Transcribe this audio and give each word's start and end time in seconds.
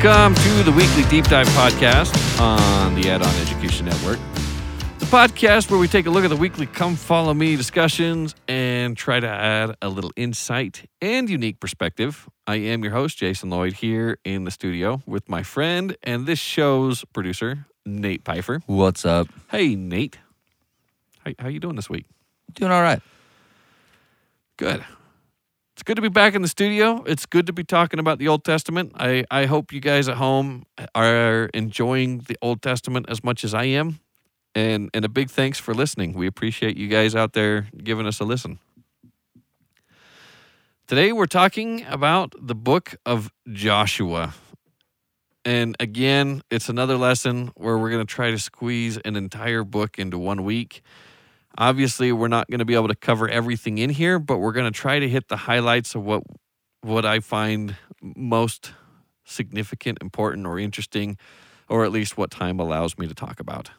Welcome 0.00 0.36
to 0.36 0.62
the 0.62 0.70
weekly 0.70 1.02
deep 1.10 1.24
dive 1.24 1.48
podcast 1.48 2.40
on 2.40 2.94
the 2.94 3.10
Add 3.10 3.20
On 3.20 3.34
Education 3.40 3.84
Network. 3.86 4.20
The 5.00 5.06
podcast 5.06 5.72
where 5.72 5.80
we 5.80 5.88
take 5.88 6.06
a 6.06 6.10
look 6.10 6.22
at 6.22 6.30
the 6.30 6.36
weekly 6.36 6.66
Come 6.66 6.94
Follow 6.94 7.34
Me 7.34 7.56
discussions 7.56 8.32
and 8.46 8.96
try 8.96 9.18
to 9.18 9.26
add 9.26 9.74
a 9.82 9.88
little 9.88 10.12
insight 10.14 10.88
and 11.02 11.28
unique 11.28 11.58
perspective. 11.58 12.28
I 12.46 12.56
am 12.56 12.84
your 12.84 12.92
host, 12.92 13.18
Jason 13.18 13.50
Lloyd, 13.50 13.72
here 13.72 14.18
in 14.24 14.44
the 14.44 14.52
studio 14.52 15.02
with 15.04 15.28
my 15.28 15.42
friend 15.42 15.96
and 16.04 16.26
this 16.26 16.38
show's 16.38 17.04
producer, 17.06 17.66
Nate 17.84 18.24
Pfeiffer. 18.24 18.62
What's 18.66 19.04
up? 19.04 19.26
Hey, 19.50 19.74
Nate. 19.74 20.16
How, 21.24 21.32
how 21.40 21.48
you 21.48 21.58
doing 21.58 21.74
this 21.74 21.90
week? 21.90 22.06
Doing 22.54 22.70
all 22.70 22.82
right. 22.82 23.02
Good. 24.58 24.84
It's 25.78 25.84
good 25.84 25.94
to 25.94 26.02
be 26.02 26.08
back 26.08 26.34
in 26.34 26.42
the 26.42 26.48
studio. 26.48 27.04
It's 27.06 27.24
good 27.24 27.46
to 27.46 27.52
be 27.52 27.62
talking 27.62 28.00
about 28.00 28.18
the 28.18 28.26
Old 28.26 28.42
Testament. 28.42 28.94
I, 28.96 29.24
I 29.30 29.46
hope 29.46 29.72
you 29.72 29.78
guys 29.78 30.08
at 30.08 30.16
home 30.16 30.66
are 30.92 31.48
enjoying 31.54 32.18
the 32.26 32.36
Old 32.42 32.62
Testament 32.62 33.06
as 33.08 33.22
much 33.22 33.44
as 33.44 33.54
I 33.54 33.66
am. 33.66 34.00
And, 34.56 34.90
and 34.92 35.04
a 35.04 35.08
big 35.08 35.30
thanks 35.30 35.60
for 35.60 35.74
listening. 35.74 36.14
We 36.14 36.26
appreciate 36.26 36.76
you 36.76 36.88
guys 36.88 37.14
out 37.14 37.32
there 37.32 37.68
giving 37.80 38.08
us 38.08 38.18
a 38.18 38.24
listen. 38.24 38.58
Today 40.88 41.12
we're 41.12 41.26
talking 41.26 41.86
about 41.86 42.34
the 42.36 42.56
book 42.56 42.96
of 43.06 43.30
Joshua. 43.52 44.34
And 45.44 45.76
again, 45.78 46.42
it's 46.50 46.68
another 46.68 46.96
lesson 46.96 47.52
where 47.54 47.78
we're 47.78 47.90
going 47.90 48.04
to 48.04 48.12
try 48.12 48.32
to 48.32 48.38
squeeze 48.40 48.96
an 48.96 49.14
entire 49.14 49.62
book 49.62 49.96
into 49.96 50.18
one 50.18 50.42
week. 50.42 50.82
Obviously, 51.58 52.12
we're 52.12 52.28
not 52.28 52.48
going 52.48 52.60
to 52.60 52.64
be 52.64 52.76
able 52.76 52.86
to 52.86 52.94
cover 52.94 53.28
everything 53.28 53.78
in 53.78 53.90
here, 53.90 54.20
but 54.20 54.38
we're 54.38 54.52
going 54.52 54.70
to 54.72 54.78
try 54.78 55.00
to 55.00 55.08
hit 55.08 55.26
the 55.28 55.36
highlights 55.36 55.96
of 55.96 56.04
what 56.04 56.22
what 56.82 57.04
I 57.04 57.18
find 57.18 57.76
most 58.00 58.72
significant, 59.24 59.98
important, 60.00 60.46
or 60.46 60.60
interesting, 60.60 61.18
or 61.68 61.84
at 61.84 61.90
least 61.90 62.16
what 62.16 62.30
time 62.30 62.60
allows 62.60 62.96
me 62.96 63.08
to 63.08 63.14
talk 63.14 63.40
about. 63.40 63.70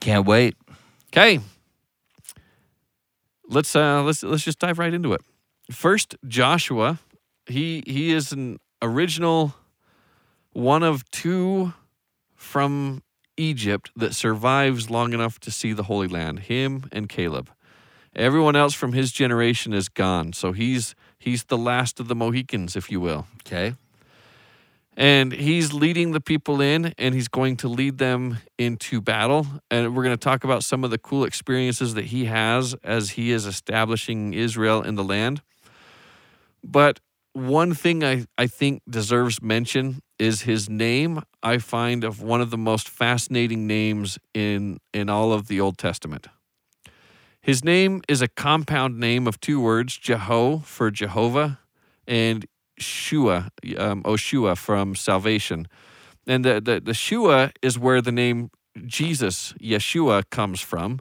Can't 0.00 0.26
wait. 0.26 0.56
Okay. 1.08 1.40
Let's 3.48 3.74
uh 3.74 4.02
let's 4.02 4.22
let's 4.22 4.44
just 4.44 4.58
dive 4.58 4.78
right 4.78 4.92
into 4.92 5.12
it. 5.14 5.22
First, 5.72 6.16
Joshua, 6.28 6.98
he 7.46 7.82
he 7.86 8.12
is 8.12 8.30
an 8.32 8.58
original 8.82 9.54
one 10.52 10.82
of 10.82 11.08
two 11.10 11.72
from 12.36 13.02
Egypt 13.40 13.90
that 13.96 14.14
survives 14.14 14.90
long 14.90 15.12
enough 15.12 15.40
to 15.40 15.50
see 15.50 15.72
the 15.72 15.84
Holy 15.84 16.08
Land, 16.08 16.40
him 16.40 16.84
and 16.92 17.08
Caleb. 17.08 17.50
Everyone 18.14 18.56
else 18.56 18.74
from 18.74 18.92
his 18.92 19.12
generation 19.12 19.72
is 19.72 19.88
gone. 19.88 20.32
So 20.32 20.52
he's 20.52 20.94
he's 21.18 21.44
the 21.44 21.58
last 21.58 22.00
of 22.00 22.08
the 22.08 22.14
Mohicans, 22.14 22.76
if 22.76 22.90
you 22.90 23.00
will. 23.00 23.26
Okay. 23.42 23.74
And 24.96 25.32
he's 25.32 25.72
leading 25.72 26.12
the 26.12 26.20
people 26.20 26.60
in 26.60 26.92
and 26.98 27.14
he's 27.14 27.28
going 27.28 27.56
to 27.58 27.68
lead 27.68 27.98
them 27.98 28.38
into 28.58 29.00
battle. 29.00 29.46
And 29.70 29.94
we're 29.94 30.02
going 30.02 30.16
to 30.16 30.22
talk 30.22 30.44
about 30.44 30.62
some 30.62 30.84
of 30.84 30.90
the 30.90 30.98
cool 30.98 31.24
experiences 31.24 31.94
that 31.94 32.06
he 32.06 32.26
has 32.26 32.74
as 32.84 33.10
he 33.10 33.30
is 33.30 33.46
establishing 33.46 34.34
Israel 34.34 34.82
in 34.82 34.96
the 34.96 35.04
land. 35.04 35.40
But 36.62 37.00
one 37.32 37.72
thing 37.72 38.04
I, 38.04 38.26
I 38.36 38.46
think 38.46 38.82
deserves 38.88 39.40
mention 39.40 40.02
is 40.20 40.42
his 40.42 40.68
name. 40.68 41.22
I 41.42 41.58
find 41.58 42.04
of 42.04 42.22
one 42.22 42.40
of 42.40 42.50
the 42.50 42.58
most 42.58 42.88
fascinating 42.88 43.66
names 43.66 44.18
in 44.34 44.78
in 44.92 45.08
all 45.08 45.32
of 45.32 45.48
the 45.48 45.60
Old 45.60 45.78
Testament. 45.78 46.28
His 47.40 47.64
name 47.64 48.02
is 48.06 48.20
a 48.20 48.28
compound 48.28 49.00
name 49.00 49.26
of 49.26 49.40
two 49.40 49.60
words, 49.60 49.98
Jeho 49.98 50.62
for 50.62 50.90
Jehovah, 50.90 51.58
and 52.06 52.44
Shua, 52.78 53.50
um, 53.78 54.02
Oshua 54.02 54.58
from 54.58 54.94
salvation. 54.94 55.66
And 56.26 56.44
the, 56.44 56.60
the, 56.60 56.80
the 56.80 56.92
Shua 56.94 57.52
is 57.62 57.78
where 57.78 58.02
the 58.02 58.12
name 58.12 58.50
Jesus, 58.86 59.54
Yeshua, 59.54 60.24
comes 60.30 60.60
from. 60.60 61.00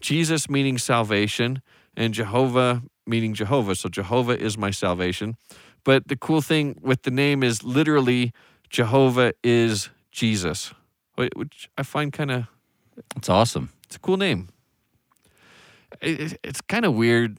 Jesus 0.00 0.48
meaning 0.48 0.78
salvation, 0.78 1.60
and 1.94 2.14
Jehovah 2.14 2.82
meaning 3.06 3.34
Jehovah. 3.34 3.74
So 3.74 3.88
Jehovah 3.88 4.38
is 4.38 4.56
my 4.56 4.70
salvation. 4.70 5.36
But 5.84 6.08
the 6.08 6.16
cool 6.16 6.40
thing 6.42 6.78
with 6.82 7.02
the 7.02 7.10
name 7.10 7.42
is 7.42 7.62
literally 7.62 8.32
Jehovah 8.68 9.32
is 9.42 9.90
Jesus, 10.10 10.72
which 11.16 11.68
I 11.78 11.82
find 11.82 12.12
kind 12.12 12.30
of 12.30 12.46
It's 13.16 13.28
awesome. 13.28 13.70
it's 13.84 13.96
a 13.96 13.98
cool 14.00 14.16
name. 14.16 14.48
It, 16.00 16.38
it's 16.44 16.60
kind 16.60 16.84
of 16.84 16.94
weird 16.94 17.38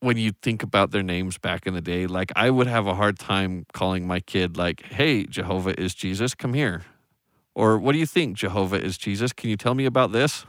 when 0.00 0.16
you 0.16 0.32
think 0.42 0.62
about 0.62 0.92
their 0.92 1.02
names 1.02 1.36
back 1.38 1.66
in 1.66 1.74
the 1.74 1.80
day. 1.80 2.06
Like 2.06 2.32
I 2.36 2.50
would 2.50 2.66
have 2.66 2.86
a 2.86 2.94
hard 2.94 3.18
time 3.18 3.66
calling 3.72 4.06
my 4.06 4.20
kid 4.20 4.56
like, 4.56 4.82
"Hey, 4.82 5.26
Jehovah 5.26 5.78
is 5.78 5.94
Jesus, 5.94 6.34
come 6.34 6.54
here," 6.54 6.84
or 7.54 7.78
"What 7.78 7.92
do 7.92 7.98
you 7.98 8.06
think, 8.06 8.36
Jehovah 8.36 8.82
is 8.82 8.96
Jesus? 8.96 9.32
Can 9.32 9.50
you 9.50 9.56
tell 9.56 9.74
me 9.74 9.84
about 9.84 10.12
this?" 10.12 10.46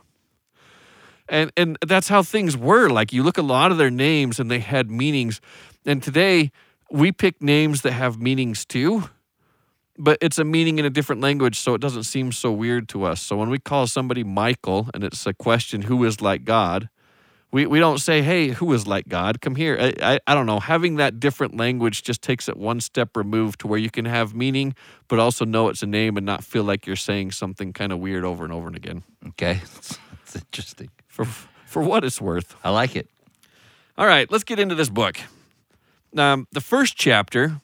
And 1.28 1.52
and 1.58 1.78
that's 1.85 2.09
how 2.09 2.23
things 2.23 2.56
were. 2.56 2.90
Like 2.90 3.12
you 3.13 3.23
look 3.23 3.38
a 3.38 3.41
lot 3.41 3.72
of 3.72 3.78
their 3.78 3.91
names 3.91 4.40
and 4.40 4.50
they 4.52 4.59
had 4.59 4.90
meanings. 4.91 5.41
And 5.85 6.03
today 6.03 6.52
we 6.91 7.12
pick 7.12 7.41
names 7.41 7.81
that 7.81 7.94
have 7.94 8.19
meanings 8.19 8.66
too 8.66 9.09
but 10.02 10.18
it's 10.19 10.40
a 10.40 10.44
meaning 10.44 10.79
in 10.79 10.85
a 10.85 10.90
different 10.90 11.22
language, 11.22 11.59
so 11.59 11.75
it 11.75 11.81
doesn't 11.81 12.03
seem 12.03 12.31
so 12.31 12.52
weird 12.52 12.90
to 12.90 13.03
us. 13.03 13.22
So 13.22 13.35
when 13.35 13.50
we 13.50 13.59
call 13.59 13.85
somebody 13.85 14.24
Michael 14.24 14.90
and 14.96 15.03
it's 15.03 15.28
a 15.28 15.34
question, 15.34 15.84
who 15.84 16.03
is 16.06 16.22
like 16.22 16.44
God? 16.44 16.90
We, 17.52 17.68
we 17.68 17.79
don't 17.79 18.00
say, 18.00 18.22
hey, 18.22 18.47
who 18.47 18.74
is 18.74 18.88
like 18.88 19.09
God? 19.09 19.41
Come 19.41 19.56
here. 19.56 19.78
I, 19.79 20.13
I, 20.13 20.19
I 20.25 20.34
don't 20.34 20.47
know. 20.47 20.59
Having 20.59 20.96
that 20.96 21.19
different 21.19 21.56
language 21.56 22.02
just 22.02 22.22
takes 22.22 22.50
it 22.50 22.57
one 22.57 22.79
step 22.79 23.16
removed 23.16 23.59
to 23.59 23.68
where 23.68 23.78
you 23.78 23.91
can 23.91 24.06
have 24.06 24.34
meaning, 24.34 24.73
but 25.08 25.19
also 25.19 25.46
know 25.46 25.68
it's 25.68 25.84
a 25.84 25.88
name 25.88 26.18
and 26.18 26.25
not 26.25 26.44
feel 26.44 26.63
like 26.63 26.88
you're 26.88 26.96
saying 26.96 27.31
something 27.31 27.73
kind 27.73 27.91
of 27.91 28.00
weird 28.00 28.23
over 28.23 28.46
and 28.46 28.53
over 28.53 28.68
and 28.68 28.75
again. 28.75 29.03
Okay. 29.29 29.62
It's 30.34 30.46
interesting. 30.46 30.90
For, 31.09 31.25
for 31.25 31.84
what 31.84 32.06
it's 32.06 32.22
worth. 32.22 32.56
I 32.63 32.69
like 32.69 32.96
it. 32.96 33.09
All 33.97 34.08
right, 34.08 34.31
let's 34.31 34.46
get 34.46 34.59
into 34.59 34.75
this 34.75 34.88
book. 34.88 35.19
Um, 36.17 36.47
the 36.51 36.61
first 36.61 36.97
chapter, 36.97 37.61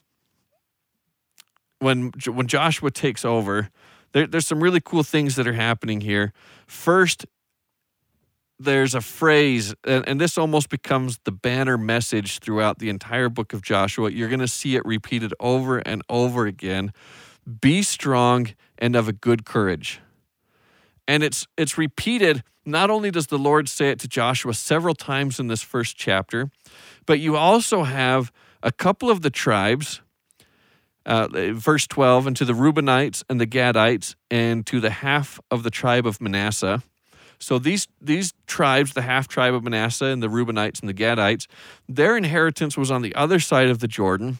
when 1.80 2.12
when 2.26 2.46
Joshua 2.46 2.90
takes 2.90 3.24
over, 3.24 3.68
there, 4.12 4.26
there's 4.26 4.46
some 4.46 4.62
really 4.62 4.80
cool 4.80 5.02
things 5.02 5.36
that 5.36 5.46
are 5.46 5.52
happening 5.52 6.00
here. 6.00 6.32
First, 6.66 7.26
there's 8.58 8.94
a 8.94 9.00
phrase, 9.00 9.74
and, 9.84 10.08
and 10.08 10.20
this 10.20 10.36
almost 10.36 10.68
becomes 10.68 11.18
the 11.24 11.30
banner 11.32 11.78
message 11.78 12.40
throughout 12.40 12.78
the 12.78 12.88
entire 12.88 13.28
book 13.28 13.52
of 13.52 13.62
Joshua. 13.62 14.10
You're 14.10 14.28
going 14.28 14.40
to 14.40 14.48
see 14.48 14.74
it 14.74 14.84
repeated 14.84 15.32
over 15.38 15.78
and 15.78 16.02
over 16.08 16.46
again. 16.46 16.92
Be 17.60 17.82
strong 17.82 18.48
and 18.78 18.96
of 18.96 19.08
a 19.08 19.12
good 19.12 19.44
courage. 19.44 20.00
And 21.08 21.24
it's 21.24 21.46
it's 21.56 21.76
repeated. 21.76 22.44
Not 22.64 22.90
only 22.90 23.10
does 23.10 23.26
the 23.26 23.38
Lord 23.38 23.68
say 23.68 23.90
it 23.90 23.98
to 24.00 24.08
Joshua 24.08 24.54
several 24.54 24.94
times 24.94 25.40
in 25.40 25.48
this 25.48 25.62
first 25.62 25.96
chapter, 25.96 26.50
but 27.06 27.18
you 27.18 27.34
also 27.36 27.82
have 27.82 28.30
a 28.62 28.70
couple 28.70 29.10
of 29.10 29.22
the 29.22 29.30
tribes 29.30 30.02
uh, 31.08 31.26
verse 31.52 31.86
12, 31.86 32.26
and 32.26 32.36
to 32.36 32.44
the 32.44 32.52
Reubenites 32.52 33.24
and 33.30 33.40
the 33.40 33.46
Gadites, 33.46 34.14
and 34.30 34.66
to 34.66 34.78
the 34.78 34.90
half 34.90 35.40
of 35.50 35.62
the 35.62 35.70
tribe 35.70 36.06
of 36.06 36.20
Manasseh. 36.20 36.82
So 37.38 37.58
these 37.58 37.88
these 38.00 38.34
tribes, 38.46 38.92
the 38.92 39.02
half 39.02 39.26
tribe 39.26 39.54
of 39.54 39.64
Manasseh 39.64 40.06
and 40.06 40.22
the 40.22 40.28
Reubenites 40.28 40.80
and 40.80 40.88
the 40.88 40.94
Gadites, 40.94 41.46
their 41.88 42.16
inheritance 42.16 42.76
was 42.76 42.90
on 42.90 43.02
the 43.02 43.14
other 43.14 43.40
side 43.40 43.68
of 43.68 43.78
the 43.78 43.88
Jordan. 43.88 44.38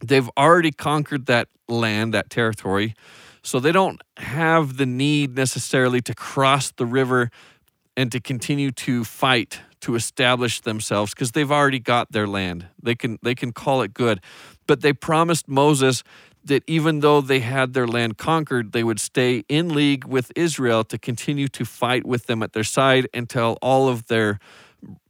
They've 0.00 0.30
already 0.36 0.70
conquered 0.70 1.26
that 1.26 1.48
land, 1.68 2.14
that 2.14 2.30
territory. 2.30 2.94
So 3.48 3.60
they 3.60 3.72
don't 3.72 4.02
have 4.18 4.76
the 4.76 4.84
need 4.84 5.34
necessarily 5.34 6.02
to 6.02 6.14
cross 6.14 6.70
the 6.70 6.84
river 6.84 7.30
and 7.96 8.12
to 8.12 8.20
continue 8.20 8.70
to 8.72 9.04
fight 9.04 9.60
to 9.80 9.94
establish 9.94 10.60
themselves 10.60 11.14
because 11.14 11.32
they've 11.32 11.50
already 11.50 11.78
got 11.78 12.12
their 12.12 12.26
land. 12.26 12.66
They 12.82 12.94
can 12.94 13.18
they 13.22 13.34
can 13.34 13.52
call 13.52 13.80
it 13.80 13.94
good. 13.94 14.20
But 14.66 14.82
they 14.82 14.92
promised 14.92 15.48
Moses 15.48 16.02
that 16.44 16.62
even 16.66 17.00
though 17.00 17.22
they 17.22 17.40
had 17.40 17.72
their 17.72 17.86
land 17.86 18.18
conquered, 18.18 18.72
they 18.72 18.84
would 18.84 19.00
stay 19.00 19.44
in 19.48 19.70
league 19.70 20.04
with 20.04 20.30
Israel 20.36 20.84
to 20.84 20.98
continue 20.98 21.48
to 21.48 21.64
fight 21.64 22.06
with 22.06 22.26
them 22.26 22.42
at 22.42 22.52
their 22.52 22.64
side 22.64 23.08
until 23.14 23.56
all 23.62 23.88
of 23.88 24.08
their 24.08 24.38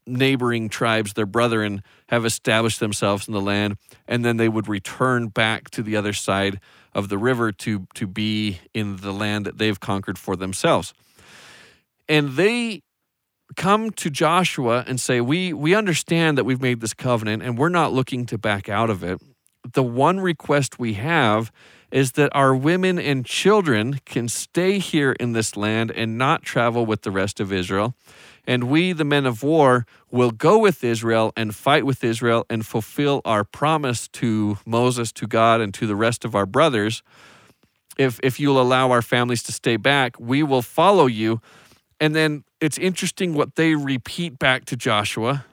neighboring 0.09 0.69
tribes, 0.69 1.13
their 1.13 1.27
brethren, 1.27 1.83
have 2.09 2.25
established 2.25 2.81
themselves 2.81 3.29
in 3.29 3.35
the 3.35 3.41
land, 3.41 3.77
and 4.07 4.25
then 4.25 4.37
they 4.37 4.49
would 4.49 4.69
return 4.69 5.29
back 5.29 5.71
to 5.71 5.83
the 5.83 5.97
other 5.97 6.13
side 6.13 6.61
of 6.95 7.09
the 7.09 7.19
river 7.19 7.53
to, 7.53 7.87
to 7.95 8.07
be 8.07 8.59
in 8.75 8.97
the 8.97 9.13
land 9.13 9.47
that 9.47 9.59
they've 9.59 9.79
conquered 9.79 10.19
for 10.19 10.37
themselves. 10.37 10.95
And 12.09 12.31
they 12.31 12.83
come 13.57 13.91
to 13.91 14.11
Joshua 14.11 14.85
and 14.87 15.01
say, 15.01 15.21
We 15.21 15.53
we 15.53 15.75
understand 15.75 16.39
that 16.39 16.45
we've 16.45 16.61
made 16.61 16.81
this 16.81 16.95
covenant 16.95 17.43
and 17.43 17.59
we're 17.59 17.69
not 17.69 17.93
looking 17.93 18.27
to 18.27 18.39
back 18.39 18.69
out 18.69 18.91
of 18.91 19.03
it. 19.03 19.21
The 19.73 19.83
one 19.83 20.21
request 20.21 20.79
we 20.79 20.95
have 20.95 21.53
is 21.91 22.13
that 22.13 22.31
our 22.35 22.55
women 22.55 22.99
and 22.99 23.25
children 23.25 24.01
can 24.05 24.29
stay 24.29 24.79
here 24.79 25.13
in 25.13 25.33
this 25.33 25.57
land 25.57 25.91
and 25.91 26.19
not 26.19 26.43
travel 26.43 26.85
with 26.85 27.03
the 27.03 27.11
rest 27.11 27.41
of 27.41 27.53
Israel. 27.53 27.95
And 28.49 28.65
we, 28.65 28.95
the 28.95 29.05
men 29.05 29.27
of 29.27 29.43
war, 29.43 29.85
will 30.11 30.31
go 30.31 30.59
with 30.59 30.83
Israel 30.83 31.35
and 31.37 31.55
fight 31.55 31.85
with 31.85 32.03
Israel 32.03 32.47
and 32.49 32.65
fulfill 32.65 33.21
our 33.27 33.45
promise 33.45 34.09
to 34.09 34.57
Moses, 34.65 35.13
to 35.13 35.27
God, 35.27 35.61
and 35.61 35.75
to 35.75 35.87
the 35.87 35.95
rest 35.95 36.25
of 36.25 36.35
our 36.35 36.47
brothers. 36.47 37.03
If, 37.99 38.19
if 38.23 38.41
you'll 38.41 38.59
allow 38.59 38.91
our 38.91 39.03
families 39.03 39.43
to 39.45 39.53
stay 39.53 39.77
back, 39.77 40.19
we 40.19 40.43
will 40.43 40.63
follow 40.63 41.05
you. 41.05 41.43
And 42.01 42.17
then 42.17 42.43
it's 42.59 42.79
interesting 42.79 43.35
what 43.35 43.57
they 43.57 43.75
repeat 43.75 44.39
back 44.39 44.65
to 44.67 44.77
Joshua 44.77 45.45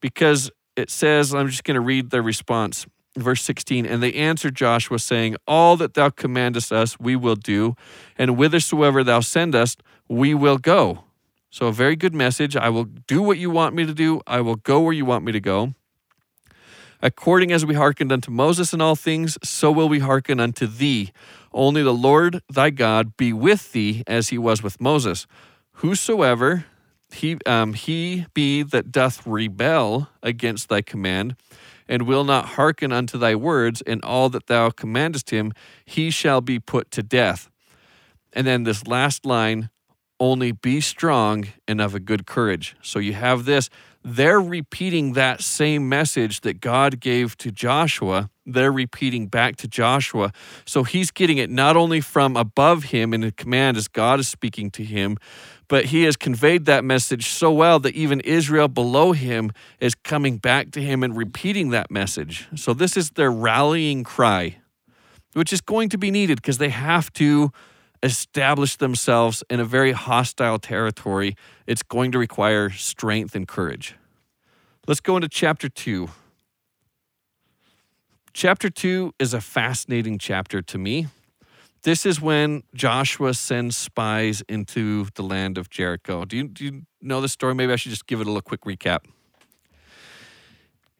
because 0.00 0.50
it 0.74 0.90
says, 0.90 1.32
I'm 1.32 1.48
just 1.48 1.62
going 1.62 1.76
to 1.76 1.80
read 1.80 2.10
their 2.10 2.22
response. 2.22 2.86
Verse 3.16 3.42
16, 3.42 3.86
and 3.86 4.02
they 4.02 4.12
answered 4.14 4.56
Joshua, 4.56 4.98
saying, 4.98 5.36
All 5.46 5.76
that 5.76 5.94
thou 5.94 6.10
commandest 6.10 6.72
us, 6.72 6.98
we 6.98 7.14
will 7.14 7.36
do, 7.36 7.76
and 8.16 8.32
whithersoever 8.32 9.04
thou 9.04 9.20
send 9.20 9.54
us, 9.54 9.76
we 10.08 10.32
will 10.34 10.58
go. 10.58 11.04
So, 11.50 11.66
a 11.66 11.72
very 11.72 11.96
good 11.96 12.14
message. 12.14 12.56
I 12.56 12.68
will 12.68 12.84
do 12.84 13.22
what 13.22 13.38
you 13.38 13.50
want 13.50 13.74
me 13.74 13.84
to 13.84 13.94
do, 13.94 14.20
I 14.26 14.40
will 14.40 14.56
go 14.56 14.80
where 14.80 14.92
you 14.92 15.04
want 15.04 15.24
me 15.24 15.32
to 15.32 15.40
go. 15.40 15.74
According 17.02 17.50
as 17.50 17.64
we 17.64 17.74
hearkened 17.74 18.12
unto 18.12 18.30
Moses 18.30 18.72
in 18.72 18.80
all 18.80 18.94
things, 18.94 19.38
so 19.42 19.72
will 19.72 19.88
we 19.88 20.00
hearken 20.00 20.38
unto 20.38 20.66
thee. 20.66 21.10
Only 21.52 21.82
the 21.82 21.94
Lord 21.94 22.42
thy 22.52 22.70
God 22.70 23.16
be 23.16 23.32
with 23.32 23.72
thee 23.72 24.04
as 24.06 24.28
he 24.28 24.38
was 24.38 24.62
with 24.62 24.80
Moses. 24.80 25.26
Whosoever 25.74 26.66
he, 27.12 27.38
um, 27.46 27.74
he 27.74 28.26
be 28.34 28.62
that 28.62 28.92
doth 28.92 29.26
rebel 29.26 30.08
against 30.22 30.68
thy 30.68 30.82
command, 30.82 31.36
and 31.88 32.02
will 32.02 32.24
not 32.24 32.50
hearken 32.50 32.92
unto 32.92 33.18
thy 33.18 33.34
words 33.34 33.80
in 33.80 34.00
all 34.02 34.28
that 34.28 34.46
thou 34.46 34.70
commandest 34.70 35.30
him, 35.30 35.52
he 35.84 36.10
shall 36.10 36.40
be 36.40 36.60
put 36.60 36.90
to 36.92 37.02
death. 37.02 37.50
And 38.32 38.46
then 38.46 38.62
this 38.62 38.86
last 38.86 39.26
line 39.26 39.70
only 40.20 40.52
be 40.52 40.80
strong 40.80 41.46
and 41.66 41.80
of 41.80 41.94
a 41.94 42.00
good 42.00 42.26
courage. 42.26 42.76
So 42.82 42.98
you 42.98 43.14
have 43.14 43.46
this. 43.46 43.70
They're 44.04 44.40
repeating 44.40 45.14
that 45.14 45.42
same 45.42 45.88
message 45.88 46.42
that 46.42 46.60
God 46.60 47.00
gave 47.00 47.36
to 47.38 47.50
Joshua. 47.50 48.30
They're 48.46 48.72
repeating 48.72 49.26
back 49.26 49.56
to 49.56 49.68
Joshua. 49.68 50.32
So 50.64 50.84
he's 50.84 51.10
getting 51.10 51.38
it 51.38 51.50
not 51.50 51.76
only 51.76 52.00
from 52.00 52.36
above 52.36 52.84
him 52.84 53.12
in 53.12 53.22
the 53.22 53.32
command 53.32 53.76
as 53.76 53.88
God 53.88 54.20
is 54.20 54.28
speaking 54.28 54.70
to 54.72 54.84
him, 54.84 55.18
but 55.68 55.86
he 55.86 56.04
has 56.04 56.16
conveyed 56.16 56.64
that 56.64 56.84
message 56.84 57.28
so 57.28 57.52
well 57.52 57.78
that 57.80 57.94
even 57.94 58.20
Israel 58.20 58.68
below 58.68 59.12
him 59.12 59.52
is 59.80 59.94
coming 59.94 60.38
back 60.38 60.70
to 60.72 60.82
him 60.82 61.02
and 61.02 61.16
repeating 61.16 61.70
that 61.70 61.90
message. 61.90 62.48
So 62.56 62.74
this 62.74 62.96
is 62.96 63.10
their 63.10 63.30
rallying 63.30 64.02
cry, 64.02 64.58
which 65.34 65.52
is 65.52 65.60
going 65.60 65.90
to 65.90 65.98
be 65.98 66.10
needed 66.10 66.36
because 66.36 66.58
they 66.58 66.70
have 66.70 67.12
to 67.14 67.52
establish 68.02 68.76
themselves 68.76 69.42
in 69.50 69.60
a 69.60 69.64
very 69.64 69.92
hostile 69.92 70.58
territory. 70.58 71.36
It's 71.66 71.82
going 71.82 72.12
to 72.12 72.18
require 72.18 72.70
strength 72.70 73.34
and 73.34 73.46
courage. 73.46 73.94
Let's 74.86 75.00
go 75.00 75.16
into 75.16 75.28
chapter 75.28 75.68
2. 75.68 76.08
Chapter 78.32 78.70
2 78.70 79.14
is 79.18 79.34
a 79.34 79.40
fascinating 79.40 80.18
chapter 80.18 80.62
to 80.62 80.78
me. 80.78 81.08
This 81.82 82.04
is 82.04 82.20
when 82.20 82.62
Joshua 82.74 83.34
sends 83.34 83.76
spies 83.76 84.42
into 84.48 85.06
the 85.14 85.22
land 85.22 85.58
of 85.58 85.70
Jericho. 85.70 86.24
Do 86.24 86.36
you, 86.36 86.48
do 86.48 86.64
you 86.64 86.82
know 87.00 87.20
the 87.20 87.28
story? 87.28 87.54
Maybe 87.54 87.72
I 87.72 87.76
should 87.76 87.90
just 87.90 88.06
give 88.06 88.20
it 88.20 88.26
a 88.26 88.30
little 88.30 88.42
quick 88.42 88.62
recap. 88.62 89.00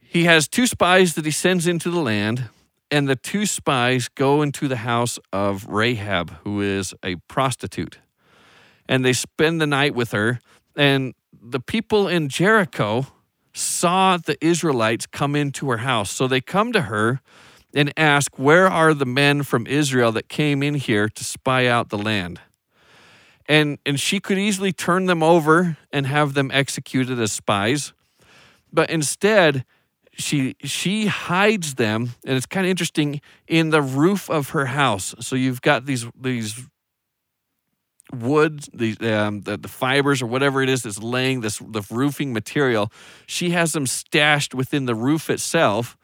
He 0.01 0.25
has 0.25 0.49
two 0.49 0.67
spies 0.67 1.15
that 1.15 1.25
he 1.25 1.31
sends 1.31 1.67
into 1.67 1.91
the 1.91 2.01
land, 2.01 2.49
and 2.91 3.09
the 3.09 3.17
two 3.17 3.47
spies 3.47 4.09
go 4.09 4.43
into 4.43 4.69
the 4.69 4.77
house 4.77 5.19
of 5.33 5.67
Rahab, 5.69 6.31
who 6.45 6.61
is 6.61 6.95
a 7.03 7.17
prostitute. 7.29 7.99
And 8.89 9.05
they 9.05 9.13
spend 9.13 9.61
the 9.61 9.67
night 9.67 9.95
with 9.95 10.13
her. 10.13 10.41
And 10.77 11.15
the 11.41 11.61
people 11.61 12.09
in 12.09 12.29
Jericho 12.29 13.07
saw 13.53 14.17
the 14.17 14.37
Israelites 14.45 15.07
come 15.07 15.37
into 15.37 15.71
her 15.71 15.79
house. 15.79 16.11
So 16.11 16.27
they 16.27 16.41
come 16.41 16.73
to 16.73 16.83
her 16.83 17.21
and 17.75 17.93
ask, 17.97 18.39
Where 18.39 18.67
are 18.67 18.95
the 18.95 19.07
men 19.07 19.43
from 19.43 19.67
Israel 19.67 20.13
that 20.13 20.29
came 20.29 20.63
in 20.63 20.75
here 20.75 21.09
to 21.09 21.25
spy 21.25 21.67
out 21.67 21.91
the 21.91 21.99
land? 21.99 22.41
And, 23.47 23.79
and 23.85 23.99
she 23.99 24.21
could 24.21 24.39
easily 24.39 24.73
turn 24.73 25.07
them 25.07 25.23
over 25.23 25.77
and 25.93 26.07
have 26.07 26.35
them 26.35 26.51
executed 26.53 27.19
as 27.19 27.33
spies. 27.33 27.93
But 28.73 28.91
instead, 28.91 29.65
she 30.13 30.57
she 30.63 31.07
hides 31.07 31.75
them, 31.75 32.11
and 32.25 32.37
it's 32.37 32.47
kind 32.47 32.67
of 32.67 32.71
interesting 32.71 33.21
in 33.47 33.71
the 33.71 33.83
roof 33.83 34.29
of 34.29 34.51
her 34.51 34.67
house. 34.67 35.15
So 35.21 35.37
you've 35.37 35.63
got 35.63 35.87
these 35.87 36.07
these 36.21 36.67
wood, 38.13 38.65
the, 38.75 38.97
um, 39.03 39.43
the 39.43 39.57
the 39.57 39.69
fibers 39.69 40.21
or 40.21 40.27
whatever 40.27 40.63
it 40.63 40.69
is 40.69 40.83
that's 40.83 40.99
laying 40.99 41.41
this 41.41 41.59
the 41.59 41.83
roofing 41.91 42.33
material. 42.33 42.91
She 43.27 43.51
has 43.51 43.73
them 43.73 43.87
stashed 43.87 44.55
within 44.55 44.87
the 44.87 44.95
roof 44.95 45.31
itself, 45.31 45.97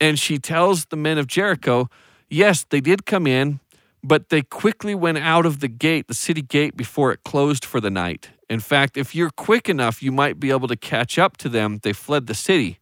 and 0.00 0.18
she 0.18 0.38
tells 0.38 0.86
the 0.86 0.96
men 0.96 1.18
of 1.18 1.26
Jericho, 1.26 1.88
yes, 2.28 2.64
they 2.68 2.80
did 2.80 3.06
come 3.06 3.26
in, 3.26 3.60
but 4.02 4.30
they 4.30 4.42
quickly 4.42 4.94
went 4.94 5.18
out 5.18 5.46
of 5.46 5.60
the 5.60 5.68
gate, 5.68 6.08
the 6.08 6.14
city 6.14 6.42
gate, 6.42 6.76
before 6.76 7.12
it 7.12 7.22
closed 7.24 7.64
for 7.64 7.80
the 7.80 7.90
night. 7.90 8.30
In 8.48 8.60
fact, 8.60 8.96
if 8.96 9.14
you're 9.14 9.30
quick 9.30 9.68
enough, 9.68 10.02
you 10.02 10.12
might 10.12 10.38
be 10.38 10.50
able 10.50 10.68
to 10.68 10.76
catch 10.76 11.18
up 11.18 11.36
to 11.38 11.48
them. 11.48 11.80
They 11.82 11.92
fled 11.92 12.26
the 12.26 12.34
city. 12.34 12.78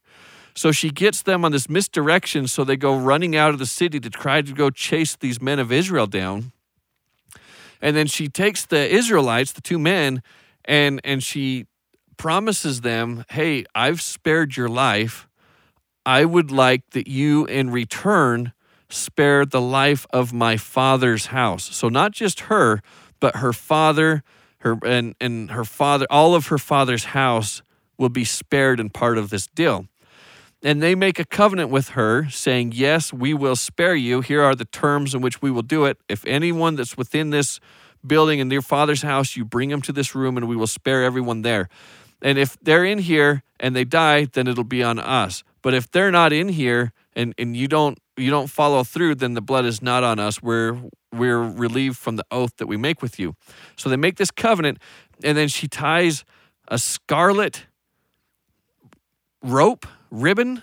So 0.57 0.71
she 0.71 0.91
gets 0.91 1.23
them 1.23 1.45
on 1.45 1.53
this 1.53 1.69
misdirection, 1.69 2.47
so 2.47 2.63
they 2.63 2.77
go 2.77 2.97
running 2.97 3.35
out 3.35 3.51
of 3.51 3.59
the 3.59 3.67
city 3.67 3.99
to 4.01 4.11
try 4.11 4.41
to 4.41 4.53
go 4.53 4.71
chase 4.71 5.17
these 5.17 5.43
men 5.43 5.59
of 5.59 5.73
Israel 5.73 6.07
down. 6.07 6.53
And 7.81 7.97
then 7.97 8.07
she 8.07 8.29
takes 8.29 8.65
the 8.65 8.89
Israelites, 8.89 9.53
the 9.53 9.61
two 9.61 9.79
men, 9.79 10.23
and 10.65 11.01
and 11.05 11.23
she 11.23 11.67
promises 12.17 12.81
them, 12.83 13.25
"Hey, 13.31 13.65
I've 13.75 14.01
spared 14.01 14.57
your 14.57 14.69
life. 14.69 15.29
I 16.07 16.25
would 16.25 16.51
like 16.51 16.83
that 16.91 17.09
you 17.09 17.45
in 17.47 17.71
return 17.71 18.53
spare 18.89 19.45
the 19.45 19.61
life 19.61 20.07
of 20.11 20.33
my 20.33 20.57
father's 20.57 21.27
house." 21.27 21.65
So 21.77 21.89
not 21.89 22.13
just 22.13 22.41
her, 22.41 22.81
but 23.19 23.37
her 23.37 23.53
father, 23.53 24.23
her 24.59 24.79
and 24.87 25.15
and 25.21 25.51
her 25.51 25.65
father, 25.65 26.07
all 26.09 26.35
of 26.35 26.47
her 26.47 26.59
father's 26.59 27.07
house 27.07 27.63
will 27.99 28.09
be 28.09 28.25
spared 28.25 28.79
in 28.81 28.89
part 28.91 29.19
of 29.19 29.31
this 29.31 29.49
deal. 29.49 29.89
And 30.65 30.83
they 30.83 30.95
make 30.95 31.19
a 31.19 31.27
covenant 31.27 31.69
with 31.69 31.91
her, 31.91 32.29
saying, 32.31 32.73
Yes, 32.75 33.13
we 33.13 33.35
will 33.35 33.55
spare 33.55 33.95
you. 33.95 34.23
Here 34.23 34.43
are 34.43 34.55
the 34.55 34.65
terms 34.65 35.15
in 35.15 35.21
which 35.21 35.43
we 35.43 35.51
will 35.51 35.63
do 35.63 35.85
it. 35.85 35.99
If 36.09 36.25
anyone 36.27 36.75
that's 36.75 36.97
within 36.97 37.31
this 37.31 37.61
building 38.05 38.39
in 38.39 38.51
your 38.51 38.63
father's 38.63 39.03
house, 39.03 39.37
you 39.37 39.45
bring 39.45 39.69
them 39.69 39.83
to 39.83 39.93
this 39.93 40.15
room 40.15 40.39
and 40.39 40.49
we 40.49 40.57
will 40.57 40.67
spare 40.67 41.05
everyone 41.05 41.43
there. 41.43 41.69
And 42.23 42.39
if 42.39 42.57
they're 42.63 42.85
in 42.85 42.99
here 42.99 43.43
and 43.61 43.77
they 43.77 43.85
die, 43.85 44.25
then 44.25 44.47
it'll 44.47 44.65
be 44.65 44.83
on 44.83 44.99
us. 44.99 45.45
But 45.61 45.75
if 45.75 45.91
they're 45.91 46.11
not 46.11 46.33
in 46.33 46.49
here 46.49 46.93
and, 47.15 47.35
and 47.39 47.55
you 47.55 47.69
don't 47.69 47.99
you 48.17 48.31
don't 48.31 48.49
follow 48.49 48.85
through, 48.85 49.17
then 49.17 49.35
the 49.35 49.43
blood 49.43 49.65
is 49.65 49.83
not 49.83 50.03
on 50.03 50.19
us. 50.19 50.43
We're 50.43 50.81
we're 51.13 51.43
relieved 51.43 51.99
from 51.99 52.17
the 52.17 52.25
oath 52.31 52.57
that 52.57 52.67
we 52.67 52.77
make 52.79 53.03
with 53.03 53.19
you. 53.19 53.35
So 53.77 53.89
they 53.91 53.97
make 53.97 54.17
this 54.17 54.31
covenant, 54.31 54.79
and 55.23 55.37
then 55.37 55.49
she 55.49 55.69
ties 55.69 56.25
a 56.69 56.79
scarlet 56.79 57.67
rope 59.45 59.87
ribbon, 60.11 60.63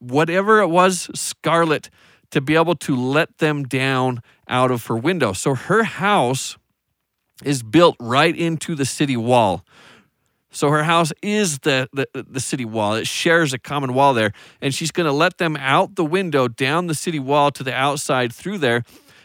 whatever 0.00 0.60
it 0.60 0.68
was, 0.68 1.08
scarlet, 1.14 1.88
to 2.30 2.40
be 2.40 2.54
able 2.54 2.74
to 2.74 2.94
let 2.94 3.38
them 3.38 3.62
down 3.64 4.20
out 4.48 4.70
of 4.70 4.86
her 4.86 4.96
window. 4.96 5.32
So 5.32 5.54
her 5.54 5.84
house 5.84 6.58
is 7.44 7.62
built 7.62 7.96
right 8.00 8.36
into 8.36 8.74
the 8.74 8.84
city 8.84 9.16
wall. 9.16 9.64
So 10.50 10.70
her 10.70 10.82
house 10.82 11.12
is 11.22 11.60
the, 11.60 11.88
the, 11.92 12.08
the 12.14 12.40
city 12.40 12.64
wall. 12.64 12.94
It 12.94 13.06
shares 13.06 13.52
a 13.52 13.58
common 13.58 13.94
wall 13.94 14.14
there. 14.14 14.32
And 14.60 14.74
she's 14.74 14.90
going 14.90 15.06
to 15.06 15.12
let 15.12 15.38
them 15.38 15.56
out 15.56 15.94
the 15.94 16.04
window, 16.04 16.48
down 16.48 16.86
the 16.86 16.94
city 16.94 17.18
wall 17.20 17.50
to 17.52 17.62
the 17.62 17.72
outside 17.72 18.32
through 18.32 18.58
there. 18.58 18.82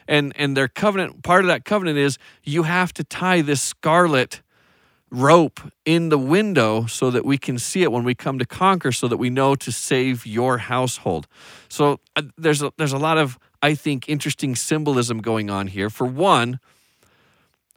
And, 0.08 0.34
and 0.36 0.56
their 0.56 0.68
covenant, 0.68 1.24
part 1.24 1.42
of 1.42 1.48
that 1.48 1.66
covenant 1.66 1.98
is 1.98 2.18
you 2.44 2.64
have 2.64 2.94
to 2.94 3.04
tie 3.04 3.42
this 3.42 3.62
scarlet 3.62 4.43
rope 5.14 5.60
in 5.86 6.10
the 6.10 6.18
window 6.18 6.88
so 6.88 7.12
that 7.12 7.24
we 7.24 7.38
can 7.38 7.60
see 7.60 7.84
it 7.84 7.92
when 7.92 8.04
we 8.04 8.16
come 8.16 8.40
to 8.40 8.46
conquer 8.46 8.92
so 8.92 9.08
that 9.08 9.18
we 9.18 9.30
know 9.30 9.54
to 9.54 9.72
save 9.72 10.26
your 10.26 10.58
household. 10.58 11.28
So 11.70 12.00
uh, 12.16 12.24
there's 12.36 12.64
a, 12.64 12.74
there's 12.78 12.94
a 12.94 12.98
lot 12.98 13.20
of 13.20 13.38
i 13.62 13.76
think 13.76 14.10
interesting 14.10 14.56
symbolism 14.56 15.20
going 15.20 15.52
on 15.52 15.68
here. 15.68 15.90
For 15.90 16.06
one 16.06 16.60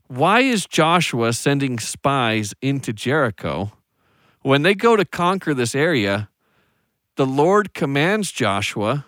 why 0.08 0.40
is 0.40 0.66
joshua 0.66 1.34
sending 1.34 1.78
spies 1.78 2.54
into 2.62 2.92
jericho? 2.92 3.72
When 4.40 4.62
they 4.62 4.74
go 4.74 4.96
to 4.96 5.04
conquer 5.04 5.52
this 5.52 5.74
area 5.74 6.30
the 7.16 7.26
lord 7.26 7.74
commands 7.74 8.32
joshua 8.32 9.04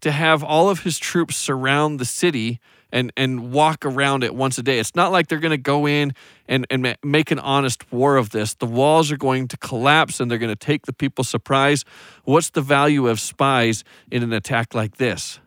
to 0.00 0.12
have 0.12 0.42
all 0.42 0.70
of 0.70 0.80
his 0.80 0.98
troops 0.98 1.36
surround 1.36 2.00
the 2.00 2.06
city 2.06 2.58
and 2.92 3.12
and 3.16 3.52
walk 3.52 3.84
around 3.84 4.24
it 4.24 4.34
once 4.34 4.58
a 4.58 4.62
day. 4.62 4.78
It's 4.78 4.94
not 4.94 5.12
like 5.12 5.28
they're 5.28 5.38
going 5.38 5.50
to 5.50 5.56
go 5.56 5.86
in 5.86 6.12
and 6.48 6.66
and 6.70 6.96
make 7.02 7.30
an 7.30 7.38
honest 7.38 7.90
war 7.92 8.16
of 8.16 8.30
this. 8.30 8.54
The 8.54 8.66
walls 8.66 9.12
are 9.12 9.16
going 9.16 9.48
to 9.48 9.56
collapse 9.56 10.20
and 10.20 10.30
they're 10.30 10.38
going 10.38 10.56
to 10.56 10.66
take 10.66 10.86
the 10.86 10.92
people 10.92 11.24
surprise. 11.24 11.84
What's 12.24 12.50
the 12.50 12.62
value 12.62 13.08
of 13.08 13.20
spies 13.20 13.84
in 14.10 14.22
an 14.22 14.32
attack 14.32 14.74
like 14.74 14.96
this? 14.96 15.40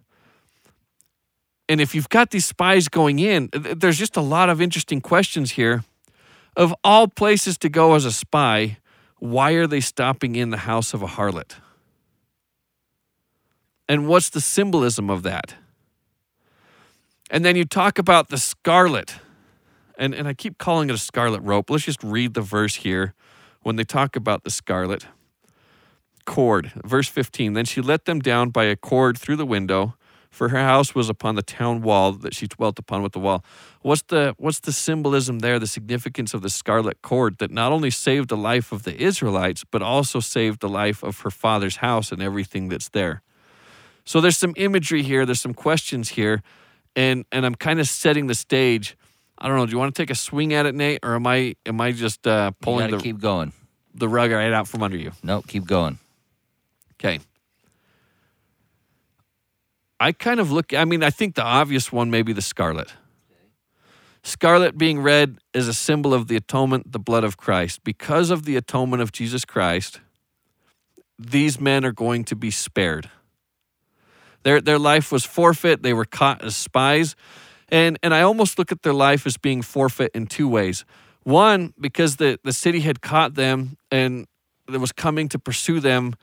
And 1.70 1.80
if 1.80 1.96
you've 1.96 2.10
got 2.10 2.32
these 2.32 2.46
spies 2.46 2.88
going 2.90 3.20
in, 3.20 3.50
there's 3.54 3.98
just 3.98 4.18
a 4.18 4.22
lot 4.22 4.50
of 4.50 4.62
interesting 4.62 5.02
questions 5.02 5.52
here 5.52 5.84
Of 6.56 6.74
all 6.84 7.08
places 7.08 7.58
to 7.60 7.70
go 7.70 7.96
as 7.96 8.06
a 8.06 8.12
spy, 8.12 8.78
why 9.18 9.54
are 9.54 9.68
they 9.68 9.80
stopping 9.80 10.36
in 10.36 10.50
the 10.50 10.58
house 10.58 10.94
of 10.94 11.02
a 11.02 11.08
harlot? 11.08 11.56
And 13.88 14.08
what's 14.08 14.30
the 14.30 14.42
symbolism 14.42 15.10
of 15.10 15.24
that? 15.24 15.56
And 17.34 17.44
then 17.44 17.56
you 17.56 17.66
talk 17.66 17.98
about 17.98 18.30
the 18.30 18.38
scarlet. 18.38 19.16
And, 19.98 20.14
and 20.14 20.28
I 20.28 20.36
keep 20.36 20.60
calling 20.60 20.92
it 20.92 20.94
a 20.94 21.00
scarlet 21.00 21.42
rope. 21.42 21.72
Let's 21.72 21.84
just 21.84 22.04
read 22.04 22.36
the 22.36 22.42
verse 22.42 22.76
here 22.76 23.16
when 23.64 23.76
they 23.76 23.84
talk 23.84 24.16
about 24.16 24.44
the 24.44 24.52
scarlet 24.52 25.08
cord. 26.26 26.72
Verse 26.86 27.08
15 27.08 27.54
Then 27.54 27.66
she 27.66 27.82
let 27.82 28.06
them 28.06 28.20
down 28.20 28.52
by 28.52 28.66
a 28.66 28.76
cord 28.76 29.18
through 29.18 29.38
the 29.38 29.48
window, 29.48 29.96
for 30.30 30.50
her 30.50 30.60
house 30.60 30.94
was 30.94 31.10
upon 31.10 31.34
the 31.34 31.42
town 31.42 31.82
wall 31.82 32.12
that 32.12 32.36
she 32.36 32.46
dwelt 32.46 32.78
upon 32.78 33.02
with 33.02 33.14
the 33.14 33.20
wall. 33.20 33.44
What's 33.82 34.04
the 34.04 34.36
what's 34.38 34.60
the 34.60 34.72
symbolism 34.72 35.40
there, 35.40 35.58
the 35.58 35.66
significance 35.66 36.36
of 36.36 36.44
the 36.44 36.52
scarlet 36.52 37.02
cord 37.02 37.40
that 37.40 37.50
not 37.50 37.72
only 37.72 37.90
saved 37.90 38.30
the 38.30 38.38
life 38.38 38.72
of 38.72 38.84
the 38.84 38.96
Israelites, 38.96 39.64
but 39.64 39.82
also 39.82 40.20
saved 40.20 40.60
the 40.60 40.70
life 40.70 41.02
of 41.02 41.22
her 41.22 41.32
father's 41.32 41.78
house 41.78 42.12
and 42.12 42.22
everything 42.22 42.70
that's 42.70 42.90
there? 42.90 43.24
So 44.06 44.22
there's 44.22 44.38
some 44.38 44.54
imagery 44.56 45.02
here, 45.02 45.26
there's 45.26 45.42
some 45.42 45.54
questions 45.56 46.10
here, 46.10 46.44
and 46.96 47.26
and 47.32 47.46
I'm 47.46 47.56
kind 47.56 47.80
of 47.80 47.88
setting 47.88 48.28
the 48.28 48.36
stage. 48.36 48.98
I 49.38 49.48
don't 49.48 49.58
know. 49.58 49.66
Do 49.66 49.72
you 49.72 49.78
want 49.78 49.94
to 49.96 50.02
take 50.02 50.10
a 50.10 50.16
swing 50.16 50.54
at 50.54 50.66
it, 50.66 50.76
Nate, 50.76 51.00
or 51.04 51.16
am 51.16 51.28
I 51.28 51.56
am 51.66 51.82
I 51.82 51.92
just 51.92 52.26
uh, 52.28 52.52
pulling 52.62 52.92
the 52.92 52.98
keep 52.98 53.20
going. 53.20 53.52
the 53.94 54.08
rug 54.08 54.32
right 54.32 54.54
out 54.54 54.68
from 54.68 54.84
under 54.84 54.98
you? 54.98 55.12
No, 55.22 55.42
keep 55.42 55.66
going. 55.66 56.00
Okay. 56.94 57.20
I 60.00 60.12
kind 60.12 60.42
of 60.42 60.52
look, 60.52 60.74
I 60.74 60.84
mean, 60.84 61.02
I 61.02 61.10
think 61.10 61.36
the 61.36 61.44
obvious 61.44 61.90
one 61.90 62.12
may 62.12 62.24
be 62.24 62.34
the 62.34 62.42
scarlet. 62.42 62.92
Scarlet 64.22 64.78
being 64.78 65.02
red 65.02 65.38
is 65.54 65.68
a 65.68 65.74
symbol 65.74 66.14
of 66.14 66.28
the 66.28 66.36
atonement, 66.36 66.92
the 66.92 67.00
blood 67.00 67.24
of 67.24 67.38
Christ. 67.38 67.84
Because 67.84 68.30
of 68.30 68.44
the 68.44 68.56
atonement 68.56 69.02
of 69.02 69.12
Jesus 69.12 69.46
Christ, 69.46 70.02
these 71.20 71.60
men 71.60 71.86
are 71.86 71.92
going 71.92 72.24
to 72.26 72.36
be 72.36 72.52
spared. 72.52 73.10
Their, 74.44 74.62
their 74.62 74.80
life 74.80 75.12
was 75.12 75.26
forfeit. 75.26 75.84
They 75.84 75.94
were 75.94 76.06
caught 76.06 76.44
as 76.44 76.56
spies. 76.56 77.16
And, 77.70 77.98
and 78.04 78.14
I 78.14 78.22
almost 78.22 78.60
look 78.60 78.72
at 78.72 78.84
their 78.84 78.94
life 78.94 79.26
as 79.26 79.38
being 79.38 79.62
forfeit 79.62 80.12
in 80.14 80.28
two 80.28 80.48
ways. 80.48 80.86
One, 81.24 81.74
because 81.80 82.18
the, 82.18 82.40
the 82.44 82.54
city 82.54 82.82
had 82.82 83.02
caught 83.02 83.36
them 83.36 83.78
and 83.90 84.28
that 84.68 84.80
was 84.80 84.92
coming 84.92 85.30
to 85.30 85.40
pursue 85.40 85.80
them 85.80 86.16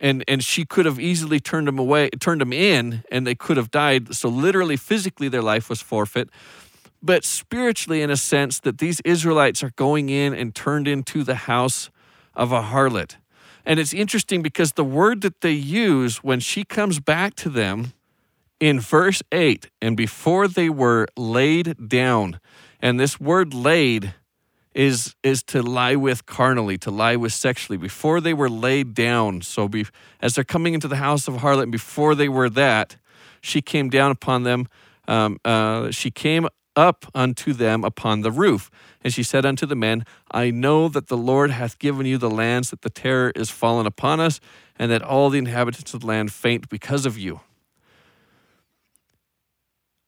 and 0.00 0.24
and 0.26 0.42
she 0.42 0.64
could 0.64 0.86
have 0.86 0.98
easily 0.98 1.38
turned 1.38 1.68
them 1.68 1.78
away 1.78 2.08
turned 2.20 2.40
them 2.40 2.52
in 2.52 3.04
and 3.10 3.26
they 3.26 3.34
could 3.34 3.56
have 3.56 3.70
died 3.70 4.14
so 4.14 4.28
literally 4.28 4.76
physically 4.76 5.28
their 5.28 5.42
life 5.42 5.68
was 5.68 5.80
forfeit 5.80 6.28
but 7.02 7.24
spiritually 7.24 8.02
in 8.02 8.10
a 8.10 8.16
sense 8.16 8.60
that 8.60 8.78
these 8.78 9.00
israelites 9.00 9.62
are 9.62 9.70
going 9.70 10.08
in 10.08 10.34
and 10.34 10.54
turned 10.54 10.88
into 10.88 11.22
the 11.22 11.34
house 11.34 11.90
of 12.34 12.52
a 12.52 12.62
harlot 12.62 13.16
and 13.70 13.78
it's 13.78 13.94
interesting 13.94 14.42
because 14.42 14.72
the 14.72 14.82
word 14.82 15.20
that 15.20 15.42
they 15.42 15.52
use 15.52 16.24
when 16.24 16.40
she 16.40 16.64
comes 16.64 16.98
back 16.98 17.36
to 17.36 17.48
them 17.48 17.92
in 18.58 18.80
verse 18.80 19.22
8 19.30 19.70
and 19.80 19.96
before 19.96 20.48
they 20.48 20.68
were 20.68 21.06
laid 21.16 21.88
down 21.88 22.40
and 22.80 22.98
this 22.98 23.20
word 23.20 23.54
laid 23.54 24.12
is 24.74 25.14
is 25.22 25.44
to 25.44 25.62
lie 25.62 25.94
with 25.94 26.26
carnally, 26.26 26.78
to 26.78 26.90
lie 26.90 27.14
with 27.14 27.32
sexually. 27.32 27.76
Before 27.76 28.20
they 28.20 28.34
were 28.34 28.50
laid 28.50 28.92
down, 28.92 29.42
so 29.42 29.68
be, 29.68 29.86
as 30.20 30.34
they're 30.34 30.42
coming 30.42 30.74
into 30.74 30.88
the 30.88 30.96
house 30.96 31.28
of 31.28 31.34
harlot, 31.34 31.70
before 31.70 32.16
they 32.16 32.28
were 32.28 32.50
that, 32.50 32.96
she 33.40 33.62
came 33.62 33.88
down 33.88 34.10
upon 34.10 34.42
them. 34.42 34.66
Um, 35.06 35.38
uh, 35.44 35.92
she 35.92 36.10
came 36.10 36.48
up 36.80 37.04
unto 37.14 37.52
them 37.52 37.84
upon 37.84 38.22
the 38.22 38.30
roof, 38.30 38.70
and 39.04 39.12
she 39.12 39.22
said 39.22 39.44
unto 39.44 39.66
the 39.66 39.76
men, 39.76 40.04
I 40.30 40.50
know 40.50 40.88
that 40.88 41.08
the 41.08 41.16
Lord 41.16 41.50
hath 41.50 41.78
given 41.78 42.06
you 42.06 42.16
the 42.16 42.30
lands, 42.30 42.70
that 42.70 42.80
the 42.80 42.88
terror 42.88 43.32
is 43.36 43.50
fallen 43.50 43.86
upon 43.86 44.18
us, 44.18 44.40
and 44.78 44.90
that 44.90 45.02
all 45.02 45.28
the 45.28 45.38
inhabitants 45.38 45.92
of 45.92 46.00
the 46.00 46.06
land 46.06 46.32
faint 46.32 46.70
because 46.70 47.04
of 47.04 47.18
you. 47.18 47.40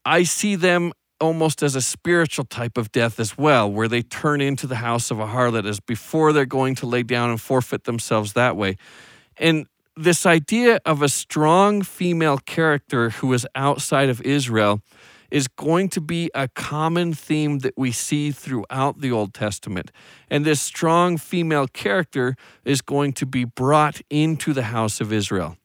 I 0.06 0.22
see 0.22 0.56
them 0.56 0.92
almost 1.20 1.62
as 1.62 1.76
a 1.76 1.82
spiritual 1.82 2.46
type 2.46 2.78
of 2.78 2.90
death 2.90 3.20
as 3.20 3.36
well, 3.36 3.70
where 3.70 3.86
they 3.86 4.00
turn 4.00 4.40
into 4.40 4.66
the 4.66 4.76
house 4.76 5.10
of 5.10 5.20
a 5.20 5.26
harlot 5.26 5.68
as 5.68 5.78
before 5.78 6.32
they're 6.32 6.46
going 6.46 6.74
to 6.76 6.86
lay 6.86 7.02
down 7.02 7.28
and 7.28 7.40
forfeit 7.40 7.84
themselves 7.84 8.32
that 8.32 8.56
way. 8.56 8.76
And 9.36 9.66
this 9.94 10.24
idea 10.24 10.80
of 10.86 11.02
a 11.02 11.08
strong 11.08 11.82
female 11.82 12.38
character 12.38 13.10
who 13.10 13.30
is 13.34 13.46
outside 13.54 14.08
of 14.08 14.22
Israel 14.22 14.80
is 15.32 15.48
going 15.48 15.88
to 15.88 16.00
be 16.00 16.30
a 16.34 16.46
common 16.46 17.14
theme 17.14 17.60
that 17.60 17.72
we 17.74 17.90
see 17.90 18.30
throughout 18.30 19.00
the 19.00 19.10
Old 19.10 19.32
Testament. 19.32 19.90
And 20.30 20.44
this 20.44 20.60
strong 20.60 21.16
female 21.16 21.66
character 21.66 22.36
is 22.66 22.82
going 22.82 23.14
to 23.14 23.24
be 23.24 23.44
brought 23.44 24.02
into 24.10 24.52
the 24.52 24.64
house 24.64 25.00
of 25.00 25.10
Israel. 25.10 25.56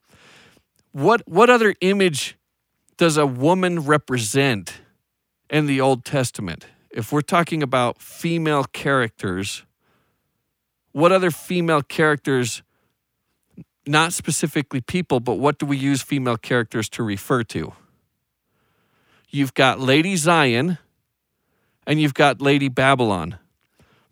What, 0.93 1.21
what 1.27 1.49
other 1.49 1.75
image 1.81 2.37
does 2.95 3.17
a 3.17 3.27
woman 3.27 3.81
represent 3.81 4.79
in 5.49 5.65
the 5.65 5.81
Old 5.81 6.05
Testament, 6.05 6.65
if 6.89 7.11
we're 7.11 7.21
talking 7.21 7.61
about 7.61 8.01
female 8.01 8.63
characters, 8.63 9.63
what 10.93 11.11
other 11.11 11.29
female 11.29 11.81
characters, 11.81 12.63
not 13.85 14.13
specifically 14.13 14.79
people, 14.79 15.19
but 15.19 15.35
what 15.35 15.59
do 15.59 15.65
we 15.65 15.75
use 15.75 16.01
female 16.01 16.37
characters 16.37 16.87
to 16.89 17.03
refer 17.03 17.43
to? 17.43 17.73
You've 19.29 19.53
got 19.53 19.79
Lady 19.79 20.15
Zion 20.15 20.77
and 21.85 22.01
you've 22.01 22.13
got 22.13 22.41
Lady 22.41 22.69
Babylon. 22.69 23.37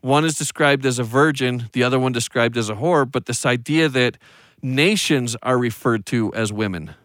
One 0.01 0.25
is 0.25 0.36
described 0.36 0.86
as 0.86 1.00
a 1.00 1.03
virgin, 1.03 1.69
the 1.74 1.84
other 1.84 2.00
one 2.00 2.12
described 2.12 2.57
as 2.57 2.69
a 2.69 2.75
whore, 2.75 3.10
but 3.10 3.25
this 3.25 3.45
idea 3.45 3.89
that 3.89 4.17
nations 4.62 5.36
are 5.41 5.57
referred 5.57 6.05
to 6.07 6.34
as 6.34 6.51
women. 6.53 6.95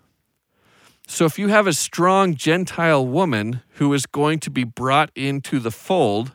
So 1.06 1.24
if 1.24 1.38
you 1.38 1.48
have 1.48 1.66
a 1.66 1.72
strong 1.72 2.34
Gentile 2.34 3.06
woman 3.06 3.62
who 3.74 3.92
is 3.94 4.06
going 4.06 4.38
to 4.40 4.50
be 4.50 4.64
brought 4.64 5.10
into 5.14 5.58
the 5.58 5.70
fold, 5.70 6.32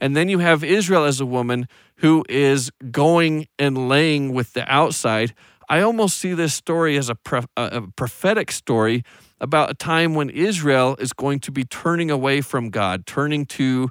and 0.00 0.16
then 0.16 0.28
you 0.28 0.40
have 0.40 0.64
Israel 0.64 1.04
as 1.04 1.20
a 1.20 1.26
woman 1.26 1.68
who 1.96 2.24
is 2.28 2.70
going 2.90 3.46
and 3.58 3.88
laying 3.88 4.34
with 4.34 4.52
the 4.52 4.70
outside, 4.72 5.32
I 5.68 5.80
almost 5.80 6.18
see 6.18 6.34
this 6.34 6.54
story 6.54 6.96
as 6.96 7.08
a, 7.08 7.16
a 7.56 7.82
prophetic 7.96 8.52
story 8.52 9.04
about 9.40 9.70
a 9.70 9.74
time 9.74 10.14
when 10.14 10.30
Israel 10.30 10.96
is 10.98 11.12
going 11.12 11.40
to 11.40 11.50
be 11.50 11.64
turning 11.64 12.10
away 12.10 12.40
from 12.40 12.70
God, 12.70 13.06
turning 13.06 13.46
to 13.46 13.90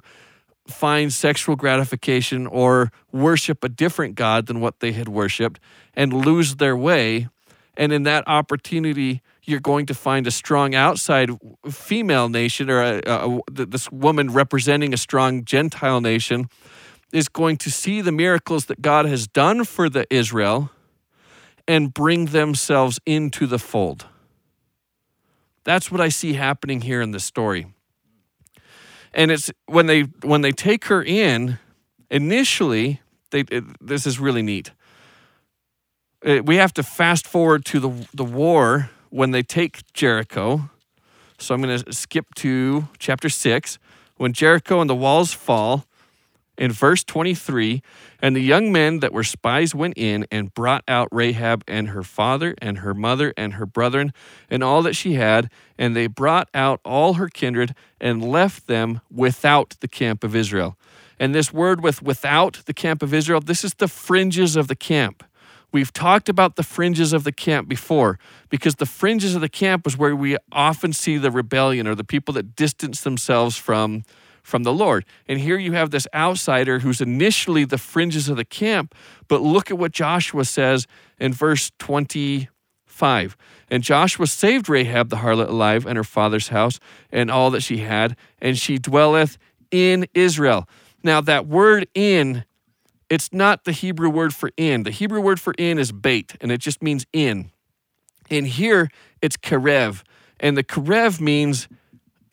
find 0.66 1.12
sexual 1.12 1.56
gratification 1.56 2.46
or 2.46 2.90
worship 3.12 3.62
a 3.62 3.68
different 3.68 4.14
God 4.14 4.46
than 4.46 4.60
what 4.60 4.80
they 4.80 4.92
had 4.92 5.08
worshiped 5.08 5.60
and 5.94 6.12
lose 6.12 6.56
their 6.56 6.76
way. 6.76 7.28
And 7.76 7.92
in 7.92 8.04
that 8.04 8.24
opportunity, 8.26 9.20
you're 9.42 9.60
going 9.60 9.86
to 9.86 9.94
find 9.94 10.26
a 10.26 10.30
strong 10.30 10.74
outside 10.74 11.30
female 11.70 12.28
nation 12.28 12.70
or 12.70 12.80
a, 12.80 13.02
a, 13.06 13.40
this 13.50 13.90
woman 13.92 14.32
representing 14.32 14.94
a 14.94 14.96
strong 14.96 15.44
Gentile 15.44 16.00
nation 16.00 16.48
is 17.12 17.28
going 17.28 17.56
to 17.58 17.70
see 17.70 18.00
the 18.00 18.12
miracles 18.12 18.66
that 18.66 18.80
God 18.80 19.06
has 19.06 19.26
done 19.26 19.64
for 19.64 19.88
the 19.88 20.06
Israel 20.12 20.70
and 21.68 21.92
bring 21.92 22.26
themselves 22.26 22.98
into 23.06 23.46
the 23.46 23.58
fold. 23.58 24.06
That's 25.64 25.90
what 25.90 26.00
I 26.00 26.10
see 26.10 26.34
happening 26.34 26.82
here 26.82 27.00
in 27.00 27.10
the 27.10 27.20
story. 27.20 27.66
And 29.12 29.30
it's 29.30 29.50
when 29.66 29.86
they 29.86 30.02
when 30.22 30.42
they 30.42 30.52
take 30.52 30.86
her 30.86 31.02
in, 31.02 31.58
initially, 32.10 33.00
they 33.30 33.40
it, 33.40 33.64
this 33.80 34.06
is 34.06 34.18
really 34.18 34.42
neat. 34.42 34.72
It, 36.22 36.44
we 36.44 36.56
have 36.56 36.72
to 36.74 36.82
fast 36.82 37.26
forward 37.26 37.64
to 37.66 37.80
the 37.80 38.08
the 38.12 38.24
war 38.24 38.90
when 39.10 39.30
they 39.30 39.42
take 39.42 39.92
Jericho. 39.92 40.70
So 41.38 41.54
I'm 41.54 41.62
going 41.62 41.78
to 41.78 41.92
skip 41.92 42.34
to 42.36 42.88
chapter 42.98 43.28
6. 43.28 43.78
When 44.16 44.32
Jericho 44.32 44.80
and 44.80 44.88
the 44.88 44.94
walls 44.94 45.32
fall, 45.32 45.84
in 46.56 46.70
verse 46.72 47.02
23, 47.02 47.82
and 48.20 48.36
the 48.36 48.40
young 48.40 48.70
men 48.70 49.00
that 49.00 49.12
were 49.12 49.24
spies 49.24 49.74
went 49.74 49.94
in 49.96 50.26
and 50.30 50.54
brought 50.54 50.84
out 50.86 51.08
Rahab 51.10 51.64
and 51.66 51.88
her 51.88 52.02
father 52.02 52.54
and 52.62 52.78
her 52.78 52.94
mother 52.94 53.34
and 53.36 53.54
her 53.54 53.66
brethren 53.66 54.12
and 54.48 54.62
all 54.62 54.82
that 54.82 54.94
she 54.94 55.14
had, 55.14 55.50
and 55.78 55.96
they 55.96 56.06
brought 56.06 56.48
out 56.54 56.80
all 56.84 57.14
her 57.14 57.28
kindred 57.28 57.74
and 58.00 58.22
left 58.22 58.66
them 58.66 59.00
without 59.10 59.76
the 59.80 59.88
camp 59.88 60.22
of 60.22 60.36
Israel. 60.36 60.76
And 61.18 61.34
this 61.34 61.52
word 61.52 61.82
with 61.82 62.02
without 62.02 62.62
the 62.66 62.74
camp 62.74 63.02
of 63.02 63.14
Israel, 63.14 63.40
this 63.40 63.64
is 63.64 63.74
the 63.74 63.88
fringes 63.88 64.56
of 64.56 64.68
the 64.68 64.76
camp. 64.76 65.24
We've 65.72 65.92
talked 65.92 66.28
about 66.28 66.54
the 66.54 66.62
fringes 66.62 67.12
of 67.12 67.24
the 67.24 67.32
camp 67.32 67.68
before 67.68 68.20
because 68.48 68.76
the 68.76 68.86
fringes 68.86 69.34
of 69.34 69.40
the 69.40 69.48
camp 69.48 69.88
is 69.88 69.98
where 69.98 70.14
we 70.14 70.36
often 70.52 70.92
see 70.92 71.18
the 71.18 71.32
rebellion 71.32 71.88
or 71.88 71.96
the 71.96 72.04
people 72.04 72.32
that 72.34 72.54
distance 72.54 73.00
themselves 73.00 73.56
from 73.56 74.04
from 74.44 74.62
the 74.62 74.72
Lord. 74.72 75.04
And 75.26 75.40
here 75.40 75.58
you 75.58 75.72
have 75.72 75.90
this 75.90 76.06
outsider 76.14 76.78
who's 76.78 77.00
initially 77.00 77.64
the 77.64 77.78
fringes 77.78 78.28
of 78.28 78.36
the 78.36 78.44
camp, 78.44 78.94
but 79.26 79.40
look 79.40 79.70
at 79.70 79.78
what 79.78 79.90
Joshua 79.90 80.44
says 80.44 80.86
in 81.18 81.32
verse 81.32 81.72
25. 81.78 83.36
And 83.70 83.82
Joshua 83.82 84.26
saved 84.26 84.68
Rahab 84.68 85.08
the 85.08 85.16
harlot 85.16 85.48
alive 85.48 85.86
and 85.86 85.96
her 85.96 86.04
father's 86.04 86.48
house 86.48 86.78
and 87.10 87.30
all 87.30 87.50
that 87.50 87.62
she 87.62 87.78
had, 87.78 88.16
and 88.40 88.56
she 88.56 88.78
dwelleth 88.78 89.38
in 89.70 90.06
Israel. 90.14 90.68
Now, 91.02 91.20
that 91.22 91.46
word 91.46 91.88
in, 91.94 92.44
it's 93.08 93.32
not 93.32 93.64
the 93.64 93.72
Hebrew 93.72 94.10
word 94.10 94.34
for 94.34 94.50
in. 94.58 94.82
The 94.82 94.90
Hebrew 94.90 95.22
word 95.22 95.40
for 95.40 95.54
in 95.58 95.78
is 95.78 95.90
bait, 95.90 96.36
and 96.40 96.52
it 96.52 96.58
just 96.58 96.82
means 96.82 97.06
in. 97.12 97.50
And 98.30 98.46
here 98.46 98.90
it's 99.22 99.38
karev, 99.38 100.02
and 100.38 100.56
the 100.56 100.64
karev 100.64 101.20
means 101.20 101.66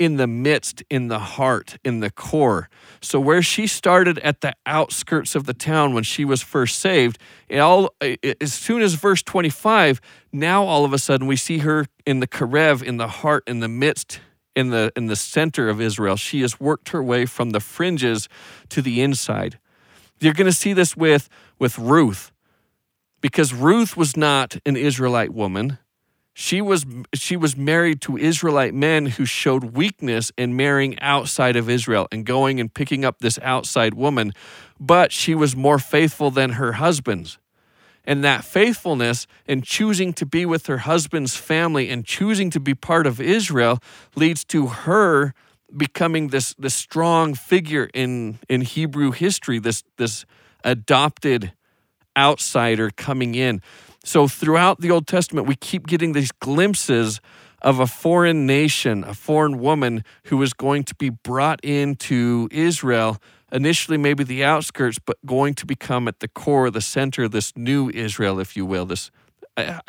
in 0.01 0.17
the 0.17 0.25
midst, 0.25 0.81
in 0.89 1.09
the 1.09 1.19
heart, 1.19 1.77
in 1.83 1.99
the 1.99 2.09
core. 2.09 2.67
So 3.01 3.19
where 3.19 3.43
she 3.43 3.67
started 3.67 4.17
at 4.19 4.41
the 4.41 4.55
outskirts 4.65 5.35
of 5.35 5.45
the 5.45 5.53
town 5.53 5.93
when 5.93 6.03
she 6.03 6.25
was 6.25 6.41
first 6.41 6.79
saved, 6.79 7.19
all 7.53 7.93
as 8.41 8.51
soon 8.51 8.81
as 8.81 8.95
verse 8.95 9.21
25, 9.21 10.01
now 10.33 10.63
all 10.63 10.85
of 10.85 10.91
a 10.91 10.97
sudden 10.97 11.27
we 11.27 11.35
see 11.35 11.59
her 11.59 11.85
in 12.03 12.19
the 12.19 12.25
karev, 12.25 12.81
in 12.81 12.97
the 12.97 13.07
heart, 13.07 13.43
in 13.45 13.59
the 13.59 13.67
midst, 13.67 14.21
in 14.55 14.71
the 14.71 14.91
in 14.95 15.05
the 15.05 15.15
center 15.15 15.69
of 15.69 15.79
Israel. 15.79 16.15
She 16.15 16.41
has 16.41 16.59
worked 16.59 16.89
her 16.89 17.03
way 17.03 17.27
from 17.27 17.51
the 17.51 17.59
fringes 17.59 18.27
to 18.69 18.81
the 18.81 19.01
inside. 19.01 19.59
You're 20.19 20.33
going 20.33 20.49
to 20.49 20.51
see 20.51 20.73
this 20.73 20.97
with 20.97 21.29
with 21.59 21.77
Ruth 21.77 22.31
because 23.21 23.53
Ruth 23.53 23.95
was 23.95 24.17
not 24.17 24.57
an 24.65 24.77
Israelite 24.77 25.31
woman. 25.31 25.77
She 26.33 26.61
was 26.61 26.85
she 27.13 27.35
was 27.35 27.57
married 27.57 28.01
to 28.01 28.17
Israelite 28.17 28.73
men 28.73 29.07
who 29.07 29.25
showed 29.25 29.75
weakness 29.75 30.31
in 30.37 30.55
marrying 30.55 30.97
outside 30.99 31.55
of 31.55 31.69
Israel 31.69 32.07
and 32.11 32.25
going 32.25 32.59
and 32.59 32.73
picking 32.73 33.03
up 33.03 33.19
this 33.19 33.37
outside 33.41 33.93
woman, 33.93 34.33
but 34.79 35.11
she 35.11 35.35
was 35.35 35.55
more 35.55 35.77
faithful 35.77 36.31
than 36.31 36.51
her 36.51 36.73
husbands. 36.73 37.37
And 38.05 38.23
that 38.23 38.43
faithfulness 38.43 39.27
and 39.47 39.63
choosing 39.63 40.13
to 40.13 40.25
be 40.25 40.45
with 40.45 40.65
her 40.67 40.79
husband's 40.79 41.35
family 41.35 41.89
and 41.89 42.05
choosing 42.05 42.49
to 42.51 42.59
be 42.59 42.73
part 42.73 43.05
of 43.05 43.21
Israel 43.21 43.79
leads 44.15 44.43
to 44.45 44.67
her 44.67 45.33
becoming 45.75 46.29
this 46.29 46.53
this 46.57 46.73
strong 46.73 47.33
figure 47.33 47.89
in 47.93 48.39
in 48.47 48.61
Hebrew 48.61 49.11
history, 49.11 49.59
this 49.59 49.83
this 49.97 50.25
adopted 50.63 51.51
outsider 52.17 52.89
coming 52.89 53.35
in. 53.35 53.61
So 54.03 54.27
throughout 54.27 54.81
the 54.81 54.91
Old 54.91 55.07
Testament, 55.07 55.47
we 55.47 55.55
keep 55.55 55.85
getting 55.85 56.13
these 56.13 56.31
glimpses 56.31 57.21
of 57.61 57.79
a 57.79 57.85
foreign 57.85 58.47
nation, 58.47 59.03
a 59.03 59.13
foreign 59.13 59.59
woman 59.59 60.03
who 60.25 60.41
is 60.41 60.53
going 60.53 60.83
to 60.85 60.95
be 60.95 61.09
brought 61.09 61.63
into 61.63 62.47
Israel, 62.51 63.17
initially 63.51 63.97
maybe 63.97 64.23
the 64.23 64.43
outskirts, 64.43 64.97
but 64.97 65.17
going 65.25 65.53
to 65.53 65.65
become 65.67 66.07
at 66.07 66.19
the 66.19 66.27
core, 66.27 66.71
the 66.71 66.81
center, 66.81 67.23
of 67.23 67.31
this 67.31 67.55
new 67.55 67.91
Israel, 67.91 68.39
if 68.39 68.57
you 68.57 68.65
will. 68.65 68.85
This, 68.85 69.11
I, 69.55 69.79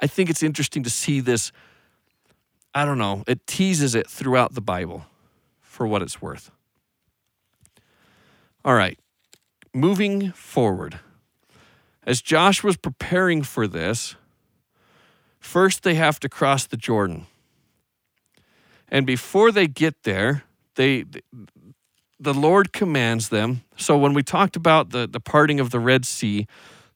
I 0.00 0.06
think 0.06 0.30
it's 0.30 0.42
interesting 0.42 0.82
to 0.84 0.90
see 0.90 1.20
this. 1.20 1.52
I 2.74 2.86
don't 2.86 2.98
know. 2.98 3.24
It 3.26 3.46
teases 3.46 3.94
it 3.94 4.08
throughout 4.08 4.54
the 4.54 4.62
Bible, 4.62 5.04
for 5.60 5.86
what 5.86 6.00
it's 6.00 6.22
worth. 6.22 6.50
All 8.64 8.74
right, 8.74 8.98
moving 9.74 10.32
forward. 10.32 11.00
As 12.08 12.22
Josh 12.22 12.64
was 12.64 12.78
preparing 12.78 13.42
for 13.42 13.66
this, 13.66 14.16
first 15.38 15.82
they 15.82 15.94
have 15.96 16.18
to 16.20 16.28
cross 16.30 16.66
the 16.66 16.78
Jordan. 16.78 17.26
And 18.88 19.04
before 19.04 19.52
they 19.52 19.66
get 19.66 20.04
there, 20.04 20.44
they 20.76 21.04
the 22.18 22.32
Lord 22.32 22.72
commands 22.72 23.28
them. 23.28 23.62
So 23.76 23.98
when 23.98 24.14
we 24.14 24.22
talked 24.22 24.56
about 24.56 24.88
the, 24.88 25.06
the 25.06 25.20
parting 25.20 25.60
of 25.60 25.68
the 25.68 25.78
Red 25.78 26.06
Sea, 26.06 26.46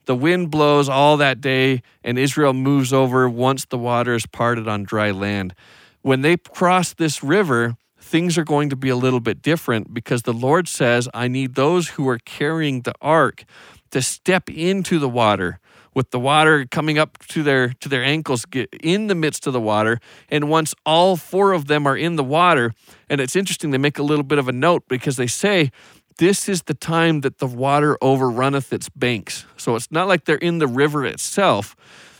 the 0.07 0.17
wind 0.17 0.51
blows 0.51 0.89
all 0.89 1.19
that 1.19 1.43
day, 1.43 1.83
and 2.03 2.19
Israel 2.19 2.55
moves 2.55 2.91
over 2.91 3.29
once 3.29 3.67
the 3.67 3.77
water 3.77 4.15
is 4.15 4.25
parted 4.25 4.67
on 4.67 4.83
dry 4.83 5.11
land. 5.11 5.55
When 6.01 6.23
they 6.23 6.39
cross 6.39 6.95
this 6.95 7.23
river, 7.23 7.77
things 8.01 8.39
are 8.39 8.45
going 8.45 8.71
to 8.71 8.77
be 8.77 8.89
a 8.89 8.97
little 8.97 9.21
bit 9.21 9.43
different 9.43 9.93
because 9.93 10.23
the 10.23 10.33
Lord 10.33 10.69
says, 10.69 11.07
I 11.13 11.29
need 11.29 11.55
those 11.55 11.91
who 11.91 12.09
are 12.09 12.19
carrying 12.19 12.81
the 12.81 12.95
ark 13.03 13.45
to 13.93 14.03
step 14.03 14.51
into 14.51 14.99
the 14.99 15.09
water 15.09 15.61
with 15.95 16.11
the 16.11 16.19
water 16.19 16.67
coming 16.71 16.99
up 16.99 17.19
to 17.29 17.43
their 17.43 17.69
to 17.69 17.89
their 17.89 18.03
ankles 18.03 18.45
get 18.45 18.69
in 18.83 19.07
the 19.07 19.15
midst 19.15 19.47
of 19.47 19.53
the 19.53 19.61
water. 19.61 20.01
And 20.29 20.49
once 20.49 20.75
all 20.85 21.17
four 21.17 21.53
of 21.53 21.67
them 21.67 21.87
are 21.87 21.97
in 21.97 22.17
the 22.17 22.25
water 22.25 22.73
and 23.09 23.21
it's 23.21 23.37
interesting 23.37 23.71
they 23.71 23.79
make 23.79 23.99
a 23.99 24.03
little 24.03 24.25
bit 24.25 24.39
of 24.39 24.49
a 24.49 24.53
note 24.53 24.85
because 24.89 25.17
they 25.17 25.27
say 25.27 25.71
this 26.19 26.49
is 26.49 26.63
the 26.63 26.75
time 26.75 27.23
that 27.23 27.39
the 27.39 27.47
water 27.47 27.97
overrunneth 28.03 28.73
its 28.73 28.89
banks. 28.91 29.47
So 29.57 29.77
it's 29.77 29.91
not 29.91 30.09
like 30.09 30.25
they're 30.25 30.37
in 30.37 30.59
the 30.59 30.67
river 30.67 31.07
itself. 31.07 31.75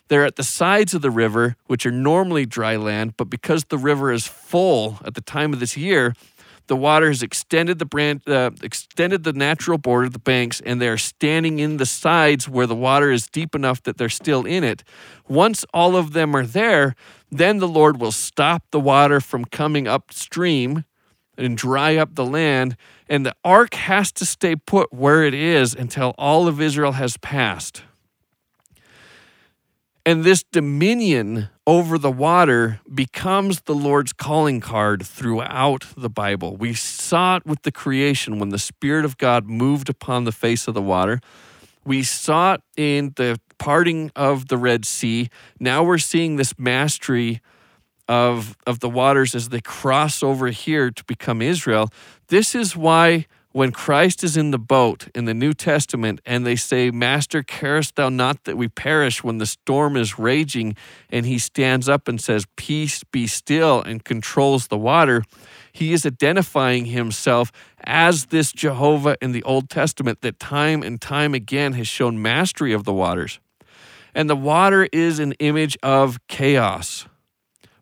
They're 0.09 0.25
at 0.25 0.37
the 0.37 0.45
sides 0.45 0.95
of 0.95 1.01
the 1.01 1.11
river 1.11 1.57
which 1.67 1.87
are 1.87 1.93
normally 1.93 2.45
dry 2.45 2.77
land 2.77 3.17
but 3.17 3.31
because 3.31 3.65
the 3.65 3.79
river 3.79 4.13
is 4.13 4.27
full 4.27 4.99
at 5.05 5.15
the 5.15 5.23
time 5.23 5.55
of 5.55 5.61
this 5.61 5.77
year 5.77 6.15
the 6.73 6.77
water 6.77 7.09
has 7.09 7.23
extended 7.23 7.79
the 7.79 7.85
brand, 7.85 8.27
uh, 8.27 8.51
extended 8.63 9.25
the 9.25 9.35
natural 9.35 9.77
border, 9.77 10.07
of 10.07 10.15
the 10.15 10.19
banks, 10.19 10.59
and 10.65 10.81
they're 10.81 10.97
standing 10.97 11.59
in 11.59 11.77
the 11.77 11.85
sides 11.85 12.49
where 12.49 12.67
the 12.67 12.75
water 12.75 13.11
is 13.11 13.27
deep 13.27 13.55
enough 13.55 13.83
that 13.83 13.99
they're 13.99 14.09
still 14.09 14.47
in 14.47 14.65
it. 14.65 14.83
Once 15.29 15.67
all 15.75 15.97
of 15.97 16.15
them 16.15 16.35
are 16.35 16.47
there, 16.47 16.95
then 17.31 17.59
the 17.59 17.69
Lord 17.69 18.01
will 18.01 18.11
stop 18.11 18.63
the 18.71 18.81
water 18.81 19.21
from 19.21 19.45
coming 19.45 19.87
upstream 19.87 20.87
and 21.37 21.59
dry 21.59 21.97
up 21.97 22.15
the 22.15 22.25
land. 22.25 22.75
And 23.07 23.27
the 23.27 23.37
ark 23.45 23.75
has 23.75 24.11
to 24.13 24.25
stay 24.25 24.57
put 24.57 24.95
where 24.95 25.25
it 25.25 25.35
is 25.35 25.75
until 25.75 26.15
all 26.17 26.49
of 26.49 26.59
Israel 26.59 26.93
has 26.93 27.19
passed. 27.19 27.83
And 30.05 30.25
this 30.25 30.43
dominion 30.43 31.49
over 31.65 31.97
the 31.97 32.11
water 32.11 32.81
becomes 32.93 33.61
the 33.63 33.75
Lord's 33.75 34.13
calling 34.13 34.61
card 34.61 35.05
throughout 35.05 35.87
the 35.97 36.11
Bible. 36.11 36.57
We 36.57 36.75
saw 36.75 37.37
it 37.37 37.47
with 37.47 37.63
the 37.63 37.71
creation 37.71 38.41
when 38.41 38.49
the 38.49 38.59
Spirit 38.59 39.05
of 39.05 39.17
God 39.17 39.47
moved 39.47 39.89
upon 39.89 40.25
the 40.25 40.33
face 40.33 40.67
of 40.67 40.75
the 40.75 40.83
water. 40.83 41.21
We 41.85 42.03
saw 42.03 42.55
it 42.55 42.63
in 42.77 43.13
the 43.15 43.39
parting 43.59 44.11
of 44.17 44.49
the 44.49 44.57
Red 44.57 44.85
Sea. 44.85 45.29
Now 45.61 45.85
we're 45.85 45.99
seeing 45.99 46.35
this 46.35 46.59
mastery 46.59 47.41
of, 48.09 48.57
of 48.67 48.81
the 48.81 48.91
waters 48.91 49.37
as 49.37 49.51
they 49.51 49.61
cross 49.61 50.21
over 50.21 50.49
here 50.49 50.91
to 50.91 51.05
become 51.05 51.41
Israel. 51.41 51.91
This 52.27 52.57
is 52.57 52.77
why 52.77 53.27
when 53.53 53.71
Christ 53.71 54.25
is 54.25 54.37
in 54.37 54.51
the 54.51 54.59
boat 54.59 55.09
in 55.15 55.27
the 55.27 55.35
New 55.35 55.53
Testament 55.53 56.21
and 56.25 56.45
they 56.45 56.57
say, 56.57 56.91
Master, 56.91 57.43
carest 57.43 57.97
thou 57.97 58.09
not 58.09 58.45
that 58.45 58.57
we 58.57 58.69
perish 58.69 59.23
when 59.23 59.39
the 59.39 59.47
storm 59.47 59.97
is 59.97 60.19
raging? 60.19 60.75
And 61.11 61.27
he 61.27 61.39
stands 61.39 61.89
up 61.89 62.09
and 62.09 62.21
says, 62.21 62.47
Peace, 62.57 63.05
be 63.05 63.27
still, 63.27 63.83
and 63.83 64.05
controls 64.05 64.69
the 64.69 64.79
water. 64.79 65.23
He 65.73 65.93
is 65.93 66.07
identifying 66.07 66.87
himself 66.87 67.53
as 67.85 68.27
this 68.27 68.53
Jehovah 68.53 69.17
in 69.21 69.33
the 69.33 69.43
Old 69.43 69.69
Testament 69.69 70.23
that 70.23 70.39
time 70.39 70.83
and 70.83 71.01
time 71.01 71.35
again 71.35 71.75
has 71.75 71.89
shown 71.89 72.21
mastery 72.21 72.73
of 72.73 72.85
the 72.85 72.93
waters. 72.93 73.39
And 74.15 74.29
the 74.29 74.37
water 74.37 74.89
is 74.93 75.19
an 75.19 75.33
image 75.33 75.77
of 75.83 76.19
chaos. 76.29 77.07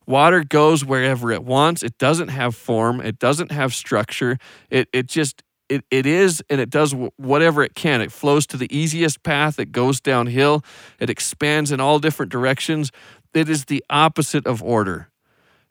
Water 0.06 0.42
goes 0.42 0.84
wherever 0.84 1.30
it 1.30 1.44
wants. 1.44 1.84
It 1.84 1.96
doesn't 1.98 2.28
have 2.28 2.56
form. 2.56 3.00
It 3.00 3.18
doesn't 3.18 3.52
have 3.52 3.72
structure. 3.74 4.38
It, 4.68 4.88
it 4.92 5.06
just 5.06 5.42
it, 5.70 5.84
it 5.90 6.04
is 6.04 6.42
and 6.50 6.60
it 6.60 6.68
does 6.68 6.94
whatever 7.16 7.62
it 7.62 7.74
can. 7.74 8.02
It 8.02 8.12
flows 8.12 8.46
to 8.48 8.56
the 8.56 8.68
easiest 8.76 9.22
path, 9.22 9.58
it 9.58 9.72
goes 9.72 10.00
downhill, 10.00 10.62
it 10.98 11.08
expands 11.08 11.72
in 11.72 11.80
all 11.80 11.98
different 11.98 12.30
directions. 12.30 12.90
It 13.32 13.48
is 13.48 13.66
the 13.66 13.82
opposite 13.88 14.46
of 14.46 14.62
order. 14.62 15.08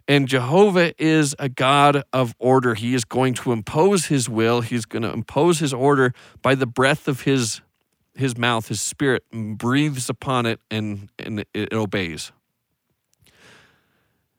And 0.07 0.27
Jehovah 0.27 0.93
is 0.97 1.35
a 1.37 1.49
God 1.49 2.03
of 2.13 2.33
order. 2.39 2.73
He 2.73 2.95
is 2.95 3.05
going 3.05 3.35
to 3.35 3.51
impose 3.51 4.05
his 4.05 4.27
will, 4.27 4.61
he's 4.61 4.85
going 4.85 5.03
to 5.03 5.11
impose 5.11 5.59
his 5.59 5.73
order 5.73 6.13
by 6.41 6.55
the 6.55 6.65
breath 6.65 7.07
of 7.07 7.21
his 7.21 7.61
his 8.15 8.37
mouth, 8.37 8.67
his 8.67 8.81
spirit 8.81 9.23
breathes 9.31 10.09
upon 10.09 10.45
it 10.45 10.59
and, 10.69 11.09
and 11.17 11.45
it 11.53 11.71
obeys. 11.73 12.33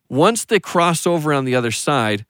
Once 0.09 0.45
they 0.45 0.61
cross 0.61 1.07
over 1.07 1.33
on 1.33 1.47
the 1.47 1.55
other 1.55 1.71
side, 1.71 2.27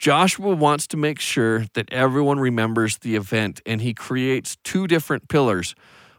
Joshua 0.00 0.54
wants 0.54 0.86
to 0.86 0.96
make 0.96 1.20
sure 1.20 1.66
that 1.74 1.92
everyone 1.92 2.40
remembers 2.40 2.96
the 2.98 3.16
event, 3.16 3.60
and 3.66 3.82
he 3.82 3.92
creates 3.92 4.56
two 4.64 4.86
different 4.86 5.28
pillars. 5.28 5.74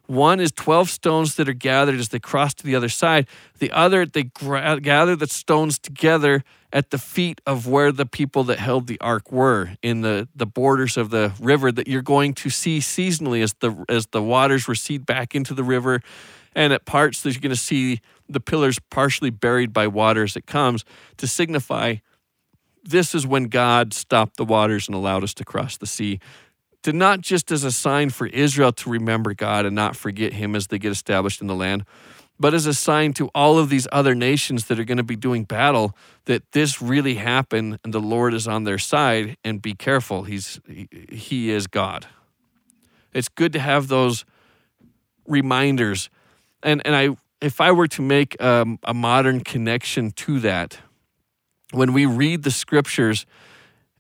One 0.06 0.40
is 0.40 0.52
12 0.52 0.88
stones 0.88 1.34
that 1.36 1.50
are 1.50 1.54
gathered 1.54 2.00
as 2.00 2.10
they 2.10 2.20
cross 2.20 2.54
to 2.56 2.64
the 2.64 2.76
other 2.76 2.90
side. 2.90 3.28
The 3.58 3.72
other, 3.72 4.06
they 4.06 4.26
gra- 4.26 4.80
gather 4.80 5.16
the 5.16 5.26
stones 5.26 5.80
together 5.80 6.44
at 6.72 6.92
the 6.92 7.00
feet 7.00 7.42
of 7.48 7.68
where 7.68 7.92
the 7.92 8.06
people 8.06 8.44
that 8.44 8.60
held 8.60 8.86
the 8.86 9.02
ark 9.02 9.32
were 9.32 9.72
in 9.82 10.02
the, 10.02 10.28
the 10.36 10.46
borders 10.46 10.96
of 10.96 11.10
the 11.10 11.34
river 11.40 11.72
that 11.72 11.88
you're 11.88 12.04
going 12.04 12.36
to 12.36 12.52
see 12.52 12.80
seasonally 12.80 13.42
as 13.42 13.56
the, 13.62 13.84
as 13.90 14.06
the 14.08 14.22
waters 14.22 14.68
recede 14.68 15.08
back 15.08 15.34
into 15.34 15.56
the 15.56 15.64
river. 15.64 16.02
And 16.54 16.72
at 16.72 16.86
parts, 16.86 17.24
that 17.24 17.32
you're 17.32 17.42
going 17.42 17.50
to 17.50 17.56
see 17.56 18.00
the 18.30 18.40
pillars 18.40 18.78
partially 18.92 19.32
buried 19.32 19.74
by 19.74 19.88
water 19.88 20.22
as 20.22 20.36
it 20.36 20.46
comes 20.46 20.86
to 21.18 21.26
signify 21.26 21.96
this 22.84 23.14
is 23.14 23.28
when 23.28 23.46
God 23.46 23.94
stopped 23.94 24.38
the 24.38 24.46
waters 24.46 24.88
and 24.88 24.96
allowed 24.96 25.24
us 25.24 25.34
to 25.36 25.46
cross 25.46 25.78
the 25.78 25.88
sea. 25.88 26.20
To 26.84 26.94
not 26.94 27.22
just 27.22 27.52
as 27.52 27.64
a 27.64 27.72
sign 27.72 28.10
for 28.10 28.26
Israel 28.28 28.72
to 28.74 28.90
remember 28.90 29.34
God 29.36 29.66
and 29.66 29.76
not 29.76 29.96
forget 29.96 30.34
Him 30.34 30.56
as 30.56 30.68
they 30.68 30.80
get 30.80 30.92
established 30.92 31.40
in 31.40 31.48
the 31.48 31.56
land, 31.56 31.86
but 32.42 32.56
as 32.56 32.66
a 32.66 32.74
sign 32.74 33.14
to 33.14 33.28
all 33.36 33.60
of 33.60 33.70
these 33.70 33.88
other 33.92 34.16
nations 34.16 34.66
that 34.66 34.80
are 34.80 34.84
going 34.84 34.98
to 34.98 35.04
be 35.04 35.16
doing 35.16 35.44
battle 35.44 35.96
that 36.26 36.42
this 36.54 36.82
really 36.82 37.14
happened 37.14 37.78
and 37.84 37.94
the 37.94 38.00
Lord 38.00 38.34
is 38.34 38.48
on 38.48 38.64
their 38.64 38.80
side 38.80 39.38
and 39.44 39.62
be 39.62 39.76
careful 39.76 40.24
he's 40.24 40.60
he, 40.68 41.52
is 41.52 41.68
God. 41.68 42.08
It's 43.14 43.30
good 43.30 43.54
to 43.54 43.60
have 43.60 43.90
those 43.90 44.26
reminders. 45.28 46.10
And 46.64 46.82
and 46.84 46.96
I 46.96 47.16
if 47.42 47.62
I 47.62 47.72
were 47.72 47.88
to 47.90 48.02
make 48.02 48.42
um, 48.42 48.80
a 48.84 48.94
modern 48.94 49.42
connection 49.42 50.10
to 50.12 50.40
that 50.40 50.80
when 51.72 51.94
we 51.94 52.06
read 52.06 52.44
the 52.44 52.52
scriptures 52.52 53.26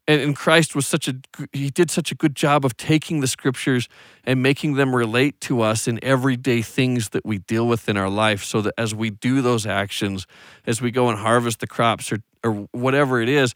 and, 0.07 0.19
and 0.19 0.35
Christ 0.35 0.75
was 0.75 0.87
such 0.87 1.07
a 1.07 1.15
he 1.53 1.69
did 1.69 1.91
such 1.91 2.11
a 2.11 2.15
good 2.15 2.35
job 2.35 2.65
of 2.65 2.75
taking 2.75 3.21
the 3.21 3.27
scriptures 3.27 3.87
and 4.23 4.41
making 4.41 4.73
them 4.73 4.95
relate 4.95 5.39
to 5.41 5.61
us 5.61 5.87
in 5.87 6.03
everyday 6.03 6.61
things 6.61 7.09
that 7.09 7.25
we 7.25 7.37
deal 7.37 7.67
with 7.67 7.87
in 7.87 7.97
our 7.97 8.09
life 8.09 8.43
so 8.43 8.61
that 8.61 8.73
as 8.77 8.95
we 8.95 9.09
do 9.09 9.41
those 9.41 9.65
actions 9.65 10.25
as 10.65 10.81
we 10.81 10.91
go 10.91 11.09
and 11.09 11.19
harvest 11.19 11.59
the 11.59 11.67
crops 11.67 12.11
or 12.11 12.19
or 12.43 12.67
whatever 12.71 13.21
it 13.21 13.29
is 13.29 13.53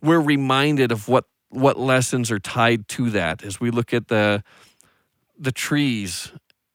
we're 0.00 0.20
reminded 0.20 0.92
of 0.92 1.08
what 1.08 1.24
what 1.50 1.78
lessons 1.78 2.30
are 2.30 2.38
tied 2.38 2.88
to 2.88 3.10
that. 3.10 3.42
As 3.42 3.60
we 3.60 3.70
look 3.70 3.92
at 3.92 4.08
the 4.08 4.42
the 5.38 5.52
trees 5.52 6.32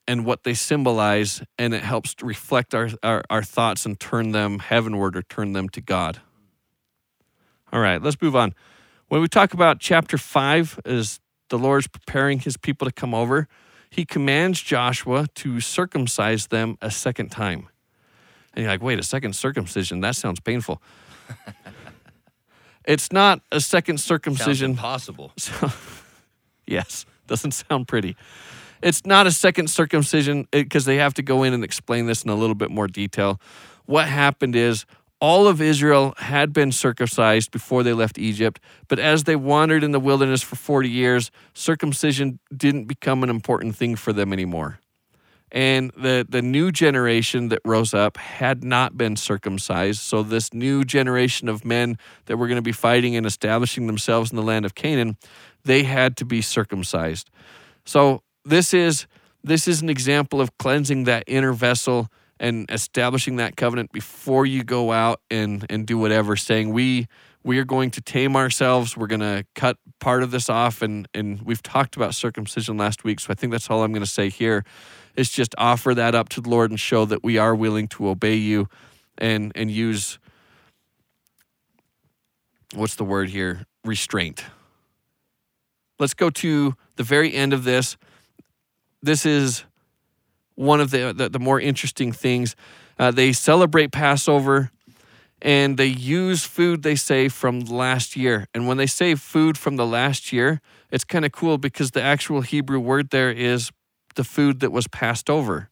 and 0.08 0.26
what 0.26 0.44
they 0.44 0.54
symbolize 0.54 1.44
and 1.58 1.74
it 1.74 1.84
helps 1.84 2.14
to 2.16 2.26
reflect 2.26 2.74
our, 2.74 2.90
our, 3.02 3.24
our 3.30 3.44
thoughts 3.44 3.86
and 3.86 4.00
turn 4.00 4.32
them 4.32 4.60
heavenward 4.60 5.18
or 5.18 5.22
turn 5.22 5.52
them 5.52 5.68
to 5.68 5.82
god 5.82 6.22
all 7.74 7.82
right 7.82 8.02
let's 8.02 8.22
move 8.22 8.36
on 8.36 8.54
when 9.10 9.20
we 9.20 9.28
talk 9.28 9.54
about 9.54 9.80
chapter 9.80 10.18
5 10.18 10.80
as 10.86 11.20
the 11.50 11.60
lord's 11.60 11.88
preparing 11.88 12.40
his 12.40 12.56
people 12.56 12.88
to 12.88 12.94
come 12.94 13.14
over 13.14 13.50
he 13.90 14.06
commands 14.06 14.62
joshua 14.62 15.28
to 15.36 15.60
circumcise 15.60 16.48
them 16.48 16.78
a 16.82 16.90
second 16.90 17.30
time 17.30 17.68
and 18.54 18.64
you're 18.64 18.72
like 18.72 18.82
wait 18.82 18.98
a 18.98 19.04
second 19.04 19.36
circumcision 19.36 20.00
that 20.00 20.16
sounds 20.16 20.40
painful 20.40 20.82
it's 22.86 23.12
not 23.12 23.42
a 23.52 23.60
second 23.60 24.00
circumcision 24.00 24.72
impossible. 24.72 25.32
so, 25.38 25.72
yes, 26.68 27.06
doesn't 27.28 27.52
sound 27.52 27.88
pretty. 27.88 28.16
It's 28.82 29.06
not 29.06 29.28
a 29.28 29.32
second 29.32 29.70
circumcision 29.70 30.48
eh, 30.52 30.64
because 30.64 30.86
they 30.86 30.98
have 30.98 31.14
to 31.16 31.22
go 31.22 31.44
in 31.44 31.54
and 31.54 31.64
explain 31.64 32.06
this 32.06 32.24
in 32.24 32.30
a 32.30 32.36
little 32.36 32.56
bit 32.56 32.70
more 32.70 32.88
detail. 32.88 33.40
What 33.86 34.08
happened 34.08 34.56
is 34.56 34.86
all 35.24 35.48
of 35.48 35.62
Israel 35.62 36.14
had 36.18 36.52
been 36.52 36.70
circumcised 36.70 37.50
before 37.50 37.82
they 37.82 37.94
left 37.94 38.20
Egypt, 38.20 38.60
but 38.90 39.00
as 39.00 39.24
they 39.24 39.38
wandered 39.38 39.82
in 39.82 39.94
the 39.94 40.00
wilderness 40.00 40.42
for 40.42 40.58
40 40.58 40.90
years, 40.90 41.32
circumcision 41.54 42.42
didn't 42.56 42.88
become 42.88 43.24
an 43.24 43.30
important 43.30 43.74
thing 43.74 43.96
for 43.96 44.12
them 44.12 44.34
anymore. 44.34 44.82
And 45.50 45.92
the, 45.96 46.26
the 46.28 46.42
new 46.42 46.74
generation 46.74 47.48
that 47.50 47.62
rose 47.64 47.94
up 47.94 48.18
had 48.18 48.66
not 48.66 48.98
been 48.98 49.16
circumcised. 49.16 50.02
So, 50.02 50.24
this 50.24 50.54
new 50.54 50.84
generation 50.84 51.48
of 51.48 51.64
men 51.64 51.98
that 52.26 52.36
were 52.36 52.48
going 52.48 52.58
to 52.58 52.62
be 52.62 52.74
fighting 52.74 53.16
and 53.16 53.26
establishing 53.26 53.88
themselves 53.88 54.30
in 54.30 54.36
the 54.36 54.44
land 54.44 54.66
of 54.66 54.76
Canaan, 54.76 55.16
they 55.64 55.84
had 55.84 56.18
to 56.18 56.26
be 56.26 56.42
circumcised. 56.42 57.30
So, 57.86 58.24
this 58.44 58.74
is 58.74 59.08
this 59.42 59.70
is 59.70 59.82
an 59.82 59.90
example 59.90 60.42
of 60.42 60.58
cleansing 60.58 61.06
that 61.06 61.24
inner 61.28 61.54
vessel 61.54 62.10
and 62.40 62.70
establishing 62.70 63.38
that 63.38 63.56
covenant 63.56 63.92
before 63.92 64.46
you 64.46 64.64
go 64.64 64.92
out 64.92 65.22
and 65.30 65.66
and 65.70 65.86
do 65.86 65.98
whatever 65.98 66.36
saying 66.36 66.72
we 66.72 67.08
we 67.46 67.60
are 67.60 67.66
going 67.66 67.92
to 67.92 68.00
tame 68.00 68.38
ourselves. 68.38 68.96
We're 68.96 69.08
going 69.08 69.20
to 69.20 69.46
cut 69.54 69.78
part 70.00 70.24
of 70.24 70.32
this 70.32 70.50
off. 70.50 70.82
And 70.82 71.08
and 71.14 71.42
we've 71.42 71.64
talked 71.64 71.96
about 71.96 72.16
circumcision 72.16 72.78
last 72.78 73.04
week 73.04 73.20
so 73.20 73.32
i 73.32 73.34
think 73.34 73.52
that's 73.52 73.70
all 73.70 73.84
i'm 73.84 73.92
going 73.92 74.04
to 74.04 74.10
say 74.10 74.30
here 74.30 74.64
is 75.16 75.30
just 75.30 75.54
offer 75.58 75.94
that 75.94 76.16
up 76.16 76.30
to 76.30 76.42
the 76.42 76.50
lord 76.50 76.72
and 76.72 76.80
show 76.80 77.06
that 77.06 77.24
we 77.24 77.38
are 77.38 77.54
willing 77.54 77.88
to 77.88 78.08
obey 78.08 78.36
you 78.36 78.68
and 79.18 79.52
and 79.56 79.70
use 79.70 80.20
what's 82.76 82.96
the 82.96 83.04
word 83.04 83.30
here? 83.30 83.66
Restraint. 83.84 84.44
Let's 86.00 86.14
go 86.14 86.30
to 86.30 86.76
the 86.96 87.04
very 87.04 87.34
end 87.34 87.54
of 87.54 87.64
this. 87.64 87.98
This 89.02 89.26
is 89.26 89.64
one 90.56 90.80
of 90.80 90.92
the, 90.92 91.14
the, 91.16 91.30
the 91.30 91.40
more 91.40 91.60
interesting 91.60 92.12
things. 92.12 92.56
Uh, 93.00 93.12
they 93.12 93.34
celebrate 93.34 93.92
Passover 93.92 94.72
and 95.42 95.78
they 95.78 95.88
use 95.88 96.46
food, 96.46 96.84
they 96.84 96.96
say, 96.96 97.28
from 97.28 97.62
last 97.62 98.16
year. 98.16 98.48
And 98.54 98.68
when 98.68 98.78
they 98.78 98.88
say 98.88 99.16
food 99.16 99.58
from 99.58 99.76
the 99.76 99.86
last 99.86 100.32
year, 100.32 100.62
it's 100.90 101.04
kind 101.04 101.26
of 101.26 101.32
cool 101.32 101.58
because 101.58 101.92
the 101.92 102.02
actual 102.02 102.42
Hebrew 102.42 102.80
word 102.80 103.10
there 103.10 103.32
is 103.32 103.72
the 104.16 104.24
food 104.24 104.62
that 104.62 104.72
was 104.72 104.88
passed 104.88 105.30
over. 105.30 105.70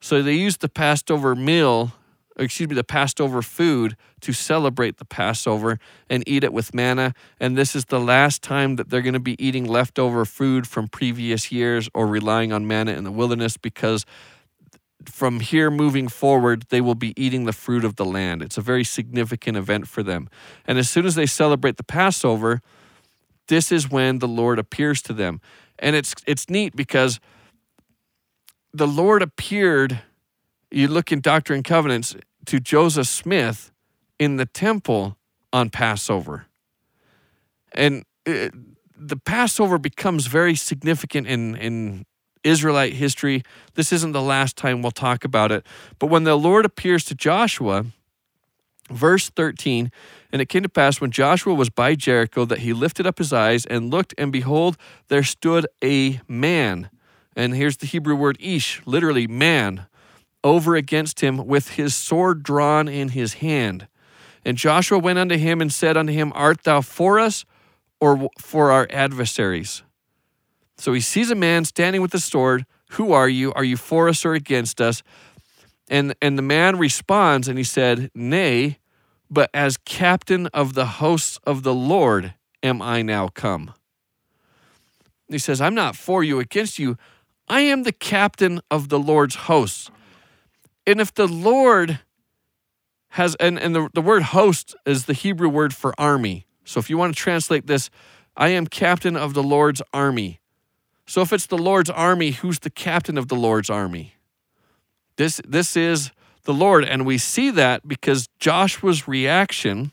So 0.00 0.22
they 0.22 0.34
use 0.34 0.56
the 0.58 0.68
Passover 0.68 1.34
meal, 1.34 1.92
excuse 2.36 2.68
me, 2.68 2.74
the 2.74 2.84
Passover 2.84 3.42
food 3.42 3.96
to 4.20 4.32
celebrate 4.32 4.98
the 4.98 5.04
Passover 5.04 5.78
and 6.10 6.22
eat 6.26 6.44
it 6.44 6.52
with 6.52 6.74
manna. 6.74 7.14
And 7.38 7.56
this 7.56 7.76
is 7.76 7.86
the 7.86 8.00
last 8.00 8.42
time 8.42 8.76
that 8.76 8.90
they're 8.90 9.02
going 9.02 9.14
to 9.14 9.20
be 9.20 9.42
eating 9.44 9.64
leftover 9.64 10.24
food 10.24 10.66
from 10.66 10.88
previous 10.88 11.52
years 11.52 11.88
or 11.94 12.06
relying 12.06 12.52
on 12.52 12.66
manna 12.66 12.92
in 12.92 13.04
the 13.04 13.12
wilderness 13.12 13.56
because 13.56 14.04
from 15.04 15.40
here 15.40 15.70
moving 15.70 16.08
forward, 16.08 16.64
they 16.70 16.80
will 16.80 16.94
be 16.94 17.12
eating 17.20 17.44
the 17.44 17.52
fruit 17.52 17.84
of 17.84 17.96
the 17.96 18.04
land. 18.04 18.42
It's 18.42 18.58
a 18.58 18.62
very 18.62 18.84
significant 18.84 19.56
event 19.56 19.86
for 19.86 20.02
them. 20.02 20.28
And 20.66 20.78
as 20.78 20.88
soon 20.88 21.06
as 21.06 21.14
they 21.14 21.26
celebrate 21.26 21.76
the 21.76 21.84
Passover, 21.84 22.60
this 23.48 23.70
is 23.70 23.90
when 23.90 24.18
the 24.18 24.28
Lord 24.28 24.58
appears 24.58 25.02
to 25.02 25.12
them. 25.12 25.40
And 25.78 25.94
it's 25.96 26.14
it's 26.26 26.48
neat 26.48 26.74
because 26.74 27.20
the 28.72 28.86
Lord 28.86 29.22
appeared, 29.22 30.00
you 30.74 30.88
look 30.88 31.12
in 31.12 31.20
Doctrine 31.20 31.58
and 31.58 31.64
Covenants, 31.64 32.16
to 32.46 32.60
Joseph 32.60 33.06
Smith 33.06 33.72
in 34.18 34.36
the 34.36 34.46
temple 34.46 35.16
on 35.52 35.70
Passover. 35.70 36.46
And 37.72 38.04
it, 38.26 38.52
the 38.96 39.16
Passover 39.16 39.78
becomes 39.78 40.26
very 40.26 40.54
significant 40.54 41.26
in, 41.26 41.56
in 41.56 42.06
Israelite 42.42 42.94
history. 42.94 43.42
This 43.74 43.92
isn't 43.92 44.12
the 44.12 44.22
last 44.22 44.56
time 44.56 44.82
we'll 44.82 44.92
talk 44.92 45.24
about 45.24 45.50
it. 45.50 45.66
But 45.98 46.08
when 46.08 46.24
the 46.24 46.36
Lord 46.36 46.64
appears 46.64 47.04
to 47.06 47.14
Joshua, 47.14 47.86
verse 48.90 49.30
13, 49.30 49.90
and 50.32 50.42
it 50.42 50.48
came 50.48 50.62
to 50.62 50.68
pass 50.68 51.00
when 51.00 51.10
Joshua 51.10 51.54
was 51.54 51.70
by 51.70 51.94
Jericho 51.94 52.44
that 52.44 52.60
he 52.60 52.72
lifted 52.72 53.06
up 53.06 53.18
his 53.18 53.32
eyes 53.32 53.64
and 53.66 53.90
looked, 53.90 54.14
and 54.18 54.30
behold, 54.30 54.76
there 55.08 55.22
stood 55.22 55.66
a 55.82 56.20
man. 56.28 56.90
And 57.36 57.54
here's 57.54 57.78
the 57.78 57.86
Hebrew 57.86 58.14
word 58.14 58.36
ish, 58.40 58.82
literally 58.86 59.26
man, 59.26 59.86
over 60.44 60.76
against 60.76 61.20
him 61.20 61.46
with 61.46 61.70
his 61.70 61.94
sword 61.94 62.42
drawn 62.42 62.86
in 62.86 63.08
his 63.08 63.34
hand. 63.34 63.88
And 64.44 64.56
Joshua 64.58 64.98
went 64.98 65.18
unto 65.18 65.36
him 65.36 65.60
and 65.60 65.72
said 65.72 65.96
unto 65.96 66.12
him, 66.12 66.30
Art 66.34 66.62
thou 66.64 66.82
for 66.82 67.18
us 67.18 67.44
or 68.00 68.28
for 68.38 68.70
our 68.70 68.86
adversaries? 68.90 69.82
So 70.76 70.92
he 70.92 71.00
sees 71.00 71.30
a 71.30 71.34
man 71.34 71.64
standing 71.64 72.02
with 72.02 72.14
a 72.14 72.20
sword. 72.20 72.66
Who 72.90 73.12
are 73.12 73.28
you? 73.28 73.52
Are 73.54 73.64
you 73.64 73.76
for 73.76 74.08
us 74.08 74.24
or 74.24 74.34
against 74.34 74.80
us? 74.80 75.02
And 75.88 76.14
and 76.20 76.38
the 76.38 76.42
man 76.42 76.78
responds 76.78 77.48
and 77.48 77.58
he 77.58 77.64
said, 77.64 78.10
Nay, 78.14 78.78
but 79.30 79.50
as 79.54 79.76
captain 79.78 80.46
of 80.48 80.74
the 80.74 80.86
hosts 80.86 81.38
of 81.46 81.62
the 81.62 81.74
Lord 81.74 82.34
am 82.62 82.82
I 82.82 83.02
now 83.02 83.28
come. 83.28 83.74
He 85.28 85.38
says, 85.38 85.60
I'm 85.60 85.74
not 85.74 85.96
for 85.96 86.22
you, 86.22 86.38
against 86.38 86.78
you. 86.78 86.96
I 87.48 87.62
am 87.62 87.82
the 87.82 87.92
captain 87.92 88.60
of 88.70 88.88
the 88.88 88.98
Lord's 88.98 89.34
hosts. 89.34 89.90
And 90.86 91.00
if 91.00 91.12
the 91.14 91.26
Lord 91.26 92.00
has, 93.10 93.34
and, 93.36 93.58
and 93.58 93.74
the, 93.74 93.88
the 93.94 94.02
word 94.02 94.22
host 94.22 94.74
is 94.84 95.06
the 95.06 95.12
Hebrew 95.12 95.48
word 95.48 95.74
for 95.74 95.94
army. 95.98 96.46
So 96.64 96.80
if 96.80 96.90
you 96.90 96.98
want 96.98 97.14
to 97.14 97.20
translate 97.20 97.66
this, 97.66 97.90
I 98.36 98.48
am 98.48 98.66
captain 98.66 99.16
of 99.16 99.34
the 99.34 99.42
Lord's 99.42 99.82
army. 99.92 100.40
So 101.06 101.22
if 101.22 101.32
it's 101.32 101.46
the 101.46 101.58
Lord's 101.58 101.90
army, 101.90 102.32
who's 102.32 102.58
the 102.58 102.70
captain 102.70 103.16
of 103.16 103.28
the 103.28 103.36
Lord's 103.36 103.70
army? 103.70 104.14
This, 105.16 105.40
this 105.46 105.76
is 105.76 106.10
the 106.44 106.54
Lord. 106.54 106.84
And 106.84 107.06
we 107.06 107.18
see 107.18 107.50
that 107.50 107.86
because 107.86 108.28
Joshua's 108.38 109.06
reaction, 109.06 109.92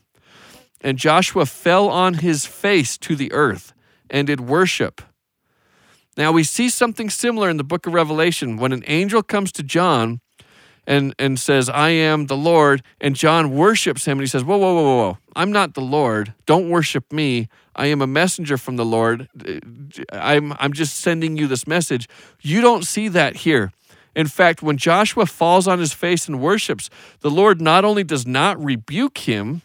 and 0.80 0.98
Joshua 0.98 1.46
fell 1.46 1.88
on 1.88 2.14
his 2.14 2.44
face 2.44 2.98
to 2.98 3.14
the 3.14 3.32
earth 3.32 3.72
and 4.10 4.26
did 4.26 4.40
worship. 4.40 5.00
Now 6.16 6.32
we 6.32 6.44
see 6.44 6.68
something 6.68 7.08
similar 7.08 7.48
in 7.48 7.56
the 7.56 7.64
book 7.64 7.86
of 7.86 7.94
Revelation 7.94 8.56
when 8.56 8.72
an 8.72 8.82
angel 8.86 9.22
comes 9.22 9.52
to 9.52 9.62
John 9.62 10.20
and, 10.86 11.14
and 11.18 11.38
says, 11.38 11.68
I 11.68 11.90
am 11.90 12.26
the 12.26 12.36
Lord, 12.36 12.82
and 13.00 13.14
John 13.14 13.54
worships 13.54 14.04
him 14.04 14.18
and 14.18 14.22
he 14.22 14.26
says, 14.26 14.44
Whoa, 14.44 14.56
whoa, 14.56 14.74
whoa, 14.74 14.82
whoa, 14.82 14.96
whoa. 14.96 15.18
I'm 15.36 15.52
not 15.52 15.74
the 15.74 15.80
Lord. 15.80 16.34
Don't 16.46 16.68
worship 16.68 17.12
me. 17.12 17.48
I 17.74 17.86
am 17.86 18.02
a 18.02 18.06
messenger 18.06 18.58
from 18.58 18.76
the 18.76 18.84
Lord. 18.84 19.28
I'm, 20.12 20.52
I'm 20.58 20.72
just 20.72 20.96
sending 20.96 21.36
you 21.36 21.46
this 21.46 21.66
message. 21.66 22.08
You 22.40 22.60
don't 22.60 22.84
see 22.84 23.08
that 23.08 23.36
here. 23.36 23.72
In 24.14 24.26
fact, 24.26 24.62
when 24.62 24.76
Joshua 24.76 25.24
falls 25.24 25.66
on 25.66 25.78
his 25.78 25.94
face 25.94 26.28
and 26.28 26.40
worships, 26.40 26.90
the 27.20 27.30
Lord 27.30 27.62
not 27.62 27.84
only 27.84 28.04
does 28.04 28.26
not 28.26 28.62
rebuke 28.62 29.18
him, 29.18 29.62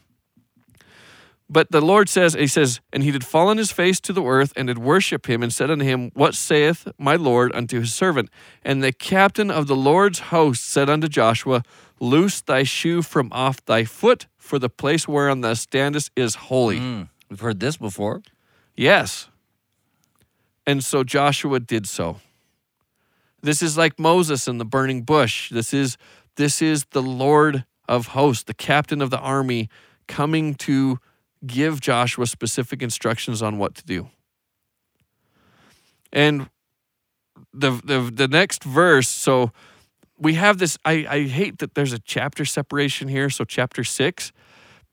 But 1.50 1.72
the 1.72 1.82
Lord 1.82 2.10
says, 2.10 2.34
He 2.34 2.48
says, 2.48 2.82
and 2.92 3.04
he 3.04 3.12
did 3.12 3.24
fall 3.24 3.48
on 3.48 3.58
his 3.58 3.72
face 3.72 4.00
to 4.02 4.14
the 4.14 4.24
earth 4.24 4.52
and 4.56 4.68
did 4.68 4.78
worship 4.78 5.30
him 5.30 5.42
and 5.42 5.54
said 5.54 5.72
unto 5.72 5.86
him, 5.86 6.12
What 6.14 6.36
saith 6.36 6.88
my 6.98 7.16
Lord 7.16 7.56
unto 7.56 7.80
his 7.80 7.94
servant? 7.94 8.30
And 8.64 8.84
the 8.84 8.92
captain 8.92 9.50
of 9.50 9.68
the 9.68 9.76
Lord's 9.76 10.20
host 10.20 10.66
said 10.66 10.90
unto 10.90 11.08
Joshua, 11.08 11.64
Loose 12.00 12.42
thy 12.42 12.64
shoe 12.64 13.02
from 13.02 13.30
off 13.32 13.64
thy 13.66 13.86
foot, 13.86 14.28
for 14.38 14.60
the 14.60 14.70
place 14.70 15.08
whereon 15.08 15.42
thou 15.42 15.54
standest 15.54 16.12
is 16.16 16.36
holy. 16.36 16.80
Mm, 16.80 17.10
we've 17.30 17.40
heard 17.40 17.60
this 17.60 17.78
before. 17.78 18.22
Yes. 18.76 19.30
And 20.66 20.84
so 20.84 21.04
Joshua 21.04 21.60
did 21.60 21.88
so. 21.88 22.20
This 23.42 23.62
is 23.62 23.78
like 23.78 23.98
Moses 23.98 24.48
in 24.48 24.58
the 24.58 24.66
burning 24.66 25.04
bush. 25.04 25.50
This 25.50 25.74
is 25.74 25.98
this 26.36 26.62
is 26.62 26.86
the 26.92 27.02
Lord 27.02 27.66
of 27.88 28.08
hosts, 28.08 28.44
the 28.44 28.54
captain 28.54 29.02
of 29.02 29.10
the 29.10 29.20
army 29.20 29.70
coming 30.08 30.54
to 30.56 31.00
give 31.48 31.82
Joshua 31.82 32.28
specific 32.28 32.82
instructions 32.82 33.42
on 33.42 33.58
what 33.58 33.76
to 33.76 33.86
do. 33.86 34.10
And 36.12 36.50
the 37.54 37.72
the 37.84 38.12
the 38.14 38.28
next 38.28 38.64
verse, 38.64 39.08
so 39.08 39.52
we 40.18 40.36
have 40.36 40.58
this 40.58 40.78
I, 40.86 41.06
I 41.10 41.28
hate 41.28 41.60
that 41.60 41.76
there's 41.76 41.94
a 41.94 42.00
chapter 42.00 42.46
separation 42.46 43.08
here, 43.08 43.30
so 43.30 43.44
chapter 43.44 43.84
6 43.84 44.32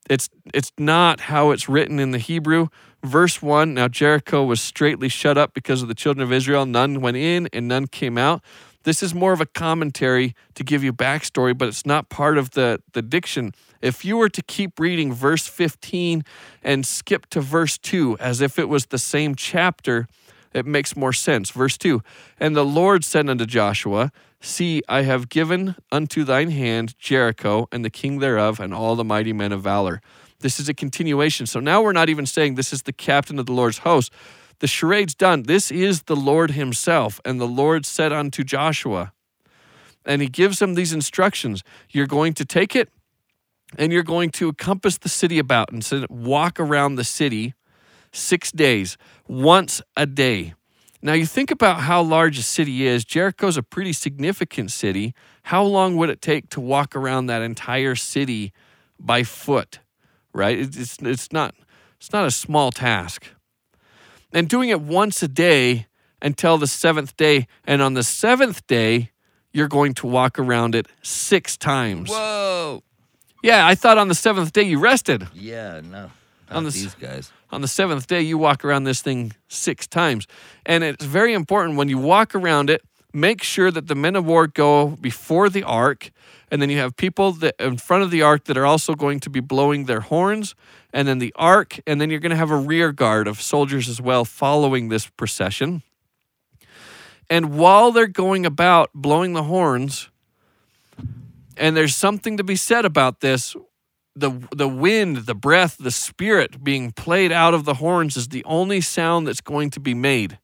it's 0.09 0.29
it's 0.53 0.71
not 0.79 1.21
how 1.21 1.51
it's 1.51 1.69
written 1.69 1.99
in 1.99 2.11
the 2.11 2.19
Hebrew. 2.19 2.69
Verse 3.03 3.41
1 3.41 3.75
Now 3.75 3.89
Jericho 3.89 4.45
was 4.45 4.61
straightly 4.61 5.09
shut 5.09 5.39
up 5.39 5.55
because 5.55 5.83
of 5.83 5.89
the 5.89 5.95
children 5.95 6.23
of 6.23 6.33
Israel. 6.33 6.67
None 6.67 7.01
went 7.01 7.17
in 7.17 7.49
and 7.53 7.69
none 7.69 7.87
came 7.87 8.19
out. 8.19 8.43
This 8.85 9.03
is 9.03 9.15
more 9.15 9.33
of 9.33 9.41
a 9.41 9.47
commentary 9.47 10.35
to 10.55 10.63
give 10.63 10.85
you 10.85 10.93
backstory, 10.93 11.57
but 11.57 11.69
it's 11.69 11.85
not 11.85 12.09
part 12.09 12.39
of 12.39 12.51
the, 12.51 12.81
the 12.93 13.03
diction. 13.03 13.53
If 13.81 14.05
you 14.05 14.17
were 14.17 14.29
to 14.29 14.43
keep 14.43 14.79
reading 14.79 15.13
verse 15.13 15.47
15 15.47 16.23
and 16.63 16.87
skip 16.87 17.27
to 17.31 17.41
verse 17.41 17.77
2 17.79 18.19
as 18.21 18.41
if 18.41 18.59
it 18.59 18.69
was 18.69 18.87
the 18.87 18.99
same 18.99 19.35
chapter, 19.35 20.07
it 20.53 20.67
makes 20.67 20.97
more 20.97 21.13
sense. 21.13 21.51
Verse 21.51 21.77
2 21.77 22.03
And 22.39 22.55
the 22.55 22.65
Lord 22.65 23.05
said 23.05 23.29
unto 23.29 23.47
Joshua, 23.47 24.13
See, 24.41 24.83
I 24.89 25.03
have 25.03 25.31
given 25.31 25.75
unto 25.91 26.23
thine 26.23 26.51
hand 26.51 26.99
Jericho 26.99 27.67
and 27.73 27.85
the 27.85 27.91
king 27.91 28.19
thereof 28.19 28.61
and 28.61 28.75
all 28.75 28.95
the 28.95 29.05
mighty 29.05 29.33
men 29.33 29.53
of 29.53 29.63
valor. 29.63 30.03
This 30.41 30.61
is 30.61 30.69
a 30.69 30.75
continuation. 30.75 31.47
So 31.47 31.61
now 31.61 31.83
we're 31.83 31.93
not 31.93 32.11
even 32.11 32.27
saying 32.27 32.55
this 32.55 32.73
is 32.73 32.83
the 32.83 32.93
captain 32.93 33.39
of 33.39 33.47
the 33.47 33.53
Lord's 33.53 33.79
host. 33.79 34.13
The 34.61 34.67
charade's 34.67 35.15
done. 35.15 35.45
This 35.45 35.71
is 35.71 36.03
the 36.03 36.17
Lord 36.17 36.53
himself. 36.53 37.21
And 37.25 37.41
the 37.41 37.47
Lord 37.47 37.85
said 37.87 38.13
unto 38.13 38.45
Joshua, 38.45 39.13
and 40.05 40.23
he 40.23 40.29
gives 40.29 40.61
him 40.61 40.75
these 40.75 40.93
instructions 40.93 41.63
You're 41.91 42.07
going 42.07 42.35
to 42.35 42.45
take 42.45 42.77
it 42.77 42.91
and 43.79 43.93
you're 43.93 44.03
going 44.03 44.31
to 44.31 44.53
compass 44.53 44.99
the 44.99 45.09
city 45.09 45.39
about 45.39 45.73
and 45.73 45.85
so 45.85 46.07
walk 46.09 46.61
around 46.61 46.95
the 46.95 47.05
city 47.05 47.55
six 48.13 48.53
days, 48.53 48.97
once 49.27 49.83
a 49.97 50.07
day. 50.07 50.55
Now, 51.03 51.13
you 51.13 51.27
think 51.27 51.51
about 51.51 51.81
how 51.81 52.03
large 52.03 52.39
a 52.39 52.43
city 52.43 52.87
is. 52.87 53.05
Jericho's 53.05 53.57
a 53.57 53.63
pretty 53.63 53.93
significant 53.93 54.71
city. 54.71 55.15
How 55.45 55.63
long 55.63 55.97
would 55.97 56.09
it 56.09 56.23
take 56.23 56.49
to 56.51 56.61
walk 56.61 56.97
around 56.97 57.27
that 57.27 57.43
entire 57.43 57.95
city 57.95 58.53
by 58.99 59.23
foot? 59.23 59.81
Right? 60.33 60.59
It's, 60.59 60.99
it's, 61.03 61.33
not, 61.33 61.55
it's 61.99 62.13
not 62.13 62.25
a 62.25 62.31
small 62.31 62.73
task. 62.73 63.27
And 64.35 64.49
doing 64.49 64.69
it 64.69 64.83
once 64.83 65.23
a 65.23 65.29
day 65.29 65.87
until 66.21 66.59
the 66.59 66.67
seventh 66.67 67.17
day. 67.17 67.47
And 67.65 67.81
on 67.81 67.95
the 67.95 68.03
seventh 68.03 68.67
day, 68.67 69.11
you're 69.53 69.69
going 69.69 69.95
to 69.95 70.07
walk 70.07 70.39
around 70.39 70.75
it 70.75 70.89
six 71.03 71.57
times. 71.57 72.11
Whoa. 72.11 72.83
Yeah, 73.43 73.67
I 73.67 73.75
thought 73.75 73.97
on 73.97 74.09
the 74.09 74.15
seventh 74.15 74.53
day 74.53 74.63
you 74.63 74.79
rested. 74.79 75.29
Yeah, 75.33 75.81
no. 75.83 76.11
On 76.51 76.65
the 76.65 76.71
these 76.71 76.95
guys. 76.95 77.33
On 77.53 77.61
the 77.61 77.69
seventh 77.69 78.07
day, 78.07 78.21
you 78.21 78.37
walk 78.37 78.65
around 78.65 78.85
this 78.85 79.01
thing 79.01 79.33
six 79.49 79.87
times. 79.87 80.27
And 80.67 80.83
it's 80.83 81.05
very 81.05 81.33
important 81.33 81.77
when 81.77 81.89
you 81.89 81.99
walk 81.99 82.35
around 82.35 82.69
it, 82.69 82.83
make 83.15 83.43
sure 83.43 83.71
that 83.71 83.87
the 83.87 83.95
men 83.95 84.17
of 84.17 84.25
war 84.25 84.47
go 84.47 84.89
before 84.89 85.49
the 85.49 85.63
ark. 85.63 86.11
And 86.51 86.61
then 86.61 86.69
you 86.69 86.79
have 86.79 86.97
people 86.97 87.33
that 87.33 87.55
in 87.59 87.79
front 87.79 88.03
of 88.03 88.11
the 88.11 88.23
ark 88.23 88.45
that 88.45 88.57
are 88.57 88.67
also 88.67 88.95
going 88.95 89.21
to 89.21 89.31
be 89.31 89.41
blowing 89.41 89.85
their 89.85 90.01
horns. 90.01 90.55
And 90.93 91.09
then 91.09 91.19
the 91.19 91.33
ark. 91.37 91.81
And 91.87 92.01
then 92.01 92.11
you're 92.11 92.21
going 92.21 92.31
to 92.31 92.37
have 92.37 92.51
a 92.51 92.57
rear 92.57 92.93
guard 92.93 93.27
of 93.27 93.41
soldiers 93.41 93.89
as 93.89 94.01
well 94.01 94.25
following 94.25 94.89
this 94.89 95.07
procession. 95.07 95.83
And 97.31 97.57
while 97.57 97.91
they're 97.91 98.07
going 98.07 98.45
about 98.45 98.91
blowing 98.95 99.33
the 99.33 99.45
horns, 99.45 100.11
and 101.57 101.77
there's 101.77 101.95
something 101.95 102.37
to 102.37 102.45
be 102.45 102.57
said 102.57 102.85
about 102.85 103.21
this 103.21 103.57
the 104.17 104.31
the 104.55 104.69
wind, 104.69 105.19
the 105.19 105.35
breath, 105.35 105.77
the 105.79 105.91
spirit 105.91 106.63
being 106.63 106.93
played 106.93 107.33
out 107.33 107.55
of 107.55 107.65
the 107.65 107.75
horns 107.75 108.17
is 108.17 108.29
the 108.29 108.45
only 108.45 108.81
sound 108.81 109.27
that's 109.27 109.41
going 109.41 109.71
to 109.71 109.81
be 109.81 109.95
made. 109.95 110.39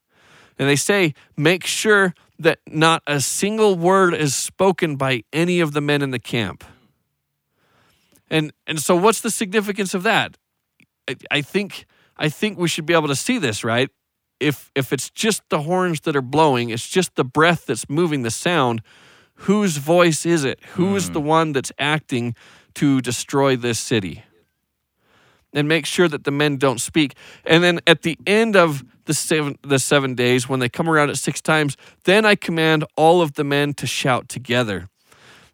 And 0.59 0.68
they 0.68 0.76
say, 0.76 1.14
make 1.37 1.64
sure 1.64 2.14
that 2.40 2.59
not 2.66 3.03
a 3.07 3.20
single 3.20 3.76
word 3.76 4.14
is 4.14 4.35
spoken 4.35 4.96
by 4.96 5.22
any 5.33 5.61
of 5.61 5.72
the 5.72 5.81
men 5.81 6.00
in 6.03 6.11
the 6.11 6.18
camp. 6.18 6.64
And 8.31 8.53
and 8.66 8.81
so 8.81 8.96
what's 8.96 9.20
the 9.20 9.31
significance 9.31 9.94
of 9.94 10.03
that? 10.05 10.37
I, 11.09 11.16
I 11.31 11.42
think 11.42 11.87
I 12.16 12.29
think 12.29 12.59
we 12.59 12.68
should 12.68 12.87
be 12.87 12.94
able 12.94 13.09
to 13.09 13.16
see 13.16 13.38
this, 13.38 13.62
right? 13.62 13.90
If 14.40 14.70
if 14.74 14.92
it's 14.92 15.11
just 15.11 15.42
the 15.50 15.62
horns 15.62 16.00
that 16.03 16.16
are 16.16 16.22
blowing, 16.22 16.70
it's 16.70 16.88
just 16.88 17.14
the 17.14 17.24
breath 17.24 17.66
that's 17.66 17.90
moving 17.90 18.22
the 18.22 18.31
sound, 18.31 18.81
whose 19.35 19.76
voice 19.76 20.24
is 20.24 20.44
it? 20.44 20.61
Who's 20.76 21.11
the 21.11 21.20
hmm. 21.20 21.26
one 21.26 21.53
that's 21.53 21.72
acting 21.79 22.35
to 22.74 23.00
destroy 23.03 23.57
this 23.57 23.79
city? 23.79 24.24
And 25.52 25.66
make 25.68 25.84
sure 25.84 26.06
that 26.08 26.24
the 26.24 26.30
men 26.30 26.58
don't 26.58 26.80
speak. 26.80 27.14
And 27.44 27.64
then 27.64 27.80
at 27.86 28.02
the 28.02 28.16
end 28.26 28.54
of 28.54 28.84
the 29.06 29.14
seven, 29.14 29.58
the 29.62 29.80
seven 29.80 30.14
days, 30.14 30.48
when 30.48 30.60
they 30.60 30.68
come 30.68 30.88
around 30.88 31.10
it 31.10 31.16
six 31.16 31.40
times, 31.40 31.76
then 32.04 32.24
I 32.24 32.36
command 32.36 32.84
all 32.96 33.20
of 33.20 33.34
the 33.34 33.42
men 33.42 33.74
to 33.74 33.86
shout 33.86 34.28
together. 34.28 34.88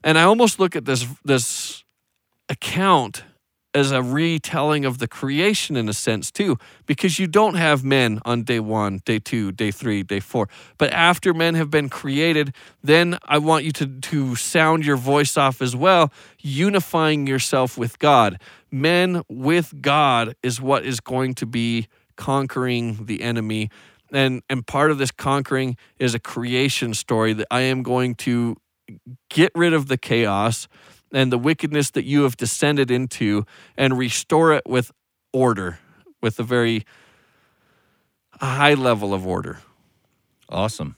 And 0.05 0.19
I 0.19 0.25
almost 0.25 0.61
look 0.61 0.77
at 0.77 0.85
this 0.85 1.07
this 1.25 1.83
account 2.49 3.25
as 3.77 3.93
a 3.93 4.03
retelling 4.03 4.87
of 4.87 4.97
the 4.99 5.07
creation 5.07 5.77
in 5.77 5.87
a 5.87 5.93
sense 5.93 6.31
too 6.31 6.57
because 6.87 7.19
you 7.19 7.27
don't 7.27 7.57
have 7.57 7.85
men 7.85 8.19
on 8.25 8.43
day 8.43 8.59
1 8.59 9.03
day 9.05 9.19
2 9.19 9.53
day 9.53 9.71
3 9.71 10.03
day 10.03 10.19
4 10.19 10.49
but 10.79 10.91
after 10.93 11.35
men 11.35 11.55
have 11.55 11.71
been 11.71 11.91
created 11.91 12.55
then 12.83 13.19
i 13.25 13.37
want 13.37 13.65
you 13.65 13.73
to 13.73 13.87
to 14.01 14.35
sound 14.35 14.87
your 14.87 14.97
voice 14.97 15.37
off 15.37 15.61
as 15.61 15.77
well 15.77 16.11
unifying 16.41 17.27
yourself 17.27 17.77
with 17.77 17.99
god 17.99 18.41
men 18.81 19.23
with 19.29 19.81
god 19.81 20.35
is 20.43 20.61
what 20.61 20.85
is 20.85 21.01
going 21.01 21.35
to 21.35 21.47
be 21.47 21.87
conquering 22.17 23.07
the 23.07 23.23
enemy 23.23 23.71
and 24.13 24.43
and 24.49 24.67
part 24.67 24.91
of 24.91 24.99
this 24.99 25.11
conquering 25.11 25.77
is 25.99 26.15
a 26.15 26.19
creation 26.19 26.95
story 26.95 27.33
that 27.33 27.47
i 27.51 27.61
am 27.61 27.83
going 27.83 28.15
to 28.15 28.57
get 29.29 29.51
rid 29.55 29.73
of 29.73 29.89
the 29.89 29.99
chaos 29.99 30.69
and 31.13 31.33
the 31.33 31.39
wickedness 31.39 31.91
that 31.93 32.05
you 32.05 32.23
have 32.23 32.37
descended 32.37 32.91
into 32.91 33.45
and 33.77 33.97
restore 33.97 34.53
it 34.53 34.63
with 34.67 34.93
order, 35.33 35.79
with 36.21 36.39
a 36.39 36.43
very 36.43 36.85
high 38.41 38.75
level 38.75 39.15
of 39.15 39.27
order. 39.27 39.59
Awesome. 40.49 40.97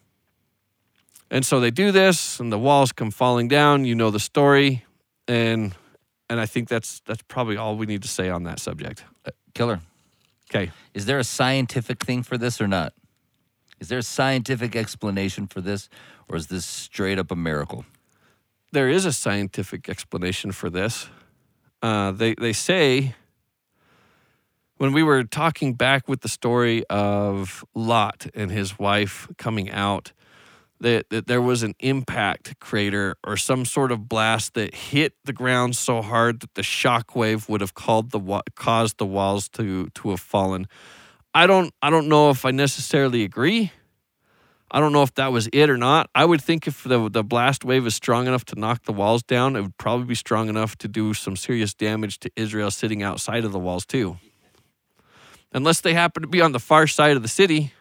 And 1.30 1.44
so 1.44 1.60
they 1.60 1.70
do 1.70 1.92
this, 1.92 2.40
and 2.40 2.50
the 2.50 2.58
walls 2.58 2.92
come 2.92 3.10
falling 3.10 3.48
down. 3.48 3.84
You 3.84 3.94
know 3.94 4.10
the 4.10 4.20
story, 4.20 4.84
and 5.26 5.74
and 6.30 6.40
I 6.40 6.46
think 6.46 6.68
that's 6.68 7.00
that's 7.06 7.22
probably 7.28 7.56
all 7.56 7.76
we 7.76 7.86
need 7.86 8.02
to 8.02 8.08
say 8.08 8.30
on 8.30 8.44
that 8.44 8.60
subject. 8.60 9.04
Uh, 9.24 9.30
Killer. 9.54 9.80
Okay, 10.50 10.70
Is 10.94 11.04
there 11.04 11.18
a 11.18 11.24
scientific 11.24 12.04
thing 12.04 12.22
for 12.22 12.38
this 12.38 12.60
or 12.60 12.66
not? 12.66 12.94
Is 13.80 13.88
there 13.88 13.98
a 13.98 14.02
scientific 14.02 14.74
explanation 14.74 15.46
for 15.46 15.60
this, 15.60 15.90
or 16.28 16.36
is 16.36 16.46
this 16.46 16.64
straight 16.64 17.18
up 17.18 17.30
a 17.30 17.36
miracle? 17.36 17.84
there 18.72 18.88
is 18.88 19.06
a 19.06 19.12
scientific 19.12 19.88
explanation 19.88 20.52
for 20.52 20.70
this. 20.70 21.08
Uh, 21.82 22.10
they 22.10 22.34
they 22.34 22.52
say 22.52 23.14
when 24.76 24.92
we 24.92 25.02
were 25.02 25.24
talking 25.24 25.74
back 25.74 26.08
with 26.08 26.20
the 26.20 26.28
story 26.28 26.84
of 26.88 27.64
Lot 27.74 28.26
and 28.34 28.50
his 28.50 28.78
wife 28.78 29.28
coming 29.38 29.70
out, 29.70 30.12
that, 30.80 31.10
that 31.10 31.26
there 31.26 31.42
was 31.42 31.62
an 31.62 31.74
impact 31.80 32.58
crater 32.60 33.16
or 33.24 33.36
some 33.36 33.64
sort 33.64 33.92
of 33.92 34.08
blast 34.08 34.54
that 34.54 34.74
hit 34.74 35.14
the 35.24 35.32
ground 35.32 35.76
so 35.76 36.02
hard 36.02 36.40
that 36.40 36.54
the 36.54 36.62
shock 36.62 37.14
wave 37.16 37.48
would 37.48 37.60
have 37.60 37.74
called 37.74 38.10
the 38.10 38.42
caused 38.54 38.98
the 38.98 39.06
walls 39.06 39.48
to 39.50 39.88
to 39.90 40.10
have 40.10 40.20
fallen. 40.20 40.66
I 41.34 41.46
don't 41.46 41.72
I 41.82 41.90
don't 41.90 42.08
know 42.08 42.30
if 42.30 42.44
I 42.44 42.50
necessarily 42.50 43.24
agree. 43.24 43.72
I 44.70 44.80
don't 44.80 44.92
know 44.92 45.02
if 45.02 45.14
that 45.14 45.32
was 45.32 45.48
it 45.52 45.70
or 45.70 45.78
not. 45.78 46.10
I 46.14 46.24
would 46.24 46.42
think 46.42 46.66
if 46.66 46.84
the 46.84 47.08
the 47.08 47.24
blast 47.24 47.64
wave 47.64 47.86
is 47.86 47.94
strong 47.94 48.26
enough 48.26 48.44
to 48.46 48.58
knock 48.58 48.84
the 48.84 48.92
walls 48.92 49.22
down, 49.22 49.56
it 49.56 49.62
would 49.62 49.78
probably 49.78 50.06
be 50.06 50.14
strong 50.14 50.48
enough 50.48 50.76
to 50.78 50.88
do 50.88 51.14
some 51.14 51.36
serious 51.36 51.74
damage 51.74 52.18
to 52.20 52.30
Israel 52.36 52.70
sitting 52.70 53.02
outside 53.02 53.44
of 53.44 53.52
the 53.52 53.58
walls 53.58 53.86
too. 53.86 54.18
Unless 55.52 55.80
they 55.80 55.94
happen 55.94 56.22
to 56.22 56.28
be 56.28 56.42
on 56.42 56.52
the 56.52 56.60
far 56.60 56.86
side 56.86 57.16
of 57.16 57.22
the 57.22 57.28
city. 57.28 57.72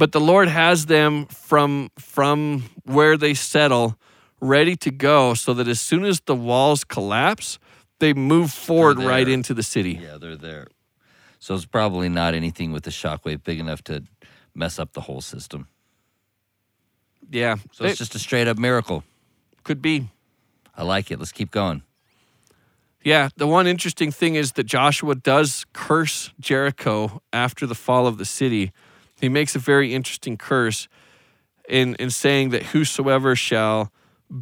But 0.00 0.12
the 0.12 0.20
Lord 0.20 0.48
has 0.48 0.86
them 0.86 1.26
from 1.26 1.90
from 1.98 2.62
where 2.84 3.18
they 3.18 3.34
settle 3.34 3.98
ready 4.40 4.74
to 4.76 4.90
go 4.90 5.34
so 5.34 5.52
that 5.52 5.68
as 5.68 5.78
soon 5.78 6.06
as 6.06 6.20
the 6.20 6.34
walls 6.34 6.84
collapse, 6.84 7.58
they 7.98 8.14
move 8.14 8.50
forward 8.50 8.98
right 8.98 9.28
into 9.28 9.52
the 9.52 9.62
city. 9.62 10.00
Yeah, 10.02 10.16
they're 10.18 10.36
there. 10.38 10.68
So 11.38 11.54
it's 11.54 11.66
probably 11.66 12.08
not 12.08 12.32
anything 12.34 12.72
with 12.72 12.86
a 12.86 12.90
shockwave 12.90 13.44
big 13.44 13.60
enough 13.60 13.82
to 13.84 14.02
mess 14.54 14.78
up 14.78 14.94
the 14.94 15.02
whole 15.02 15.20
system. 15.20 15.68
Yeah, 17.30 17.56
So 17.72 17.84
it 17.84 17.90
it's 17.90 17.98
just 17.98 18.14
a 18.14 18.18
straight 18.18 18.48
up 18.48 18.58
miracle. 18.58 19.04
could 19.64 19.82
be. 19.82 20.08
I 20.74 20.82
like 20.82 21.10
it. 21.10 21.18
Let's 21.18 21.32
keep 21.32 21.50
going. 21.50 21.82
Yeah, 23.04 23.28
the 23.36 23.46
one 23.46 23.66
interesting 23.66 24.12
thing 24.12 24.34
is 24.34 24.52
that 24.52 24.64
Joshua 24.64 25.14
does 25.14 25.66
curse 25.74 26.32
Jericho 26.40 27.20
after 27.32 27.66
the 27.66 27.74
fall 27.74 28.06
of 28.06 28.16
the 28.16 28.24
city. 28.24 28.72
He 29.20 29.28
makes 29.28 29.54
a 29.54 29.58
very 29.58 29.94
interesting 29.94 30.36
curse 30.36 30.88
in 31.68 31.94
in 31.96 32.10
saying 32.10 32.50
that 32.50 32.66
whosoever 32.66 33.36
shall 33.36 33.92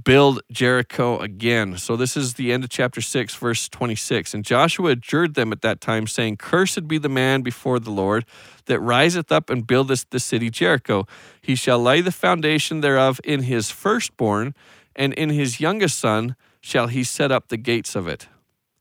build 0.05 0.43
Jericho 0.53 1.19
again. 1.19 1.79
So 1.79 1.97
this 1.97 2.15
is 2.15 2.35
the 2.35 2.53
end 2.53 2.63
of 2.63 2.69
chapter 2.69 3.01
6 3.01 3.35
verse 3.37 3.71
26. 3.71 4.35
And 4.35 4.45
Joshua 4.45 4.91
adjured 4.91 5.35
them 5.35 5.51
at 5.51 5.63
that 5.63 5.81
time 5.81 6.07
saying, 6.07 6.37
"Cursed 6.37 6.87
be 6.87 6.99
the 6.99 7.09
man 7.09 7.41
before 7.41 7.81
the 7.81 7.91
Lord 7.91 8.27
that 8.67 8.81
riseth 8.81 9.33
up 9.33 9.49
and 9.49 9.67
buildeth 9.67 10.05
the 10.11 10.21
city 10.21 10.51
Jericho. 10.51 11.07
He 11.41 11.55
shall 11.55 11.79
lay 11.79 12.03
the 12.03 12.13
foundation 12.13 12.83
thereof 12.83 13.19
in 13.25 13.45
his 13.45 13.71
firstborn, 13.71 14.55
and 14.95 15.15
in 15.15 15.31
his 15.31 15.59
youngest 15.59 15.99
son 15.99 16.37
shall 16.61 16.89
he 16.89 17.03
set 17.03 17.33
up 17.33 17.49
the 17.49 17.57
gates 17.57 17.97
of 17.97 18.07
it." 18.07 18.29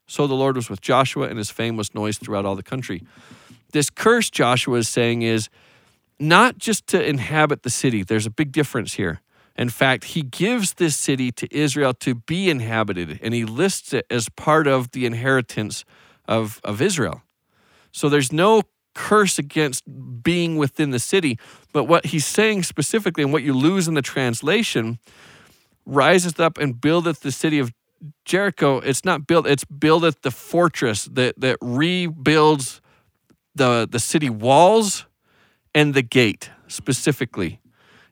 So 0.07 0.27
the 0.27 0.35
Lord 0.35 0.57
was 0.57 0.69
with 0.69 0.81
Joshua, 0.81 1.29
and 1.29 1.37
his 1.37 1.49
fame 1.49 1.77
was 1.77 1.95
noised 1.95 2.19
throughout 2.21 2.45
all 2.45 2.55
the 2.55 2.63
country. 2.63 3.01
This 3.71 3.89
curse 3.89 4.29
Joshua 4.29 4.79
is 4.79 4.89
saying 4.89 5.21
is 5.21 5.49
not 6.19 6.57
just 6.57 6.87
to 6.87 7.03
inhabit 7.03 7.63
the 7.63 7.69
city. 7.69 8.03
There's 8.03 8.25
a 8.25 8.31
big 8.31 8.51
difference 8.51 8.93
here. 8.93 9.21
In 9.57 9.69
fact, 9.69 10.05
he 10.05 10.21
gives 10.21 10.75
this 10.75 10.95
city 10.95 11.31
to 11.31 11.47
Israel 11.55 11.93
to 11.95 12.15
be 12.15 12.49
inhabited, 12.49 13.19
and 13.23 13.33
he 13.33 13.43
lists 13.43 13.91
it 13.91 14.05
as 14.09 14.29
part 14.29 14.67
of 14.67 14.91
the 14.91 15.05
inheritance 15.05 15.83
of, 16.27 16.61
of 16.63 16.81
Israel. 16.81 17.23
So 17.91 18.07
there's 18.07 18.31
no 18.31 18.63
curse 18.93 19.39
against 19.39 19.83
being 20.23 20.57
within 20.57 20.91
the 20.91 20.99
city. 20.99 21.39
But 21.73 21.85
what 21.85 22.07
he's 22.07 22.25
saying 22.25 22.63
specifically, 22.63 23.23
and 23.23 23.33
what 23.33 23.43
you 23.43 23.53
lose 23.53 23.87
in 23.87 23.95
the 23.95 24.01
translation, 24.01 24.99
riseth 25.85 26.39
up 26.39 26.59
and 26.59 26.79
buildeth 26.79 27.21
the 27.21 27.31
city 27.31 27.57
of 27.57 27.73
Jericho. 28.25 28.77
It's 28.77 29.03
not 29.03 29.25
built, 29.25 29.47
it's 29.47 29.65
buildeth 29.65 30.21
the 30.21 30.31
fortress 30.31 31.05
that, 31.05 31.39
that 31.39 31.57
rebuilds 31.61 32.81
the, 33.55 33.87
the 33.89 33.99
city 33.99 34.29
walls 34.29 35.06
and 35.77 35.93
the 35.93 36.01
gate 36.01 36.49
specifically. 36.67 37.61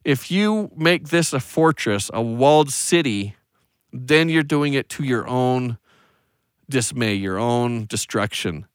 If 0.04 0.30
you 0.30 0.69
make 0.75 1.08
this 1.08 1.34
a 1.34 1.39
fortress, 1.39 2.12
a 2.13 2.21
walled 2.21 2.71
city, 2.71 3.36
then 3.91 4.30
you're 4.30 4.43
doing 4.43 4.75
it 4.75 4.88
to 4.89 5.04
your 5.04 5.28
own 5.28 5.80
dismay, 6.69 7.15
your 7.15 7.39
own 7.39 7.88
destruction. 7.88 8.67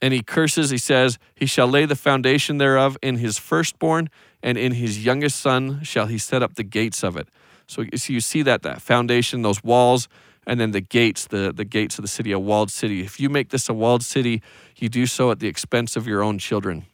And 0.00 0.14
he 0.14 0.22
curses, 0.22 0.70
he 0.70 0.78
says, 0.78 1.18
He 1.34 1.44
shall 1.44 1.68
lay 1.68 1.84
the 1.84 1.94
foundation 1.94 2.56
thereof 2.56 2.96
in 3.02 3.16
his 3.16 3.36
firstborn, 3.36 4.08
and 4.42 4.56
in 4.56 4.72
his 4.72 5.04
youngest 5.04 5.38
son 5.38 5.82
shall 5.82 6.06
he 6.06 6.16
set 6.16 6.42
up 6.42 6.54
the 6.54 6.64
gates 6.64 7.04
of 7.04 7.18
it. 7.18 7.28
So, 7.66 7.84
so 7.94 8.14
you 8.14 8.22
see 8.22 8.40
that, 8.44 8.62
that 8.62 8.80
foundation, 8.80 9.42
those 9.42 9.62
walls, 9.62 10.08
and 10.46 10.58
then 10.58 10.70
the 10.70 10.80
gates, 10.80 11.26
the, 11.26 11.52
the 11.54 11.66
gates 11.66 11.98
of 11.98 12.02
the 12.02 12.08
city, 12.08 12.32
a 12.32 12.38
walled 12.38 12.70
city. 12.70 13.02
If 13.02 13.20
you 13.20 13.28
make 13.28 13.50
this 13.50 13.68
a 13.68 13.74
walled 13.74 14.02
city, 14.02 14.40
you 14.78 14.88
do 14.88 15.04
so 15.04 15.30
at 15.30 15.38
the 15.38 15.48
expense 15.48 15.96
of 15.96 16.06
your 16.06 16.22
own 16.22 16.38
children. 16.38 16.86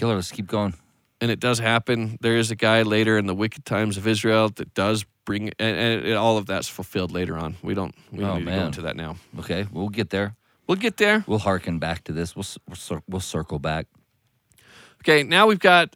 Killer, 0.00 0.14
let's 0.14 0.32
keep 0.32 0.46
going. 0.46 0.72
and 1.20 1.30
it 1.30 1.38
does 1.40 1.58
happen. 1.58 2.16
There 2.22 2.36
is 2.38 2.50
a 2.50 2.56
guy 2.56 2.80
later 2.82 3.18
in 3.18 3.26
the 3.26 3.34
wicked 3.34 3.66
times 3.66 3.98
of 3.98 4.06
Israel 4.06 4.48
that 4.56 4.72
does 4.72 5.04
bring, 5.26 5.50
and, 5.58 6.04
and 6.06 6.14
all 6.14 6.38
of 6.38 6.46
that's 6.46 6.68
fulfilled 6.68 7.12
later 7.12 7.36
on. 7.36 7.56
We 7.62 7.74
don't, 7.74 7.94
we 8.10 8.20
don't 8.20 8.30
Oh, 8.30 8.38
need 8.38 8.46
to 8.46 8.50
go 8.50 8.64
into 8.66 8.82
that 8.82 8.96
now. 8.96 9.16
Okay, 9.40 9.66
we'll 9.70 9.90
get 9.90 10.08
there. 10.08 10.34
We'll 10.66 10.78
get 10.78 10.96
there. 10.96 11.22
We'll 11.26 11.40
harken 11.40 11.78
back 11.78 12.04
to 12.04 12.12
this. 12.12 12.34
We'll 12.34 12.46
we'll, 12.66 13.02
we'll 13.08 13.20
circle 13.20 13.58
back. 13.58 13.86
Okay, 15.02 15.22
now 15.22 15.46
we've 15.46 15.58
got, 15.58 15.94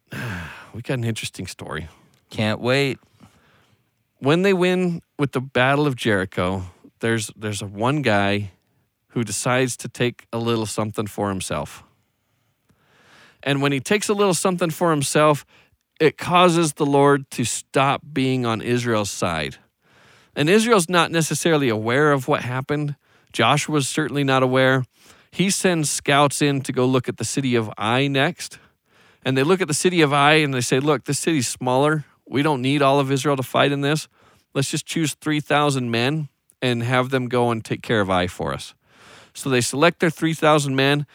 we 0.74 0.82
got 0.82 0.94
an 0.94 1.04
interesting 1.04 1.46
story. 1.46 1.88
Can't 2.30 2.60
wait. 2.60 2.98
When 4.18 4.42
they 4.42 4.52
win 4.52 5.00
with 5.18 5.30
the 5.32 5.40
Battle 5.40 5.86
of 5.86 5.94
Jericho, 5.94 6.64
there's 7.00 7.30
there's 7.36 7.62
a 7.62 7.66
one 7.66 8.02
guy 8.02 8.50
who 9.08 9.22
decides 9.24 9.76
to 9.78 9.88
take 9.88 10.26
a 10.32 10.38
little 10.38 10.66
something 10.66 11.06
for 11.06 11.28
himself. 11.28 11.84
And 13.42 13.60
when 13.60 13.72
he 13.72 13.80
takes 13.80 14.08
a 14.08 14.14
little 14.14 14.34
something 14.34 14.70
for 14.70 14.90
himself, 14.90 15.44
it 16.00 16.18
causes 16.18 16.74
the 16.74 16.86
Lord 16.86 17.30
to 17.32 17.44
stop 17.44 18.02
being 18.12 18.46
on 18.46 18.60
Israel's 18.60 19.10
side. 19.10 19.56
And 20.34 20.48
Israel's 20.48 20.88
not 20.88 21.10
necessarily 21.10 21.68
aware 21.68 22.12
of 22.12 22.28
what 22.28 22.42
happened. 22.42 22.96
Joshua's 23.32 23.88
certainly 23.88 24.24
not 24.24 24.42
aware. 24.42 24.84
He 25.30 25.50
sends 25.50 25.90
scouts 25.90 26.42
in 26.42 26.60
to 26.62 26.72
go 26.72 26.86
look 26.86 27.08
at 27.08 27.16
the 27.16 27.24
city 27.24 27.54
of 27.54 27.70
Ai 27.78 28.06
next. 28.06 28.58
And 29.24 29.36
they 29.36 29.42
look 29.42 29.60
at 29.60 29.68
the 29.68 29.74
city 29.74 30.00
of 30.00 30.12
Ai 30.12 30.34
and 30.34 30.52
they 30.52 30.60
say, 30.60 30.80
Look, 30.80 31.04
this 31.04 31.18
city's 31.18 31.48
smaller. 31.48 32.04
We 32.26 32.42
don't 32.42 32.62
need 32.62 32.82
all 32.82 32.98
of 32.98 33.12
Israel 33.12 33.36
to 33.36 33.42
fight 33.42 33.72
in 33.72 33.80
this. 33.80 34.08
Let's 34.54 34.70
just 34.70 34.86
choose 34.86 35.14
3,000 35.14 35.90
men 35.90 36.28
and 36.60 36.82
have 36.82 37.10
them 37.10 37.28
go 37.28 37.50
and 37.50 37.64
take 37.64 37.82
care 37.82 38.00
of 38.00 38.10
Ai 38.10 38.26
for 38.26 38.52
us. 38.52 38.74
So 39.34 39.48
they 39.48 39.60
select 39.60 40.00
their 40.00 40.10
3,000 40.10 40.76
men. 40.76 41.06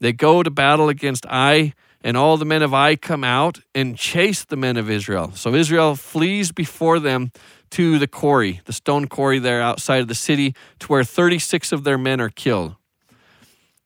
They 0.00 0.12
go 0.12 0.42
to 0.42 0.50
battle 0.50 0.88
against 0.88 1.26
Ai, 1.26 1.74
and 2.02 2.16
all 2.16 2.36
the 2.36 2.44
men 2.44 2.62
of 2.62 2.74
Ai 2.74 2.96
come 2.96 3.24
out 3.24 3.60
and 3.74 3.96
chase 3.96 4.44
the 4.44 4.56
men 4.56 4.76
of 4.76 4.90
Israel. 4.90 5.32
So 5.34 5.54
Israel 5.54 5.96
flees 5.96 6.52
before 6.52 6.98
them 6.98 7.32
to 7.70 7.98
the 7.98 8.06
quarry, 8.06 8.60
the 8.66 8.72
stone 8.72 9.06
quarry 9.06 9.38
there 9.38 9.62
outside 9.62 10.00
of 10.00 10.08
the 10.08 10.14
city, 10.14 10.54
to 10.80 10.86
where 10.86 11.02
36 11.02 11.72
of 11.72 11.84
their 11.84 11.98
men 11.98 12.20
are 12.20 12.28
killed. 12.28 12.76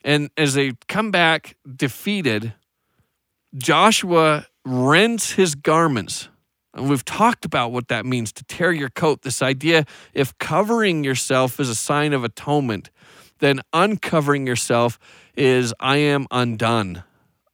And 0.04 0.30
as 0.36 0.54
they 0.54 0.72
come 0.88 1.10
back 1.10 1.56
defeated, 1.76 2.54
Joshua 3.56 4.46
rents 4.64 5.32
his 5.32 5.54
garments. 5.54 6.28
And 6.74 6.90
we've 6.90 7.04
talked 7.04 7.44
about 7.44 7.72
what 7.72 7.88
that 7.88 8.04
means 8.04 8.32
to 8.34 8.44
tear 8.44 8.72
your 8.72 8.90
coat. 8.90 9.22
This 9.22 9.42
idea 9.42 9.86
if 10.12 10.36
covering 10.38 11.02
yourself 11.02 11.58
is 11.58 11.68
a 11.68 11.74
sign 11.74 12.12
of 12.12 12.24
atonement, 12.24 12.90
then 13.38 13.60
uncovering 13.72 14.46
yourself 14.46 14.98
is 15.36 15.72
I 15.80 15.98
am 15.98 16.26
undone. 16.30 17.04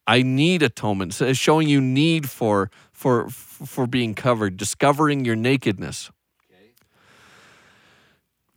I 0.07 0.23
need 0.23 0.63
atonement. 0.63 1.15
So 1.15 1.27
it's 1.27 1.39
showing 1.39 1.69
you 1.69 1.81
need 1.81 2.29
for 2.29 2.71
for 2.93 3.29
for 3.29 3.87
being 3.87 4.15
covered, 4.15 4.57
discovering 4.57 5.25
your 5.25 5.37
nakedness. 5.37 6.11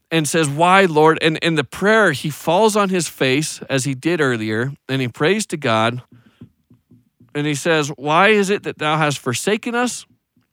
And 0.10 0.28
says, 0.28 0.48
Why, 0.48 0.86
Lord? 0.86 1.20
And 1.22 1.38
in 1.38 1.56
the 1.56 1.64
prayer, 1.66 2.14
he 2.14 2.30
falls 2.30 2.76
on 2.78 2.90
his 2.90 3.10
face 3.10 3.62
as 3.70 3.84
he 3.84 3.94
did 3.94 4.22
earlier, 4.22 4.72
and 4.88 5.02
he 5.02 5.10
prays 5.10 5.46
to 5.48 5.58
God. 5.58 6.02
And 7.36 7.46
he 7.46 7.56
says, 7.56 7.90
Why 7.90 8.30
is 8.30 8.50
it 8.50 8.64
that 8.64 8.78
thou 8.78 8.98
hast 8.98 9.20
forsaken 9.20 9.76
us? 9.76 10.06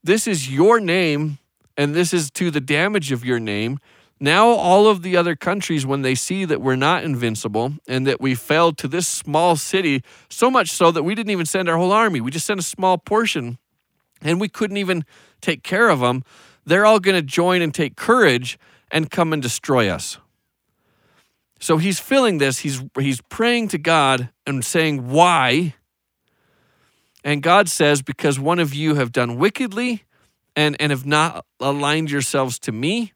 This 0.02 0.26
is 0.26 0.52
your 0.52 0.80
name, 0.80 1.38
and 1.76 1.94
this 1.94 2.12
is 2.12 2.30
to 2.32 2.50
the 2.50 2.60
damage 2.60 3.12
of 3.12 3.24
your 3.24 3.38
name. 3.38 3.78
Now, 4.20 4.48
all 4.48 4.86
of 4.86 5.02
the 5.02 5.16
other 5.16 5.34
countries, 5.34 5.84
when 5.84 6.02
they 6.02 6.14
see 6.14 6.44
that 6.44 6.60
we're 6.60 6.76
not 6.76 7.04
invincible 7.04 7.74
and 7.88 8.06
that 8.06 8.20
we 8.20 8.34
fell 8.34 8.72
to 8.72 8.86
this 8.86 9.08
small 9.08 9.56
city, 9.56 10.02
so 10.30 10.50
much 10.50 10.70
so 10.70 10.90
that 10.92 11.02
we 11.02 11.14
didn't 11.14 11.30
even 11.30 11.46
send 11.46 11.68
our 11.68 11.76
whole 11.76 11.92
army, 11.92 12.20
we 12.20 12.30
just 12.30 12.46
sent 12.46 12.60
a 12.60 12.64
small 12.64 12.96
portion, 12.96 13.58
and 14.22 14.40
we 14.40 14.48
couldn't 14.48 14.76
even 14.76 15.04
take 15.40 15.62
care 15.62 15.90
of 15.90 16.00
them, 16.00 16.22
they're 16.64 16.86
all 16.86 17.00
going 17.00 17.16
to 17.16 17.22
join 17.22 17.60
and 17.60 17.74
take 17.74 17.96
courage 17.96 18.58
and 18.90 19.10
come 19.10 19.32
and 19.32 19.42
destroy 19.42 19.88
us. 19.88 20.18
So 21.60 21.78
he's 21.78 21.98
feeling 21.98 22.38
this. 22.38 22.58
He's, 22.58 22.82
he's 22.98 23.20
praying 23.22 23.68
to 23.68 23.78
God 23.78 24.30
and 24.46 24.64
saying, 24.64 25.08
Why? 25.08 25.74
And 27.22 27.42
God 27.42 27.68
says, 27.68 28.02
Because 28.02 28.38
one 28.38 28.58
of 28.58 28.74
you 28.74 28.94
have 28.94 29.12
done 29.12 29.38
wickedly 29.38 30.04
and, 30.54 30.76
and 30.78 30.90
have 30.90 31.06
not 31.06 31.44
aligned 31.60 32.10
yourselves 32.10 32.58
to 32.60 32.72
me. 32.72 33.12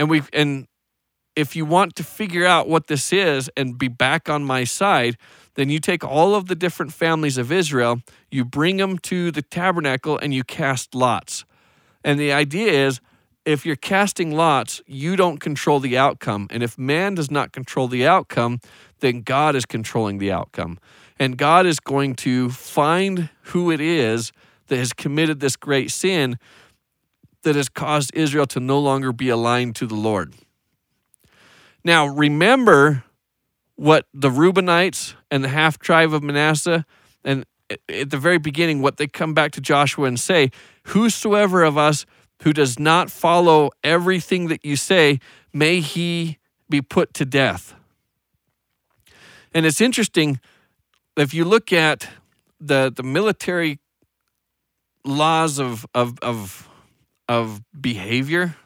And 0.00 0.08
we 0.08 0.22
and 0.32 0.66
if 1.36 1.54
you 1.54 1.66
want 1.66 1.94
to 1.96 2.02
figure 2.02 2.46
out 2.46 2.68
what 2.68 2.86
this 2.86 3.12
is 3.12 3.50
and 3.54 3.78
be 3.78 3.88
back 3.88 4.30
on 4.30 4.44
my 4.44 4.64
side, 4.64 5.18
then 5.56 5.68
you 5.68 5.78
take 5.78 6.02
all 6.02 6.34
of 6.34 6.46
the 6.46 6.54
different 6.54 6.94
families 6.94 7.36
of 7.36 7.52
Israel, 7.52 8.00
you 8.30 8.42
bring 8.46 8.78
them 8.78 8.98
to 8.98 9.30
the 9.30 9.42
tabernacle 9.42 10.18
and 10.18 10.32
you 10.32 10.42
cast 10.42 10.94
lots. 10.94 11.44
And 12.02 12.18
the 12.18 12.32
idea 12.32 12.86
is 12.86 13.00
if 13.44 13.66
you're 13.66 13.76
casting 13.76 14.34
lots, 14.34 14.80
you 14.86 15.16
don't 15.16 15.38
control 15.38 15.80
the 15.80 15.98
outcome. 15.98 16.46
And 16.50 16.62
if 16.62 16.78
man 16.78 17.14
does 17.14 17.30
not 17.30 17.52
control 17.52 17.86
the 17.86 18.06
outcome, 18.06 18.60
then 19.00 19.20
God 19.20 19.54
is 19.54 19.66
controlling 19.66 20.16
the 20.16 20.32
outcome. 20.32 20.78
And 21.18 21.36
God 21.36 21.66
is 21.66 21.78
going 21.78 22.14
to 22.16 22.48
find 22.48 23.28
who 23.42 23.70
it 23.70 23.82
is 23.82 24.32
that 24.68 24.78
has 24.78 24.94
committed 24.94 25.40
this 25.40 25.56
great 25.56 25.90
sin 25.90 26.38
that 27.42 27.56
has 27.56 27.68
caused 27.68 28.10
Israel 28.14 28.46
to 28.46 28.60
no 28.60 28.78
longer 28.78 29.12
be 29.12 29.28
aligned 29.28 29.76
to 29.76 29.86
the 29.86 29.94
Lord. 29.94 30.34
Now, 31.84 32.06
remember 32.06 33.04
what 33.76 34.06
the 34.12 34.28
Reubenites 34.28 35.14
and 35.30 35.42
the 35.42 35.48
half 35.48 35.78
tribe 35.78 36.12
of 36.12 36.22
Manasseh, 36.22 36.84
and 37.24 37.46
at 37.88 38.10
the 38.10 38.18
very 38.18 38.38
beginning, 38.38 38.82
what 38.82 38.98
they 38.98 39.06
come 39.06 39.32
back 39.32 39.52
to 39.52 39.60
Joshua 39.60 40.06
and 40.06 40.18
say 40.18 40.50
Whosoever 40.88 41.62
of 41.62 41.78
us 41.78 42.04
who 42.42 42.52
does 42.52 42.78
not 42.78 43.10
follow 43.10 43.70
everything 43.84 44.48
that 44.48 44.64
you 44.64 44.76
say, 44.76 45.20
may 45.52 45.80
he 45.80 46.38
be 46.68 46.80
put 46.80 47.14
to 47.14 47.24
death. 47.24 47.74
And 49.52 49.66
it's 49.66 49.80
interesting 49.80 50.40
if 51.16 51.34
you 51.34 51.44
look 51.44 51.72
at 51.72 52.08
the 52.60 52.92
the 52.94 53.02
military 53.02 53.78
laws 55.04 55.58
of 55.58 55.86
of 55.94 56.18
of 56.20 56.68
of 57.30 57.62
behavior, 57.80 58.56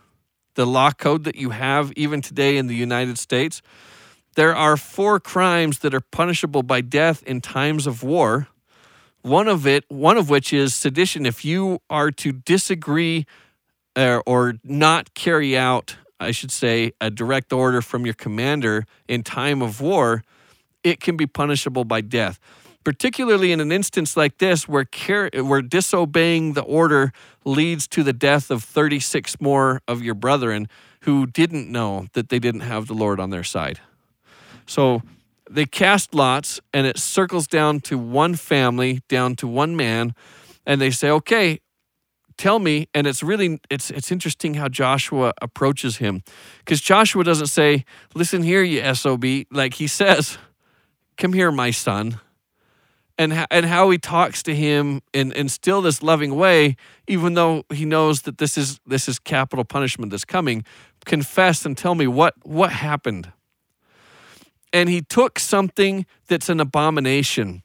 the 0.55 0.65
law 0.65 0.91
code 0.91 1.25
that 1.25 1.37
you 1.37 1.51
have 1.51 1.93
even 1.97 2.23
today 2.23 2.57
in 2.57 2.67
the 2.67 2.75
United 2.75 3.19
States, 3.19 3.61
there 4.37 4.57
are 4.57 4.79
four 4.79 5.21
crimes 5.21 5.81
that 5.81 5.93
are 5.93 6.01
punishable 6.01 6.63
by 6.63 6.81
death 6.81 7.23
in 7.25 7.43
times 7.43 7.87
of 7.87 8.03
war. 8.03 8.49
One 9.21 9.49
of 9.49 9.67
it, 9.67 9.85
one 9.89 10.17
of 10.17 10.31
which 10.31 10.51
is 10.51 10.75
sedition. 10.75 11.27
If 11.27 11.45
you 11.45 11.81
are 11.91 12.11
to 12.13 12.33
disagree 12.33 13.27
or, 13.95 14.23
or 14.25 14.55
not 14.65 15.13
carry 15.13 15.59
out, 15.59 15.97
I 16.19 16.31
should 16.31 16.51
say, 16.51 16.93
a 17.03 17.11
direct 17.11 17.53
order 17.53 17.83
from 17.83 18.07
your 18.07 18.15
commander 18.15 18.87
in 19.07 19.23
time 19.25 19.61
of 19.61 19.83
war, 19.83 20.25
it 20.83 21.01
can 21.01 21.19
be 21.19 21.27
punishable 21.27 21.85
by 21.85 22.01
death. 22.01 22.41
Particularly 22.85 23.51
in 23.51 23.61
an 23.61 23.73
instance 23.73 24.15
like 24.17 24.39
this, 24.39 24.69
where 24.69 24.85
care, 24.85 25.31
where 25.35 25.63
disobeying 25.63 26.53
the 26.53 26.63
order 26.63 27.13
leads 27.45 27.89
to 27.89 28.03
the 28.03 28.13
death 28.13 28.51
of 28.51 28.63
36 28.63 29.41
more 29.41 29.81
of 29.89 30.03
your 30.03 30.15
brethren 30.15 30.69
who 31.01 31.27
didn't 31.27 31.71
know 31.71 32.07
that 32.13 32.29
they 32.29 32.39
didn't 32.39 32.61
have 32.61 32.87
the 32.87 32.95
Lord 32.95 33.21
on 33.21 33.31
their 33.31 33.45
side. 33.45 33.81
So 34.67 35.03
they 35.51 35.67
cast 35.67 36.15
lots, 36.15 36.61
and 36.73 36.87
it 36.87 36.99
circles 36.99 37.47
down 37.47 37.81
to 37.81 37.99
one 37.99 38.35
family, 38.35 39.01
down 39.09 39.35
to 39.37 39.47
one 39.47 39.77
man, 39.77 40.15
and 40.67 40.81
they 40.81 40.91
say, 40.91 41.11
"Okay, 41.11 41.61
tell 42.37 42.59
me." 42.59 42.89
And 42.95 43.07
it's 43.07 43.23
really 43.23 43.61
it's 43.71 43.91
it's 43.91 44.11
interesting 44.11 44.55
how 44.55 44.69
Joshua 44.69 45.33
approaches 45.41 45.99
him, 45.99 46.23
because 46.59 46.81
Joshua 46.81 47.25
doesn't 47.25 47.49
say, 47.49 47.85
"Listen 48.15 48.43
here, 48.43 48.63
you 48.63 48.95
sob," 48.95 49.25
like 49.51 49.75
he 49.75 49.87
says, 49.87 50.39
"Come 51.17 51.35
here, 51.35 51.53
my 51.53 51.71
son." 51.71 52.21
And, 53.17 53.47
and 53.49 53.67
how 53.67 53.91
he 53.91 53.99
talks 53.99 54.43
to 54.43 54.55
him 54.55 55.01
in, 55.13 55.31
in 55.33 55.49
still 55.49 55.81
this 55.83 56.03
loving 56.03 56.35
way, 56.35 56.77
even 57.07 57.35
though 57.35 57.65
he 57.73 57.85
knows 57.85 58.23
that 58.23 58.39
this 58.39 58.59
is 58.59 58.81
this 58.87 59.09
is 59.09 59.21
capital 59.21 59.65
punishment 59.65 60.11
that's 60.11 60.25
coming. 60.25 60.65
Confess 61.05 61.65
and 61.65 61.79
tell 61.79 61.95
me 61.95 62.09
what 62.09 62.35
what 62.43 62.73
happened 62.73 63.33
and 64.75 64.89
he 64.89 65.01
took 65.01 65.39
something 65.39 66.05
that's 66.27 66.51
an 66.51 66.61
abomination. 66.61 67.63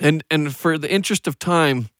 And 0.00 0.24
and 0.30 0.56
for 0.56 0.78
the 0.78 0.90
interest 0.90 1.28
of 1.28 1.38
time, 1.38 1.90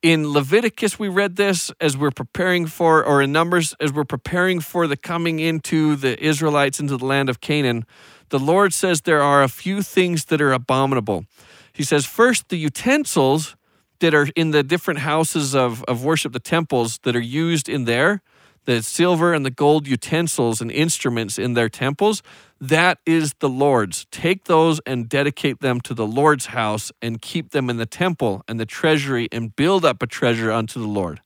in 0.00 0.32
Leviticus 0.32 0.96
we 0.96 1.08
read 1.08 1.34
this 1.34 1.72
as 1.80 1.96
we're 1.96 2.12
preparing 2.12 2.66
for 2.66 3.04
or 3.04 3.20
in 3.20 3.32
Numbers 3.32 3.74
as 3.80 3.92
we're 3.92 4.04
preparing 4.04 4.60
for 4.60 4.86
the 4.86 4.96
coming 4.96 5.40
into 5.40 5.96
the 5.96 6.24
Israelites 6.24 6.78
into 6.78 6.96
the 6.96 7.04
land 7.04 7.28
of 7.28 7.40
Canaan, 7.40 7.84
the 8.30 8.38
Lord 8.38 8.72
says 8.72 9.02
there 9.02 9.22
are 9.22 9.42
a 9.42 9.48
few 9.48 9.82
things 9.82 10.26
that 10.26 10.40
are 10.40 10.52
abominable. 10.52 11.24
He 11.72 11.82
says 11.82 12.06
first 12.06 12.48
the 12.48 12.56
utensils 12.56 13.56
that 14.00 14.14
are 14.14 14.28
in 14.36 14.50
the 14.50 14.62
different 14.62 15.00
houses 15.00 15.54
of, 15.54 15.84
of 15.84 16.04
worship, 16.04 16.32
the 16.32 16.40
temples 16.40 16.98
that 17.02 17.16
are 17.16 17.20
used 17.20 17.68
in 17.68 17.84
there, 17.84 18.22
the 18.64 18.82
silver 18.82 19.32
and 19.32 19.46
the 19.46 19.50
gold 19.50 19.86
utensils 19.86 20.60
and 20.60 20.70
instruments 20.70 21.38
in 21.38 21.54
their 21.54 21.68
temples, 21.68 22.22
that 22.60 22.98
is 23.06 23.34
the 23.40 23.48
Lord's. 23.48 24.06
Take 24.10 24.44
those 24.44 24.80
and 24.84 25.08
dedicate 25.08 25.60
them 25.60 25.80
to 25.82 25.94
the 25.94 26.06
Lord's 26.06 26.46
house 26.46 26.92
and 27.00 27.22
keep 27.22 27.50
them 27.50 27.70
in 27.70 27.76
the 27.76 27.86
temple 27.86 28.42
and 28.46 28.60
the 28.60 28.66
treasury 28.66 29.28
and 29.32 29.56
build 29.56 29.84
up 29.84 30.02
a 30.02 30.06
treasure 30.06 30.52
unto 30.52 30.80
the 30.80 30.86
Lord. 30.86 31.20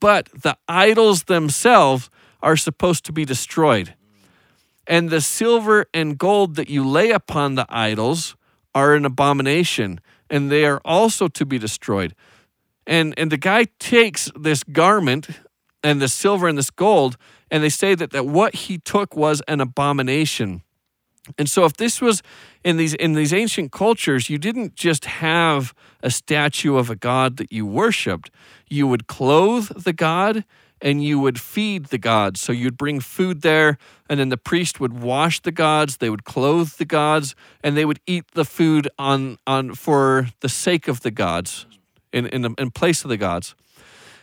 But 0.00 0.28
the 0.32 0.56
idols 0.68 1.24
themselves 1.24 2.08
are 2.40 2.56
supposed 2.56 3.04
to 3.06 3.12
be 3.12 3.24
destroyed. 3.24 3.94
And 4.88 5.10
the 5.10 5.20
silver 5.20 5.86
and 5.92 6.16
gold 6.16 6.56
that 6.56 6.70
you 6.70 6.84
lay 6.84 7.10
upon 7.10 7.54
the 7.54 7.66
idols 7.68 8.36
are 8.74 8.94
an 8.94 9.04
abomination, 9.04 10.00
and 10.30 10.50
they 10.50 10.64
are 10.64 10.80
also 10.84 11.28
to 11.28 11.44
be 11.44 11.58
destroyed. 11.58 12.14
And, 12.86 13.14
and 13.18 13.30
the 13.30 13.36
guy 13.36 13.66
takes 13.78 14.30
this 14.34 14.64
garment 14.64 15.28
and 15.84 16.00
the 16.00 16.08
silver 16.08 16.48
and 16.48 16.56
this 16.56 16.70
gold, 16.70 17.18
and 17.50 17.62
they 17.62 17.68
say 17.68 17.94
that, 17.94 18.12
that 18.12 18.26
what 18.26 18.54
he 18.54 18.78
took 18.78 19.14
was 19.14 19.42
an 19.46 19.60
abomination. 19.60 20.62
And 21.36 21.50
so 21.50 21.66
if 21.66 21.74
this 21.74 22.00
was 22.00 22.22
in 22.64 22.78
these 22.78 22.94
in 22.94 23.12
these 23.12 23.34
ancient 23.34 23.70
cultures, 23.70 24.30
you 24.30 24.38
didn't 24.38 24.74
just 24.74 25.04
have 25.04 25.74
a 26.02 26.10
statue 26.10 26.76
of 26.76 26.88
a 26.88 26.96
god 26.96 27.36
that 27.36 27.52
you 27.52 27.66
worshiped. 27.66 28.30
You 28.68 28.86
would 28.86 29.06
clothe 29.06 29.68
the 29.84 29.92
god 29.92 30.44
and 30.80 31.02
you 31.02 31.18
would 31.18 31.40
feed 31.40 31.86
the 31.86 31.98
gods. 31.98 32.40
So 32.40 32.52
you'd 32.52 32.76
bring 32.76 33.00
food 33.00 33.42
there, 33.42 33.78
and 34.08 34.18
then 34.20 34.28
the 34.28 34.36
priest 34.36 34.80
would 34.80 35.00
wash 35.00 35.40
the 35.40 35.52
gods, 35.52 35.98
they 35.98 36.10
would 36.10 36.24
clothe 36.24 36.72
the 36.72 36.84
gods, 36.84 37.34
and 37.62 37.76
they 37.76 37.84
would 37.84 38.00
eat 38.06 38.24
the 38.32 38.44
food 38.44 38.88
on 38.98 39.38
on 39.46 39.74
for 39.74 40.28
the 40.40 40.48
sake 40.48 40.88
of 40.88 41.00
the 41.00 41.10
gods, 41.10 41.66
in 42.12 42.26
in, 42.26 42.54
in 42.58 42.70
place 42.70 43.04
of 43.04 43.08
the 43.08 43.16
gods. 43.16 43.54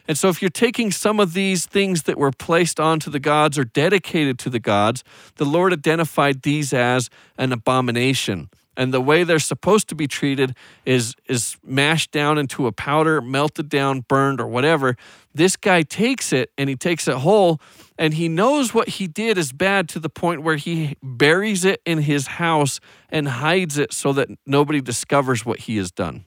And 0.08 0.18
so, 0.18 0.30
if 0.30 0.42
you're 0.42 0.50
taking 0.50 0.92
some 0.92 1.20
of 1.20 1.34
these 1.34 1.66
things 1.66 2.04
that 2.04 2.18
were 2.18 2.32
placed 2.32 2.80
onto 2.80 3.10
the 3.10 3.20
gods 3.20 3.58
or 3.58 3.64
dedicated 3.64 4.38
to 4.40 4.50
the 4.50 4.60
gods, 4.60 5.04
the 5.38 5.46
Lord 5.46 5.74
identified 5.74 6.44
these 6.44 6.74
as 6.74 7.10
an 7.38 7.52
abomination. 7.52 8.50
And 8.78 8.94
the 8.94 9.02
way 9.02 9.24
they're 9.24 9.40
supposed 9.40 9.88
to 9.90 9.96
be 9.96 10.08
treated 10.08 10.56
is, 10.86 11.16
is 11.28 11.58
mashed 11.64 12.12
down 12.12 12.38
into 12.38 12.68
a 12.68 12.72
powder, 12.72 13.22
melted 13.22 13.70
down, 13.70 14.02
burned, 14.02 14.42
or 14.42 14.48
whatever. 14.48 14.98
This 15.34 15.56
guy 15.56 15.84
takes 15.84 16.34
it 16.34 16.52
and 16.58 16.70
he 16.70 16.76
takes 16.76 17.08
it 17.08 17.16
whole, 17.16 17.60
and 17.98 18.14
he 18.14 18.28
knows 18.28 18.74
what 18.74 18.90
he 18.90 19.08
did 19.08 19.38
is 19.38 19.52
bad 19.52 19.88
to 19.90 20.00
the 20.00 20.10
point 20.10 20.44
where 20.44 20.58
he 20.58 20.96
buries 21.02 21.66
it 21.66 21.82
in 21.86 22.00
his 22.00 22.28
house 22.28 22.80
and 23.10 23.28
hides 23.28 23.78
it 23.78 23.94
so 23.94 24.14
that 24.14 24.30
nobody 24.46 24.82
discovers 24.82 25.46
what 25.46 25.60
he 25.60 25.78
has 25.78 25.92
done. 25.92 26.26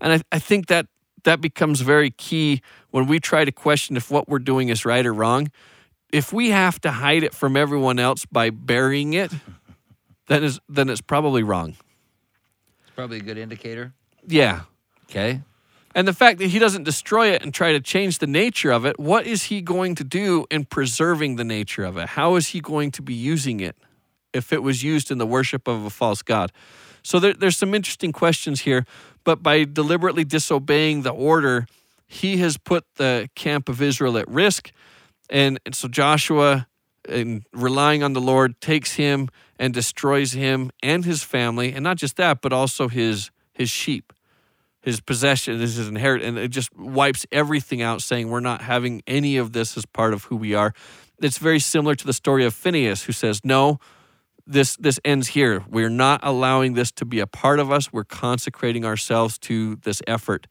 And 0.00 0.12
I, 0.14 0.36
I 0.36 0.38
think 0.38 0.66
that 0.66 0.86
that 1.24 1.40
becomes 1.40 1.80
very 1.80 2.10
key 2.10 2.60
when 2.90 3.06
we 3.06 3.20
try 3.20 3.44
to 3.44 3.52
question 3.52 3.96
if 3.96 4.10
what 4.10 4.28
we're 4.28 4.40
doing 4.40 4.68
is 4.68 4.84
right 4.84 5.04
or 5.06 5.14
wrong. 5.14 5.50
If 6.12 6.32
we 6.32 6.50
have 6.50 6.80
to 6.82 6.90
hide 6.90 7.22
it 7.22 7.32
from 7.32 7.56
everyone 7.56 7.98
else 7.98 8.26
by 8.26 8.50
burying 8.50 9.14
it, 9.14 9.32
then 10.28 10.44
is 10.44 10.60
then 10.68 10.88
it's 10.88 11.00
probably 11.00 11.42
wrong. 11.42 11.76
It's 12.82 12.94
probably 12.94 13.18
a 13.18 13.22
good 13.22 13.38
indicator. 13.38 13.92
Yeah. 14.26 14.62
Okay. 15.04 15.42
And 15.94 16.08
the 16.08 16.14
fact 16.14 16.38
that 16.38 16.48
he 16.48 16.58
doesn't 16.58 16.84
destroy 16.84 17.32
it 17.32 17.42
and 17.42 17.52
try 17.52 17.72
to 17.72 17.80
change 17.80 18.18
the 18.18 18.26
nature 18.26 18.70
of 18.70 18.86
it, 18.86 18.98
what 18.98 19.26
is 19.26 19.44
he 19.44 19.60
going 19.60 19.94
to 19.96 20.04
do 20.04 20.46
in 20.50 20.64
preserving 20.64 21.36
the 21.36 21.44
nature 21.44 21.84
of 21.84 21.98
it? 21.98 22.10
How 22.10 22.36
is 22.36 22.48
he 22.48 22.60
going 22.60 22.92
to 22.92 23.02
be 23.02 23.12
using 23.12 23.60
it 23.60 23.76
if 24.32 24.52
it 24.52 24.62
was 24.62 24.82
used 24.82 25.10
in 25.10 25.18
the 25.18 25.26
worship 25.26 25.68
of 25.68 25.84
a 25.84 25.90
false 25.90 26.22
god? 26.22 26.50
So 27.02 27.18
there, 27.18 27.34
there's 27.34 27.58
some 27.58 27.74
interesting 27.74 28.12
questions 28.12 28.62
here. 28.62 28.86
But 29.24 29.42
by 29.42 29.64
deliberately 29.64 30.24
disobeying 30.24 31.02
the 31.02 31.10
order, 31.10 31.66
he 32.06 32.38
has 32.38 32.56
put 32.56 32.84
the 32.96 33.28
camp 33.34 33.68
of 33.68 33.80
Israel 33.80 34.18
at 34.18 34.28
risk. 34.28 34.72
And, 35.30 35.60
and 35.64 35.74
so 35.74 35.88
Joshua, 35.88 36.66
in 37.08 37.44
relying 37.52 38.02
on 38.02 38.14
the 38.14 38.20
Lord, 38.20 38.60
takes 38.60 38.94
him 38.94 39.28
and 39.58 39.72
destroys 39.72 40.32
him 40.32 40.70
and 40.82 41.04
his 41.04 41.22
family. 41.22 41.72
And 41.72 41.82
not 41.82 41.96
just 41.96 42.16
that, 42.16 42.40
but 42.40 42.52
also 42.52 42.88
his 42.88 43.30
his 43.52 43.70
sheep, 43.70 44.12
his 44.80 45.00
possession, 45.00 45.60
his 45.60 45.78
inheritance. 45.78 46.28
And 46.28 46.38
it 46.38 46.48
just 46.48 46.76
wipes 46.76 47.26
everything 47.30 47.82
out, 47.82 48.02
saying, 48.02 48.28
We're 48.28 48.40
not 48.40 48.62
having 48.62 49.02
any 49.06 49.36
of 49.36 49.52
this 49.52 49.76
as 49.76 49.86
part 49.86 50.12
of 50.12 50.24
who 50.24 50.36
we 50.36 50.54
are. 50.54 50.72
It's 51.20 51.38
very 51.38 51.60
similar 51.60 51.94
to 51.94 52.06
the 52.06 52.12
story 52.12 52.44
of 52.44 52.54
Phineas, 52.54 53.04
who 53.04 53.12
says, 53.12 53.40
No, 53.44 53.78
this 54.46 54.76
this 54.76 54.98
ends 55.04 55.28
here. 55.28 55.64
We're 55.68 55.90
not 55.90 56.20
allowing 56.22 56.74
this 56.74 56.90
to 56.92 57.04
be 57.04 57.20
a 57.20 57.26
part 57.26 57.60
of 57.60 57.70
us. 57.70 57.92
We're 57.92 58.04
consecrating 58.04 58.84
ourselves 58.84 59.38
to 59.40 59.76
this 59.76 60.02
effort. 60.06 60.46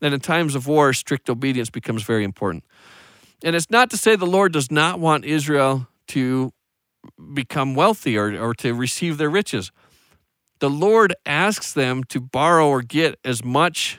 And 0.00 0.14
in 0.14 0.20
times 0.20 0.54
of 0.54 0.66
war, 0.66 0.92
strict 0.92 1.28
obedience 1.28 1.70
becomes 1.70 2.02
very 2.02 2.24
important. 2.24 2.64
And 3.42 3.54
it's 3.54 3.70
not 3.70 3.90
to 3.90 3.96
say 3.96 4.16
the 4.16 4.26
Lord 4.26 4.52
does 4.52 4.70
not 4.70 5.00
want 5.00 5.24
Israel 5.24 5.88
to 6.08 6.52
become 7.32 7.74
wealthy 7.74 8.16
or, 8.16 8.40
or 8.40 8.54
to 8.54 8.74
receive 8.74 9.18
their 9.18 9.30
riches. 9.30 9.70
The 10.60 10.70
Lord 10.70 11.14
asks 11.24 11.72
them 11.72 12.04
to 12.04 12.20
borrow 12.20 12.68
or 12.68 12.82
get 12.82 13.18
as 13.24 13.44
much 13.44 13.98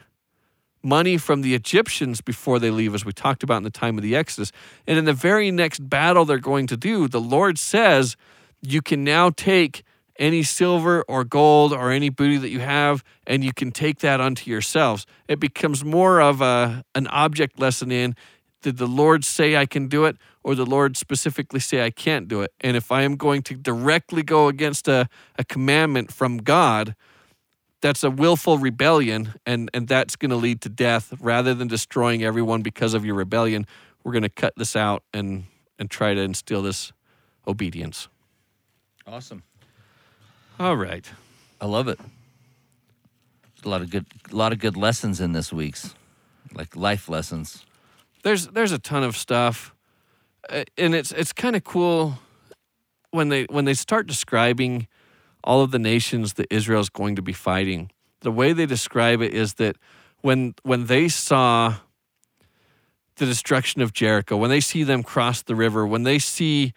money 0.84 1.18
from 1.18 1.42
the 1.42 1.56
Egyptians 1.56 2.22
before 2.22 2.60
they 2.60 2.72
leave, 2.72 2.96
as 2.96 3.06
we 3.06 3.12
talked 3.12 3.44
about 3.44 3.58
in 3.58 3.64
the 3.64 3.70
time 3.70 3.98
of 3.98 4.04
the 4.04 4.16
Exodus. 4.16 4.52
And 4.88 4.98
in 4.98 5.06
the 5.06 5.14
very 5.14 5.52
next 5.52 5.90
battle 5.90 6.26
they're 6.26 6.38
going 6.38 6.68
to 6.68 6.78
do, 6.78 7.08
the 7.08 7.22
Lord 7.22 7.58
says, 7.58 8.16
you 8.62 8.82
can 8.82 9.04
now 9.04 9.30
take 9.30 9.84
any 10.18 10.44
silver 10.44 11.04
or 11.04 11.24
gold 11.24 11.72
or 11.74 11.92
any 11.92 12.10
booty 12.10 12.38
that 12.38 12.50
you 12.50 12.60
have 12.60 13.04
and 13.26 13.44
you 13.44 13.54
can 13.54 13.72
take 13.72 14.00
that 14.00 14.20
unto 14.20 14.52
yourselves 14.52 15.06
it 15.30 15.40
becomes 15.40 15.84
more 15.86 16.22
of 16.22 16.42
a 16.42 16.84
an 16.94 17.08
object 17.08 17.58
lesson 17.58 17.90
in 17.90 18.14
did 18.62 18.78
the 18.78 18.86
lord 18.86 19.24
say 19.24 19.56
i 19.56 19.66
can 19.66 19.88
do 19.88 20.04
it 20.04 20.18
or 20.50 20.56
the 20.56 20.66
lord 20.66 20.98
specifically 20.98 21.60
say 21.60 21.86
i 21.86 21.92
can't 21.92 22.28
do 22.28 22.42
it 22.42 22.52
and 22.62 22.76
if 22.76 22.92
i 22.92 23.04
am 23.04 23.16
going 23.16 23.42
to 23.44 23.54
directly 23.56 24.24
go 24.24 24.48
against 24.48 24.88
a, 24.88 25.08
a 25.38 25.44
commandment 25.44 26.12
from 26.12 26.38
god 26.38 26.96
that's 27.82 28.04
a 28.04 28.10
willful 28.10 28.58
rebellion 28.58 29.34
and 29.46 29.70
and 29.74 29.88
that's 29.88 30.16
going 30.16 30.32
to 30.32 30.36
lead 30.36 30.60
to 30.62 30.70
death 30.70 31.14
rather 31.20 31.54
than 31.54 31.68
destroying 31.68 32.24
everyone 32.24 32.62
because 32.64 32.96
of 32.96 33.06
your 33.06 33.16
rebellion 33.16 33.66
we're 34.04 34.12
going 34.12 34.24
to 34.24 34.30
cut 34.44 34.54
this 34.58 34.76
out 34.76 35.04
and 35.14 35.44
and 35.78 35.92
try 35.92 36.14
to 36.16 36.22
instill 36.22 36.64
this 36.64 36.92
obedience 37.48 38.08
Awesome. 39.06 39.44
all 40.60 40.76
right 40.76 41.06
I 41.62 41.66
love 41.66 41.88
it. 41.90 42.00
There's 42.00 43.66
a 43.66 43.70
lot 43.70 43.82
of 43.82 43.90
good, 43.90 44.06
a 44.32 44.36
lot 44.36 44.54
of 44.54 44.60
good 44.60 44.78
lessons 44.78 45.20
in 45.20 45.34
this 45.34 45.52
week's, 45.52 45.94
like 46.54 46.74
life 46.76 47.10
lessons. 47.10 47.66
there's 48.24 48.48
there's 48.48 48.72
a 48.72 48.80
ton 48.80 49.04
of 49.04 49.18
stuff 49.18 49.74
and 50.50 50.96
it's 50.96 51.12
it's 51.12 51.34
kind 51.34 51.56
of 51.56 51.64
cool 51.64 52.20
when 53.12 53.30
they 53.30 53.46
when 53.50 53.66
they 53.66 53.74
start 53.74 54.08
describing 54.08 54.88
all 55.44 55.62
of 55.62 55.72
the 55.72 55.80
nations 55.80 56.34
that 56.34 56.48
Israel's 56.50 56.90
going 56.90 57.16
to 57.16 57.22
be 57.22 57.34
fighting. 57.34 57.92
The 58.22 58.32
way 58.32 58.54
they 58.54 58.66
describe 58.66 59.22
it 59.22 59.34
is 59.34 59.56
that 59.56 59.78
when 60.22 60.56
when 60.64 60.86
they 60.88 61.08
saw 61.08 61.76
the 63.16 63.26
destruction 63.26 63.82
of 63.82 63.94
Jericho 63.94 64.38
when 64.38 64.50
they 64.50 64.62
see 64.62 64.84
them 64.84 65.04
cross 65.04 65.42
the 65.42 65.56
river 65.56 65.86
when 65.86 66.04
they 66.04 66.20
see 66.20 66.74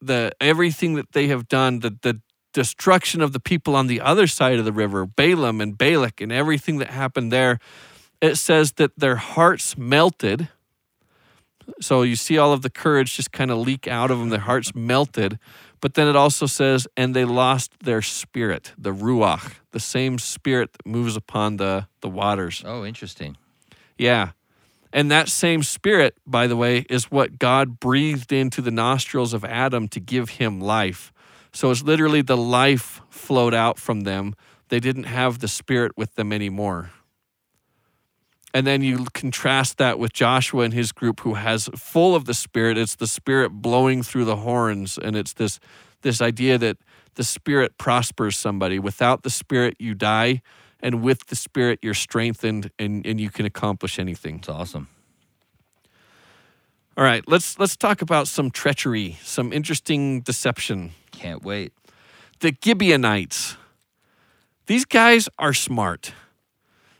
the 0.00 0.32
everything 0.40 0.94
that 0.94 1.12
they 1.12 1.28
have 1.28 1.48
done 1.48 1.80
the 1.80 1.96
the 2.02 2.20
destruction 2.52 3.20
of 3.20 3.32
the 3.32 3.40
people 3.40 3.74
on 3.74 3.88
the 3.88 4.00
other 4.00 4.26
side 4.26 4.58
of 4.58 4.64
the 4.64 4.72
river 4.72 5.06
Balaam 5.06 5.60
and 5.60 5.76
Balak 5.76 6.20
and 6.20 6.32
everything 6.32 6.78
that 6.78 6.90
happened 6.90 7.32
there 7.32 7.58
it 8.20 8.36
says 8.36 8.72
that 8.72 8.98
their 8.98 9.16
hearts 9.16 9.76
melted 9.76 10.48
so 11.80 12.02
you 12.02 12.16
see 12.16 12.38
all 12.38 12.52
of 12.52 12.62
the 12.62 12.70
courage 12.70 13.16
just 13.16 13.32
kind 13.32 13.50
of 13.50 13.58
leak 13.58 13.86
out 13.88 14.10
of 14.10 14.18
them. 14.18 14.30
Their 14.30 14.40
hearts 14.40 14.74
melted. 14.74 15.38
But 15.80 15.94
then 15.94 16.08
it 16.08 16.16
also 16.16 16.46
says, 16.46 16.88
and 16.96 17.14
they 17.14 17.24
lost 17.24 17.72
their 17.80 18.00
spirit, 18.00 18.72
the 18.78 18.92
ruach, 18.92 19.56
the 19.72 19.80
same 19.80 20.18
spirit 20.18 20.72
that 20.72 20.86
moves 20.86 21.14
upon 21.14 21.58
the, 21.58 21.88
the 22.00 22.08
waters. 22.08 22.62
Oh, 22.64 22.84
interesting. 22.84 23.36
Yeah. 23.98 24.30
And 24.94 25.10
that 25.10 25.28
same 25.28 25.62
spirit, 25.62 26.16
by 26.26 26.46
the 26.46 26.56
way, 26.56 26.86
is 26.88 27.10
what 27.10 27.38
God 27.38 27.80
breathed 27.80 28.32
into 28.32 28.62
the 28.62 28.70
nostrils 28.70 29.34
of 29.34 29.44
Adam 29.44 29.88
to 29.88 30.00
give 30.00 30.30
him 30.30 30.60
life. 30.60 31.12
So 31.52 31.70
it's 31.70 31.82
literally 31.82 32.22
the 32.22 32.36
life 32.36 33.00
flowed 33.10 33.54
out 33.54 33.78
from 33.78 34.02
them. 34.02 34.34
They 34.68 34.80
didn't 34.80 35.04
have 35.04 35.40
the 35.40 35.48
spirit 35.48 35.92
with 35.96 36.14
them 36.14 36.32
anymore. 36.32 36.90
And 38.54 38.64
then 38.64 38.82
you 38.82 39.06
contrast 39.14 39.78
that 39.78 39.98
with 39.98 40.12
Joshua 40.12 40.62
and 40.62 40.72
his 40.72 40.92
group 40.92 41.20
who 41.20 41.34
has 41.34 41.68
full 41.76 42.14
of 42.14 42.24
the 42.24 42.34
spirit. 42.34 42.78
It's 42.78 42.94
the 42.94 43.08
spirit 43.08 43.50
blowing 43.50 44.04
through 44.04 44.26
the 44.26 44.36
horns 44.36 44.96
and 44.96 45.16
it's 45.16 45.32
this 45.32 45.58
this 46.02 46.22
idea 46.22 46.56
that 46.58 46.76
the 47.16 47.24
spirit 47.24 47.76
prospers 47.78 48.36
somebody. 48.36 48.78
Without 48.78 49.24
the 49.24 49.30
spirit 49.30 49.74
you 49.80 49.94
die 49.94 50.40
and 50.78 51.02
with 51.02 51.26
the 51.26 51.36
spirit 51.36 51.80
you're 51.82 51.94
strengthened 51.94 52.70
and, 52.78 53.04
and 53.04 53.20
you 53.20 53.28
can 53.28 53.44
accomplish 53.44 53.98
anything. 53.98 54.36
It's 54.36 54.48
awesome. 54.48 54.88
All 56.96 57.02
right, 57.02 57.24
let's 57.26 57.58
let's 57.58 57.76
talk 57.76 58.02
about 58.02 58.28
some 58.28 58.52
treachery, 58.52 59.18
some 59.24 59.52
interesting 59.52 60.20
deception. 60.20 60.92
Can't 61.10 61.42
wait. 61.42 61.72
The 62.38 62.54
Gibeonites. 62.64 63.56
These 64.66 64.84
guys 64.84 65.28
are 65.40 65.52
smart. 65.52 66.12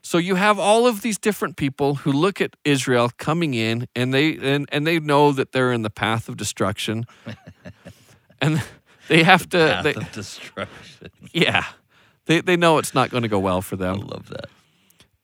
So 0.04 0.18
you 0.18 0.34
have 0.34 0.58
all 0.58 0.86
of 0.86 1.00
these 1.00 1.16
different 1.16 1.56
people 1.56 1.94
who 1.94 2.12
look 2.12 2.38
at 2.42 2.56
Israel 2.62 3.10
coming 3.16 3.54
in 3.54 3.88
and 3.96 4.12
they 4.12 4.36
and, 4.36 4.68
and 4.70 4.86
they 4.86 5.00
know 5.00 5.32
that 5.32 5.52
they're 5.52 5.72
in 5.72 5.80
the 5.80 5.88
path 5.88 6.28
of 6.28 6.36
destruction. 6.36 7.06
and 8.40 8.62
they 9.08 9.22
have 9.22 9.48
to 9.48 9.56
Path 9.56 9.84
they, 9.84 9.94
of 9.94 10.12
destruction. 10.12 11.10
yeah. 11.32 11.64
They 12.26 12.42
they 12.42 12.54
know 12.54 12.76
it's 12.76 12.94
not 12.94 13.08
going 13.08 13.22
to 13.22 13.30
go 13.30 13.38
well 13.38 13.62
for 13.62 13.76
them. 13.76 13.94
I 13.94 14.04
love 14.04 14.28
that. 14.28 14.50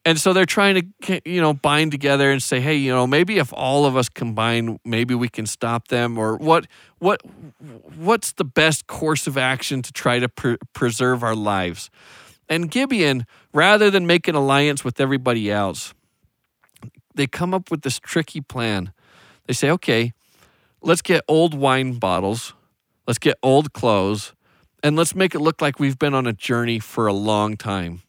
And 0.07 0.19
so 0.19 0.33
they're 0.33 0.47
trying 0.47 0.95
to, 1.03 1.21
you 1.27 1.43
know, 1.43 1.53
bind 1.53 1.93
together 1.93 2.31
and 2.31 2.43
say, 2.43 2.59
hey, 2.59 2.77
you 2.77 2.91
know, 2.91 3.07
maybe 3.07 3.37
if 3.37 3.53
all 3.53 3.85
of 3.85 3.99
us 3.99 4.09
combine, 4.09 4.81
maybe 4.83 5.15
we 5.15 5.29
can 5.29 5.45
stop 5.45 5.89
them. 5.89 6.17
Or 6.17 6.37
what, 6.39 6.67
what, 7.01 7.21
what's 7.97 8.33
the 8.33 8.45
best 8.45 8.87
course 8.87 9.27
of 9.27 9.37
action 9.37 9.83
to 9.83 9.93
try 9.93 10.19
to 10.19 10.27
pre- 10.27 10.57
preserve 10.73 11.23
our 11.23 11.35
lives? 11.35 11.91
And 12.49 12.71
Gibeon, 12.71 13.27
rather 13.53 13.91
than 13.91 14.07
make 14.07 14.29
an 14.29 14.35
alliance 14.35 14.85
with 14.85 15.01
everybody 15.01 15.51
else, 15.51 15.95
they 17.15 17.27
come 17.27 17.53
up 17.53 17.71
with 17.71 17.83
this 17.83 17.99
tricky 17.99 18.41
plan. 18.41 18.93
They 19.47 19.53
say, 19.53 19.71
okay, 19.71 20.13
let's 20.81 21.03
get 21.03 21.25
old 21.29 21.55
wine 21.55 21.95
bottles, 21.95 22.55
let's 23.07 23.19
get 23.19 23.37
old 23.43 23.73
clothes, 23.73 24.35
and 24.83 24.97
let's 24.97 25.15
make 25.15 25.35
it 25.35 25.41
look 25.41 25.61
like 25.61 25.79
we've 25.79 25.99
been 25.99 26.15
on 26.15 26.27
a 26.27 26.33
journey 26.33 26.79
for 26.79 27.07
a 27.07 27.13
long 27.13 27.57
time. 27.57 28.03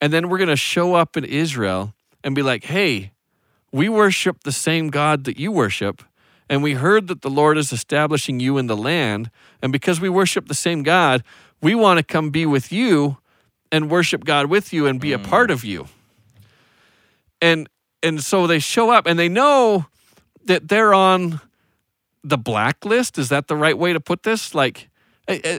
And 0.00 0.12
then 0.12 0.28
we're 0.28 0.38
going 0.38 0.48
to 0.48 0.56
show 0.56 0.94
up 0.94 1.16
in 1.16 1.24
Israel 1.24 1.94
and 2.22 2.34
be 2.34 2.42
like, 2.42 2.64
hey, 2.64 3.12
we 3.72 3.88
worship 3.88 4.42
the 4.44 4.52
same 4.52 4.88
God 4.88 5.24
that 5.24 5.38
you 5.38 5.50
worship. 5.50 6.02
And 6.48 6.62
we 6.62 6.74
heard 6.74 7.08
that 7.08 7.22
the 7.22 7.30
Lord 7.30 7.58
is 7.58 7.72
establishing 7.72 8.40
you 8.40 8.58
in 8.58 8.66
the 8.66 8.76
land. 8.76 9.30
And 9.62 9.72
because 9.72 10.00
we 10.00 10.08
worship 10.08 10.48
the 10.48 10.54
same 10.54 10.82
God, 10.82 11.24
we 11.62 11.74
want 11.74 11.98
to 11.98 12.04
come 12.04 12.30
be 12.30 12.46
with 12.46 12.70
you 12.70 13.18
and 13.76 13.90
worship 13.90 14.24
God 14.24 14.46
with 14.46 14.72
you 14.72 14.86
and 14.86 15.00
be 15.00 15.12
a 15.12 15.18
part 15.18 15.50
of 15.50 15.60
mm. 15.60 15.68
you. 15.68 15.88
And 17.40 17.68
and 18.02 18.22
so 18.22 18.46
they 18.46 18.58
show 18.58 18.90
up 18.90 19.06
and 19.06 19.18
they 19.18 19.28
know 19.28 19.86
that 20.44 20.68
they're 20.68 20.94
on 20.94 21.40
the 22.24 22.38
blacklist. 22.38 23.18
Is 23.18 23.28
that 23.28 23.48
the 23.48 23.56
right 23.56 23.76
way 23.76 23.92
to 23.92 24.00
put 24.00 24.22
this? 24.22 24.54
Like 24.54 24.88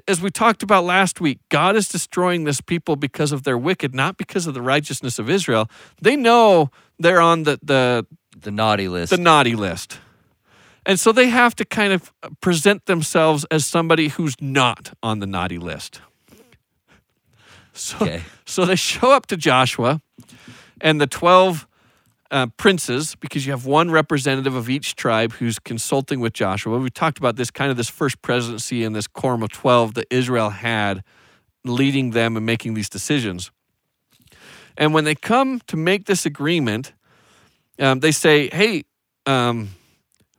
as 0.07 0.21
we 0.21 0.29
talked 0.29 0.63
about 0.63 0.85
last 0.85 1.19
week, 1.19 1.39
God 1.49 1.75
is 1.75 1.89
destroying 1.89 2.45
this 2.45 2.61
people 2.61 2.95
because 2.95 3.31
of 3.31 3.43
their 3.43 3.57
wicked, 3.57 3.93
not 3.93 4.17
because 4.17 4.47
of 4.47 4.53
the 4.53 4.61
righteousness 4.61 5.19
of 5.19 5.29
Israel. 5.29 5.69
They 6.01 6.15
know 6.15 6.71
they're 6.99 7.21
on 7.21 7.43
the 7.43 7.59
the, 7.61 8.05
The 8.39 8.51
naughty 8.51 8.87
list. 8.87 9.11
the 9.11 9.17
naughty 9.17 9.55
list. 9.55 9.99
And 10.85 10.97
so 10.97 11.11
they 11.11 11.27
have 11.27 11.53
to 11.55 11.65
kind 11.65 11.91
of 11.91 12.13
present 12.39 12.85
themselves 12.85 13.45
as 13.51 13.65
somebody 13.65 14.07
who's 14.07 14.35
not 14.39 14.93
on 15.03 15.19
the 15.19 15.27
naughty 15.27 15.57
list. 15.57 15.99
So, 17.77 17.97
Okay. 18.01 18.23
so 18.45 18.65
they 18.65 18.75
show 18.75 19.11
up 19.11 19.27
to 19.27 19.37
Joshua 19.37 20.01
and 20.81 20.99
the 20.99 21.07
12 21.07 21.67
uh, 22.29 22.47
princes, 22.57 23.15
because 23.15 23.45
you 23.45 23.53
have 23.53 23.65
one 23.65 23.89
representative 23.89 24.53
of 24.55 24.69
each 24.69 24.95
tribe 24.95 25.31
who's 25.33 25.59
consulting 25.59 26.19
with 26.19 26.33
Joshua. 26.33 26.77
We 26.77 26.89
talked 26.89 27.17
about 27.17 27.35
this 27.37 27.49
kind 27.51 27.71
of 27.71 27.77
this 27.77 27.89
first 27.89 28.21
presidency 28.21 28.83
and 28.83 28.93
this 28.95 29.07
quorum 29.07 29.43
of 29.43 29.49
12 29.51 29.93
that 29.93 30.07
Israel 30.09 30.49
had 30.49 31.03
leading 31.63 32.11
them 32.11 32.35
and 32.35 32.45
making 32.45 32.73
these 32.73 32.89
decisions. 32.89 33.51
And 34.75 34.93
when 34.93 35.05
they 35.05 35.15
come 35.15 35.61
to 35.67 35.77
make 35.77 36.05
this 36.05 36.25
agreement, 36.25 36.93
um, 37.79 37.99
they 38.01 38.11
say, 38.11 38.49
hey, 38.51 38.83
um, 39.25 39.69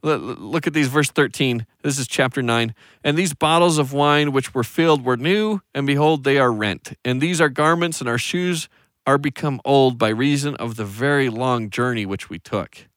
look 0.02 0.66
at 0.66 0.74
these, 0.74 0.88
verse 0.88 1.10
13. 1.10 1.66
This 1.82 1.98
is 1.98 2.06
chapter 2.06 2.42
9. 2.42 2.74
And 3.02 3.16
these 3.16 3.34
bottles 3.34 3.78
of 3.78 3.92
wine 3.92 4.32
which 4.32 4.54
were 4.54 4.64
filled 4.64 5.04
were 5.04 5.16
new, 5.16 5.60
and 5.74 5.86
behold, 5.86 6.24
they 6.24 6.38
are 6.38 6.52
rent. 6.52 6.92
And 7.04 7.20
these 7.20 7.40
are 7.40 7.48
garments, 7.48 8.00
and 8.00 8.08
our 8.08 8.18
shoes 8.18 8.68
are 9.06 9.18
become 9.18 9.60
old 9.64 9.98
by 9.98 10.10
reason 10.10 10.54
of 10.56 10.76
the 10.76 10.84
very 10.84 11.28
long 11.28 11.70
journey 11.70 12.06
which 12.06 12.28
we 12.28 12.38
took. 12.38 12.88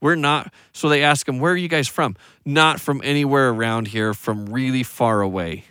We're 0.00 0.16
not, 0.16 0.52
so 0.72 0.88
they 0.88 1.04
ask 1.04 1.28
him, 1.28 1.38
Where 1.38 1.52
are 1.52 1.56
you 1.56 1.68
guys 1.68 1.86
from? 1.86 2.16
Not 2.44 2.80
from 2.80 3.00
anywhere 3.04 3.50
around 3.50 3.88
here, 3.88 4.12
from 4.12 4.46
really 4.46 4.82
far 4.82 5.20
away. 5.20 5.64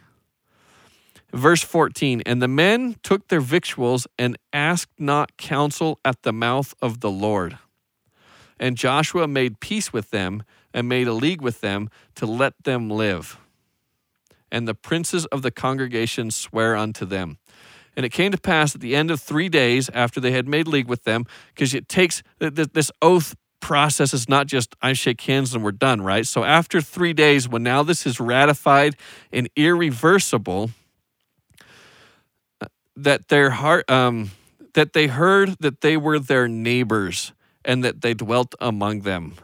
Verse 1.33 1.61
14 1.61 2.21
And 2.25 2.41
the 2.41 2.47
men 2.47 2.95
took 3.03 3.27
their 3.27 3.41
victuals 3.41 4.07
and 4.17 4.37
asked 4.53 4.91
not 4.97 5.35
counsel 5.37 5.99
at 6.05 6.23
the 6.23 6.31
mouth 6.31 6.73
of 6.81 7.01
the 7.01 7.11
Lord. 7.11 7.57
And 8.57 8.77
Joshua 8.77 9.27
made 9.27 9.59
peace 9.59 9.91
with 9.91 10.11
them 10.11 10.43
and 10.73 10.87
made 10.87 11.07
a 11.07 11.13
league 11.13 11.41
with 11.41 11.61
them 11.61 11.89
to 12.15 12.25
let 12.25 12.53
them 12.63 12.89
live. 12.89 13.37
And 14.51 14.67
the 14.67 14.75
princes 14.75 15.25
of 15.27 15.41
the 15.41 15.51
congregation 15.51 16.31
swear 16.31 16.75
unto 16.75 17.05
them. 17.05 17.37
And 17.95 18.05
it 18.05 18.09
came 18.09 18.31
to 18.31 18.37
pass 18.37 18.73
at 18.75 18.81
the 18.81 18.95
end 18.95 19.11
of 19.11 19.19
three 19.19 19.49
days 19.49 19.89
after 19.93 20.19
they 20.19 20.31
had 20.31 20.47
made 20.47 20.67
league 20.67 20.87
with 20.87 21.03
them, 21.03 21.25
because 21.53 21.73
it 21.73 21.89
takes 21.89 22.23
th- 22.39 22.55
th- 22.55 22.69
this 22.73 22.91
oath 23.01 23.35
process 23.59 24.13
is 24.13 24.27
not 24.27 24.47
just 24.47 24.75
I 24.81 24.93
shake 24.93 25.21
hands 25.21 25.53
and 25.53 25.63
we're 25.63 25.71
done, 25.71 26.01
right? 26.01 26.25
So 26.25 26.43
after 26.43 26.81
three 26.81 27.13
days, 27.13 27.47
when 27.47 27.63
now 27.63 27.83
this 27.83 28.05
is 28.05 28.19
ratified 28.19 28.95
and 29.31 29.49
irreversible, 29.55 30.71
that 32.95 33.27
their 33.29 33.51
heart 33.51 33.89
um, 33.89 34.31
that 34.73 34.93
they 34.93 35.07
heard 35.07 35.57
that 35.59 35.81
they 35.81 35.97
were 35.97 36.19
their 36.19 36.47
neighbors 36.47 37.33
and 37.63 37.83
that 37.83 38.01
they 38.01 38.13
dwelt 38.13 38.55
among 38.59 39.01
them. 39.01 39.35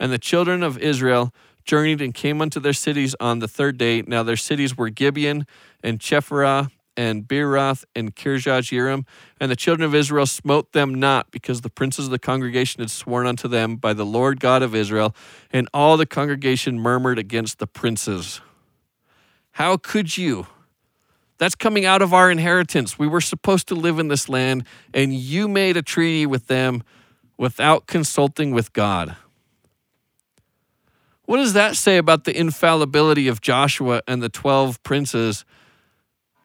And 0.00 0.10
the 0.10 0.18
children 0.18 0.64
of 0.64 0.78
Israel 0.78 1.32
journeyed 1.64 2.00
and 2.00 2.12
came 2.12 2.40
unto 2.40 2.58
their 2.58 2.72
cities 2.72 3.14
on 3.20 3.38
the 3.38 3.46
third 3.46 3.78
day. 3.78 4.02
Now 4.02 4.24
their 4.24 4.36
cities 4.36 4.76
were 4.76 4.88
Gibeon 4.88 5.46
and 5.84 6.00
Chephirah 6.00 6.70
and 6.96 7.28
Beeroth 7.28 7.84
and 7.94 8.16
Kirjath. 8.16 9.04
And 9.40 9.50
the 9.50 9.56
children 9.56 9.86
of 9.86 9.94
Israel 9.94 10.26
smote 10.26 10.72
them 10.72 10.94
not, 10.94 11.30
because 11.30 11.60
the 11.60 11.70
princes 11.70 12.06
of 12.06 12.10
the 12.10 12.18
congregation 12.18 12.80
had 12.80 12.90
sworn 12.90 13.26
unto 13.26 13.46
them 13.46 13.76
by 13.76 13.92
the 13.92 14.04
Lord 14.04 14.40
God 14.40 14.62
of 14.62 14.74
Israel. 14.74 15.14
And 15.52 15.68
all 15.72 15.96
the 15.96 16.06
congregation 16.06 16.80
murmured 16.80 17.18
against 17.18 17.58
the 17.58 17.66
princes. 17.66 18.40
How 19.52 19.76
could 19.76 20.16
you? 20.16 20.46
That's 21.38 21.54
coming 21.54 21.84
out 21.84 22.02
of 22.02 22.12
our 22.12 22.30
inheritance. 22.30 22.98
We 22.98 23.06
were 23.06 23.20
supposed 23.20 23.68
to 23.68 23.74
live 23.74 23.98
in 23.98 24.08
this 24.08 24.28
land, 24.28 24.64
and 24.92 25.14
you 25.14 25.48
made 25.48 25.76
a 25.76 25.82
treaty 25.82 26.26
with 26.26 26.48
them 26.48 26.82
without 27.38 27.86
consulting 27.86 28.50
with 28.50 28.72
God. 28.72 29.16
What 31.30 31.36
does 31.36 31.52
that 31.52 31.76
say 31.76 31.96
about 31.96 32.24
the 32.24 32.36
infallibility 32.36 33.28
of 33.28 33.40
Joshua 33.40 34.02
and 34.08 34.20
the 34.20 34.28
12 34.28 34.82
princes 34.82 35.44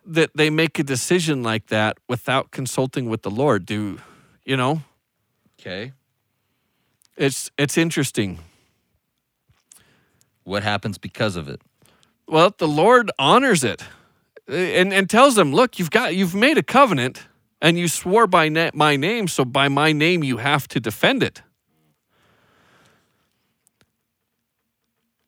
that 0.06 0.30
they 0.36 0.52
make 0.52 0.78
a 0.78 0.84
decision 0.84 1.42
like 1.42 1.70
that 1.70 1.98
without 2.08 2.52
consulting 2.52 3.10
with 3.10 3.24
the 3.24 3.32
Lord? 3.32 3.66
Do 3.66 3.98
you 4.46 4.56
know? 4.56 4.84
Okay. 5.60 5.94
It's 7.18 7.50
it's 7.58 7.80
interesting. 7.80 8.38
What 10.44 10.62
happens 10.62 11.00
because 11.00 11.36
of 11.36 11.50
it? 11.50 11.62
Well, 12.28 12.54
the 12.56 12.68
Lord 12.68 13.10
honors 13.18 13.64
it 13.64 13.84
and, 14.48 14.94
and 14.94 15.10
tells 15.10 15.34
them, 15.34 15.52
look, 15.52 15.80
you've 15.80 15.90
got 15.90 16.16
you've 16.16 16.36
made 16.36 16.60
a 16.60 16.64
covenant 16.64 17.24
and 17.60 17.80
you 17.80 17.88
swore 17.88 18.28
by 18.28 18.50
na- 18.50 18.70
my 18.76 18.98
name, 18.98 19.30
so 19.30 19.46
by 19.46 19.68
my 19.68 19.94
name 19.94 20.24
you 20.24 20.38
have 20.38 20.68
to 20.68 20.80
defend 20.80 21.24
it. 21.24 21.42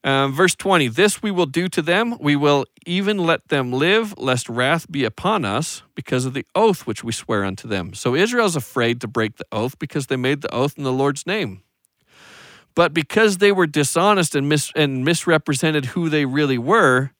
Um, 0.07 0.31
verse 0.31 0.55
20 0.55 0.87
This 0.87 1.21
we 1.21 1.31
will 1.31 1.45
do 1.45 1.67
to 1.67 1.81
them. 1.81 2.17
We 2.21 2.37
will 2.37 2.65
even 2.85 3.17
let 3.17 3.49
them 3.49 3.73
live, 3.73 4.17
lest 4.17 4.47
wrath 4.47 4.89
be 4.89 5.03
upon 5.03 5.43
us 5.43 5.83
because 5.95 6.23
of 6.23 6.33
the 6.33 6.45
oath 6.55 6.87
which 6.87 7.03
we 7.03 7.11
swear 7.11 7.43
unto 7.43 7.67
them. 7.67 7.93
So 7.93 8.15
Israel's 8.15 8.55
afraid 8.55 9.01
to 9.01 9.07
break 9.09 9.35
the 9.35 9.45
oath 9.51 9.77
because 9.77 10.07
they 10.07 10.15
made 10.15 10.41
the 10.41 10.53
oath 10.53 10.77
in 10.77 10.85
the 10.85 10.93
Lord's 10.93 11.27
name. 11.27 11.61
But 12.73 12.93
because 12.93 13.39
they 13.39 13.51
were 13.51 13.67
dishonest 13.67 14.33
and, 14.33 14.47
mis- 14.47 14.71
and 14.77 15.03
misrepresented 15.03 15.87
who 15.87 16.07
they 16.07 16.23
really 16.23 16.57
were, 16.57 17.11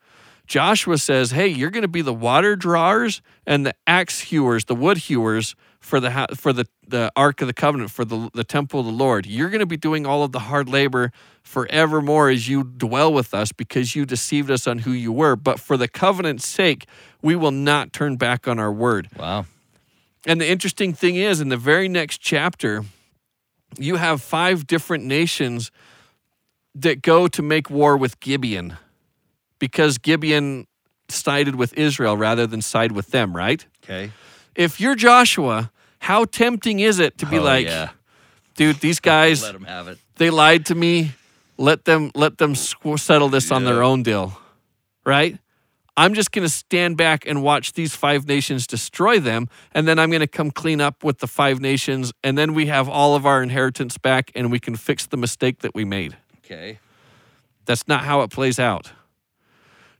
Joshua 0.45 0.97
says, 0.97 1.31
Hey, 1.31 1.47
you're 1.49 1.71
going 1.71 1.81
to 1.81 1.89
be 1.89 2.01
the 2.01 2.13
water 2.13 2.55
drawers 2.55 3.21
and 3.45 3.65
the 3.65 3.75
axe 3.85 4.21
hewers, 4.21 4.63
the 4.63 4.75
wood 4.75 4.99
hewers 4.99 5.55
for 5.87 5.99
the 6.01 6.27
for 6.35 6.51
the, 6.51 6.65
the 6.87 7.09
ark 7.15 7.39
of 7.41 7.47
the 7.47 7.53
covenant 7.53 7.89
for 7.89 8.03
the, 8.03 8.29
the 8.33 8.43
temple 8.43 8.81
of 8.81 8.85
the 8.85 8.91
lord 8.91 9.25
you're 9.25 9.49
going 9.49 9.61
to 9.61 9.65
be 9.65 9.77
doing 9.77 10.05
all 10.05 10.21
of 10.23 10.31
the 10.33 10.39
hard 10.51 10.67
labor 10.67 11.11
forevermore 11.43 12.29
as 12.29 12.49
you 12.49 12.63
dwell 12.63 13.11
with 13.13 13.33
us 13.33 13.51
because 13.53 13.95
you 13.95 14.05
deceived 14.05 14.51
us 14.51 14.67
on 14.67 14.79
who 14.79 14.91
you 14.91 15.11
were 15.13 15.35
but 15.37 15.59
for 15.61 15.77
the 15.77 15.87
covenant's 15.87 16.45
sake 16.45 16.85
we 17.21 17.35
will 17.35 17.51
not 17.51 17.93
turn 17.93 18.17
back 18.17 18.47
on 18.47 18.59
our 18.59 18.71
word 18.71 19.07
Wow. 19.17 19.45
and 20.25 20.41
the 20.41 20.47
interesting 20.49 20.93
thing 20.93 21.15
is 21.15 21.39
in 21.39 21.47
the 21.49 21.57
very 21.57 21.87
next 21.87 22.17
chapter 22.19 22.83
you 23.79 23.95
have 23.95 24.21
five 24.21 24.67
different 24.67 25.05
nations 25.05 25.71
that 26.75 27.01
go 27.01 27.27
to 27.29 27.41
make 27.41 27.69
war 27.69 27.95
with 27.95 28.19
gibeon 28.19 28.75
because 29.57 29.97
gibeon 29.97 30.67
sided 31.09 31.55
with 31.55 31.73
israel 31.77 32.17
rather 32.17 32.45
than 32.45 32.61
side 32.61 32.91
with 32.91 33.11
them 33.11 33.33
right 33.35 33.65
Okay. 33.83 34.11
if 34.55 34.81
you're 34.81 34.95
Joshua, 34.95 35.71
how 35.99 36.25
tempting 36.25 36.79
is 36.79 36.99
it 36.99 37.17
to 37.19 37.25
be 37.25 37.37
Oh, 37.39 37.43
like, 37.43 37.65
yeah. 37.67 37.89
dude, 38.55 38.77
these 38.77 38.99
guys, 39.13 39.41
Let 39.43 39.53
them 39.53 39.65
have 39.65 39.87
it. 39.87 39.97
they 40.17 40.29
lied 40.29 40.65
to 40.67 40.75
me. 40.75 41.11
Let 41.57 41.85
them 41.85 42.11
let 42.13 42.37
them 42.37 42.53
squ- 42.53 42.99
settle 42.99 43.29
this 43.29 43.51
on 43.51 43.63
their 43.65 43.81
own 43.81 44.03
deal, 44.03 44.39
right? 45.05 45.37
I'm 45.99 46.13
just 46.13 46.31
going 46.31 46.45
to 46.45 46.53
stand 46.53 46.95
back 46.95 47.25
and 47.25 47.41
watch 47.41 47.73
these 47.73 47.95
five 47.95 48.27
nations 48.27 48.67
destroy 48.67 49.19
them, 49.19 49.49
and 49.73 49.87
then 49.87 49.97
I'm 49.97 50.11
going 50.11 50.19
to 50.21 50.27
come 50.27 50.51
clean 50.51 50.79
up 50.79 51.03
with 51.03 51.17
the 51.17 51.25
five 51.25 51.59
nations, 51.59 52.13
and 52.23 52.37
then 52.37 52.53
we 52.53 52.67
have 52.67 52.87
all 52.87 53.15
of 53.15 53.25
our 53.25 53.41
inheritance 53.41 53.97
back, 53.97 54.31
and 54.35 54.51
we 54.51 54.59
can 54.59 54.75
fix 54.75 55.07
the 55.07 55.17
mistake 55.17 55.61
that 55.61 55.73
we 55.73 55.83
made. 55.85 56.15
Okay. 56.45 56.77
That's 57.65 57.87
not 57.87 58.03
how 58.05 58.21
it 58.21 58.29
plays 58.29 58.59
out. 58.59 58.91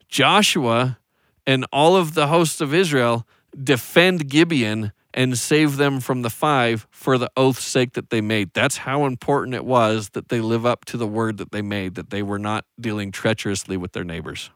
Joshua 0.07 0.99
and 1.45 1.65
all 1.73 1.95
of 1.95 2.13
the 2.13 2.27
hosts 2.27 2.61
of 2.61 2.73
Israel 2.73 3.25
defend 3.63 4.29
Gibeon 4.29 4.91
and 5.17 5.35
save 5.35 5.77
them 5.77 5.99
from 5.99 6.21
the 6.21 6.29
five 6.29 6.87
for 6.91 7.17
the 7.17 7.29
oath's 7.35 7.65
sake 7.65 7.93
that 7.93 8.11
they 8.11 8.21
made. 8.21 8.53
That's 8.53 8.77
how 8.77 9.05
important 9.05 9.55
it 9.55 9.65
was 9.65 10.09
that 10.09 10.29
they 10.29 10.39
live 10.39 10.63
up 10.63 10.85
to 10.85 10.97
the 10.97 11.07
word 11.07 11.37
that 11.39 11.51
they 11.51 11.63
made, 11.63 11.95
that 11.95 12.11
they 12.11 12.21
were 12.21 12.37
not 12.37 12.65
dealing 12.79 13.11
treacherously 13.11 13.77
with 13.77 13.93
their 13.93 14.03
neighbors. 14.03 14.51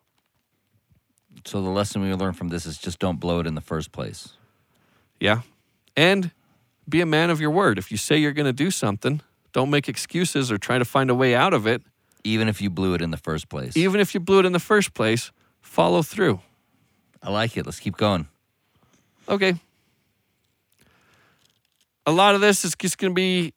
So 1.45 1.64
the 1.64 1.70
lesson 1.70 2.03
we 2.03 2.14
learn 2.14 2.34
from 2.34 2.49
this 2.49 2.68
is 2.68 2.78
just 2.78 2.99
don't 2.99 3.20
blow 3.20 3.39
it 3.39 3.47
in 3.47 3.55
the 3.55 3.62
first 3.62 3.91
place. 3.91 4.34
Yeah. 5.20 5.41
And 5.97 6.30
be 6.88 7.01
a 7.01 7.07
man 7.07 7.32
of 7.32 7.41
your 7.41 7.49
word. 7.49 7.80
If 7.80 7.89
you 7.89 7.97
say 7.97 8.18
you're 8.18 8.32
going 8.32 8.45
to 8.45 8.53
do 8.53 8.70
something, 8.70 9.22
don't 9.53 9.72
make 9.72 9.89
excuses 9.89 10.51
or 10.51 10.59
try 10.59 10.78
to 10.78 10.86
find 10.86 11.09
a 11.09 11.16
way 11.16 11.34
out 11.34 11.55
of 11.55 11.66
it. 11.66 11.82
Even 12.24 12.47
if 12.47 12.62
you 12.62 12.70
blew 12.70 12.93
it 12.93 13.01
in 13.01 13.09
the 13.09 13.18
first 13.18 13.49
place. 13.49 13.76
Even 13.76 13.99
if 13.99 14.14
you 14.14 14.20
blew 14.20 14.38
it 14.38 14.45
in 14.45 14.51
the 14.51 14.59
first 14.59 14.93
place, 14.93 15.32
follow 15.59 16.03
through. 16.03 16.39
I 17.24 17.32
like 17.32 17.57
it. 17.57 17.66
Let's 17.66 17.80
keep 17.80 17.97
going. 17.97 18.28
Okay. 19.28 19.55
A 22.06 22.12
lot 22.12 22.34
of 22.34 22.41
this 22.41 22.66
is 22.66 22.76
just 22.76 22.97
going 22.97 23.12
to 23.12 23.16
be 23.16 23.54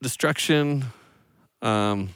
destruction. 0.00 0.84
Um, 1.62 2.10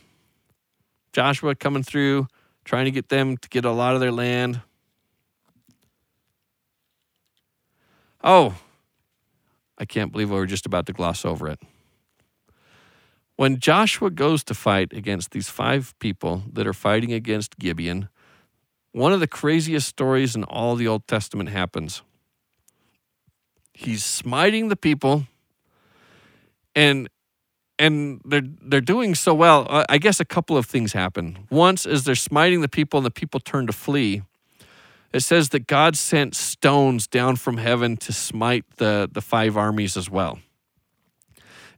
Joshua 1.12 1.55
coming 1.55 1.82
through, 1.82 2.28
trying 2.64 2.85
to 2.85 2.91
get 2.91 3.09
them 3.09 3.37
to 3.37 3.49
get 3.49 3.64
a 3.64 3.70
lot 3.70 3.95
of 3.95 4.01
their 4.01 4.12
land. 4.12 4.61
Oh, 8.22 8.55
I 9.76 9.85
can't 9.85 10.12
believe 10.12 10.30
we 10.30 10.37
were 10.37 10.47
just 10.47 10.66
about 10.66 10.87
to 10.87 10.93
gloss 10.93 11.24
over 11.24 11.49
it. 11.49 11.61
When 13.37 13.59
Joshua 13.59 14.11
goes 14.11 14.45
to 14.45 14.55
fight 14.55 14.93
against 14.93 15.32
these 15.32 15.49
five 15.49 15.95
people 15.99 16.45
that 16.53 16.66
are 16.66 16.72
fighting 16.72 17.12
against 17.12 17.59
Gibeon, 17.59 18.09
one 18.93 19.12
of 19.12 19.18
the 19.18 19.26
craziest 19.26 19.89
stories 19.89 20.37
in 20.37 20.45
all 20.45 20.76
the 20.76 20.87
Old 20.87 21.09
Testament 21.09 21.49
happens. 21.49 22.03
He's 23.75 24.05
smiting 24.05 24.68
the 24.68 24.77
people, 24.77 25.27
and 26.75 27.09
and 27.79 28.20
they're 28.25 28.49
they're 28.62 28.81
doing 28.81 29.14
so 29.16 29.35
well. 29.35 29.66
I- 29.89 29.99
guess 29.99 30.20
a 30.20 30.25
couple 30.25 30.57
of 30.57 30.64
things 30.64 30.93
happen. 30.93 31.47
Once, 31.51 31.85
as 31.85 32.05
they're 32.05 32.14
smiting 32.14 32.61
the 32.61 32.68
people, 32.68 32.99
and 32.99 33.07
the 33.07 33.11
people 33.11 33.41
turn 33.41 33.66
to 33.66 33.72
flee, 33.72 34.22
it 35.12 35.20
says 35.20 35.49
that 35.51 35.66
God 35.66 35.97
sent 35.97 36.37
stones 36.37 37.09
down 37.09 37.37
from 37.37 37.57
heaven 37.57 37.97
to 37.99 38.12
smite 38.12 38.64
the 38.77 39.11
the 39.12 39.20
five 39.20 39.57
armies 39.57 39.97
as 39.97 40.09
well. 40.09 40.39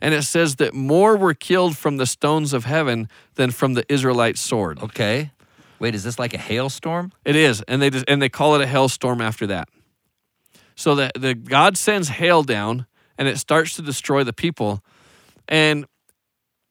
And 0.00 0.12
it 0.12 0.24
says 0.24 0.56
that 0.56 0.74
more 0.74 1.16
were 1.16 1.32
killed 1.34 1.78
from 1.78 1.96
the 1.96 2.04
stones 2.06 2.52
of 2.52 2.66
heaven 2.66 3.08
than 3.36 3.50
from 3.50 3.72
the 3.72 3.90
Israelite 3.90 4.36
sword. 4.36 4.82
Okay. 4.82 5.30
Wait, 5.78 5.94
is 5.94 6.04
this 6.04 6.18
like 6.18 6.34
a 6.34 6.38
hailstorm? 6.38 7.12
It 7.24 7.36
is, 7.36 7.62
and 7.62 7.80
they 7.80 7.90
just, 7.90 8.04
and 8.08 8.20
they 8.20 8.28
call 8.28 8.54
it 8.54 8.60
a 8.62 8.66
hailstorm 8.66 9.20
after 9.20 9.46
that. 9.48 9.68
So 10.76 10.94
the 10.94 11.10
the 11.18 11.34
God 11.34 11.76
sends 11.76 12.08
hail 12.08 12.42
down, 12.42 12.86
and 13.18 13.26
it 13.26 13.38
starts 13.38 13.74
to 13.76 13.82
destroy 13.82 14.22
the 14.22 14.32
people, 14.32 14.84
and 15.48 15.86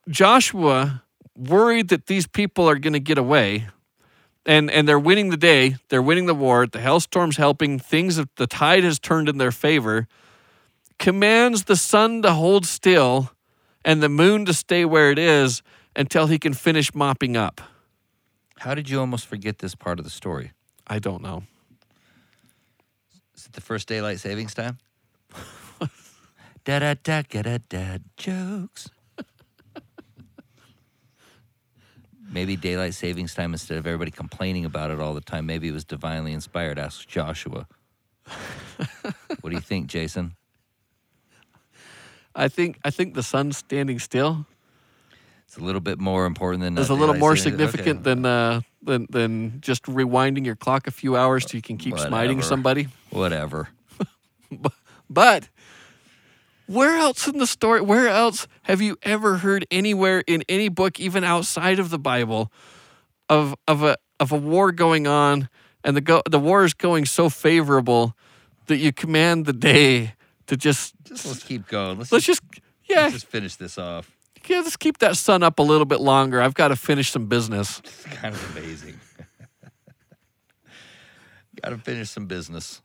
Joshua 0.09 1.03
worried 1.35 1.89
that 1.89 2.05
these 2.05 2.27
people 2.27 2.69
are 2.69 2.77
going 2.77 2.93
to 2.93 2.99
get 2.99 3.17
away, 3.17 3.67
and 4.45 4.69
and 4.69 4.87
they're 4.87 4.99
winning 4.99 5.31
the 5.31 5.37
day, 5.37 5.77
they're 5.89 6.01
winning 6.01 6.27
the 6.27 6.35
war. 6.35 6.67
The 6.67 6.79
hailstorm's 6.79 7.37
helping. 7.37 7.79
Things 7.79 8.15
the 8.35 8.47
tide 8.47 8.83
has 8.83 8.99
turned 8.99 9.27
in 9.27 9.37
their 9.37 9.51
favor. 9.51 10.07
Commands 10.97 11.65
the 11.65 11.75
sun 11.75 12.21
to 12.21 12.31
hold 12.31 12.65
still, 12.65 13.31
and 13.83 14.01
the 14.01 14.09
moon 14.09 14.45
to 14.45 14.53
stay 14.53 14.85
where 14.85 15.11
it 15.11 15.19
is 15.19 15.61
until 15.95 16.27
he 16.27 16.37
can 16.37 16.53
finish 16.53 16.93
mopping 16.93 17.35
up. 17.35 17.59
How 18.59 18.75
did 18.75 18.89
you 18.89 18.99
almost 18.99 19.25
forget 19.25 19.59
this 19.59 19.75
part 19.75 19.99
of 19.99 20.05
the 20.05 20.11
story? 20.11 20.51
I 20.87 20.99
don't 20.99 21.21
know. 21.21 21.43
Is 23.45 23.49
it 23.49 23.53
the 23.53 23.61
first 23.61 23.87
daylight 23.87 24.19
savings 24.19 24.55
time? 24.55 24.79
da 26.65 26.79
da 26.79 26.95
da 26.95 27.21
da 27.21 27.41
da 27.43 27.57
da 27.69 27.97
jokes. 28.17 28.89
Maybe 32.31 32.55
daylight 32.55 32.95
savings 32.95 33.35
time 33.35 33.53
instead 33.53 33.77
of 33.77 33.85
everybody 33.85 34.09
complaining 34.09 34.65
about 34.65 34.89
it 34.89 34.99
all 34.99 35.13
the 35.13 35.21
time. 35.21 35.45
Maybe 35.45 35.67
it 35.67 35.73
was 35.73 35.85
divinely 35.85 36.33
inspired. 36.33 36.79
Ask 36.79 37.07
Joshua. 37.07 37.67
what 39.41 39.51
do 39.51 39.55
you 39.55 39.61
think, 39.61 39.85
Jason? 39.85 40.35
I 42.35 42.47
think 42.47 42.79
I 42.83 42.89
think 42.89 43.13
the 43.13 43.21
sun's 43.21 43.57
standing 43.57 43.99
still 43.99 44.47
It's 45.55 45.61
a 45.61 45.65
little 45.65 45.79
bit 45.79 45.99
more 45.99 46.25
important 46.25 46.63
than. 46.63 46.77
is 46.77 46.89
a 46.89 46.93
little 46.93 47.15
more 47.15 47.37
significant 47.37 47.99
okay. 48.01 48.03
than 48.03 48.25
uh 48.25 48.59
than 48.81 49.07
than 49.09 49.61
just 49.61 49.83
rewinding 49.83 50.45
your 50.45 50.57
clock 50.57 50.85
a 50.85 50.91
few 50.91 51.15
hours 51.15 51.49
so 51.49 51.55
you 51.55 51.61
can 51.61 51.77
keep 51.77 51.97
smiting 51.97 52.41
somebody. 52.41 52.89
Whatever. 53.09 53.69
But 55.07 55.49
where 56.65 56.97
else 56.97 57.27
in 57.27 57.37
the 57.37 57.47
story? 57.47 57.79
Where 57.79 58.07
else 58.07 58.47
have 58.63 58.81
you 58.81 58.97
ever 59.03 59.37
heard 59.37 59.65
anywhere 59.69 60.23
in 60.25 60.43
any 60.49 60.67
book, 60.67 60.99
even 60.99 61.23
outside 61.23 61.79
of 61.79 61.89
the 61.89 61.99
Bible, 61.99 62.51
of 63.29 63.55
of 63.65 63.81
a 63.81 63.95
of 64.19 64.33
a 64.33 64.37
war 64.37 64.73
going 64.73 65.07
on 65.07 65.47
and 65.85 65.95
the 65.95 66.01
go, 66.01 66.21
the 66.29 66.39
war 66.39 66.65
is 66.65 66.73
going 66.73 67.05
so 67.05 67.29
favorable 67.29 68.17
that 68.65 68.77
you 68.77 68.91
command 68.91 69.45
the 69.45 69.53
day 69.53 70.15
to 70.47 70.57
just 70.57 70.95
Just 71.05 71.25
let's 71.25 71.43
keep 71.43 71.67
going. 71.67 71.99
Let's, 71.99 72.11
let's 72.11 72.25
just, 72.25 72.41
just 72.51 72.61
yeah 72.89 73.03
let's 73.03 73.13
just 73.13 73.27
finish 73.27 73.55
this 73.55 73.77
off. 73.77 74.14
Yeah 74.49 74.57
let's 74.57 74.77
keep 74.77 74.97
that 74.99 75.15
sun 75.17 75.43
up 75.43 75.59
a 75.59 75.61
little 75.63 75.85
bit 75.85 75.99
longer. 76.01 76.41
I've 76.41 76.53
got 76.53 76.69
to 76.69 76.75
finish 76.75 77.11
some 77.11 77.27
business. 77.27 77.81
It's 77.85 78.03
kind 78.21 78.33
of 78.35 78.57
amazing. 78.57 78.99
Got 81.63 81.69
to 81.69 81.77
finish 81.77 82.09
some 82.09 82.25
business. 82.27 82.81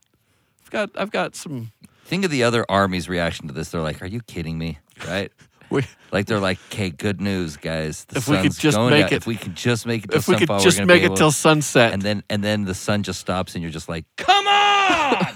I've 0.65 0.71
got 0.71 0.91
I've 0.97 1.11
got 1.11 1.35
some. 1.35 1.73
Think 2.05 2.25
of 2.25 2.31
the 2.31 2.45
other 2.45 2.65
army's 2.69 3.09
reaction 3.09 3.47
to 3.49 3.53
this. 3.53 3.71
They're 3.71 3.81
like, 3.81 4.01
"Are 4.03 4.07
you 4.07 4.21
kidding 4.21 4.59
me?" 4.59 4.79
Right? 5.07 5.33
We, 5.71 5.85
Like 6.11 6.27
they're 6.27 6.41
like, 6.41 6.59
"Okay, 6.73 6.91
good 6.91 7.21
news, 7.21 7.57
guys. 7.57 8.05
The 8.07 8.17
If 8.19 8.27
we 8.27 8.39
could 8.39 8.53
just 8.59 8.77
make 8.77 8.91
down. 8.91 9.13
it- 9.13 9.13
If 9.13 9.27
we 9.29 9.37
could 9.37 9.55
just 9.55 9.87
make 9.87 10.03
it, 10.05 10.11
till 10.11 10.19
if 10.19 10.27
we 10.27 10.35
could 10.37 10.49
just 10.59 10.83
make 10.85 11.05
it 11.05 11.15
till 11.15 11.31
sunset, 11.31 11.93
and 11.93 12.03
then 12.03 12.25
and 12.29 12.43
then 12.43 12.65
the 12.65 12.75
sun 12.75 13.05
just 13.05 13.21
stops, 13.21 13.55
and 13.55 13.63
you're 13.63 13.71
just 13.71 13.89
like, 13.89 14.05
"Come 14.17 14.49
on, 14.49 15.27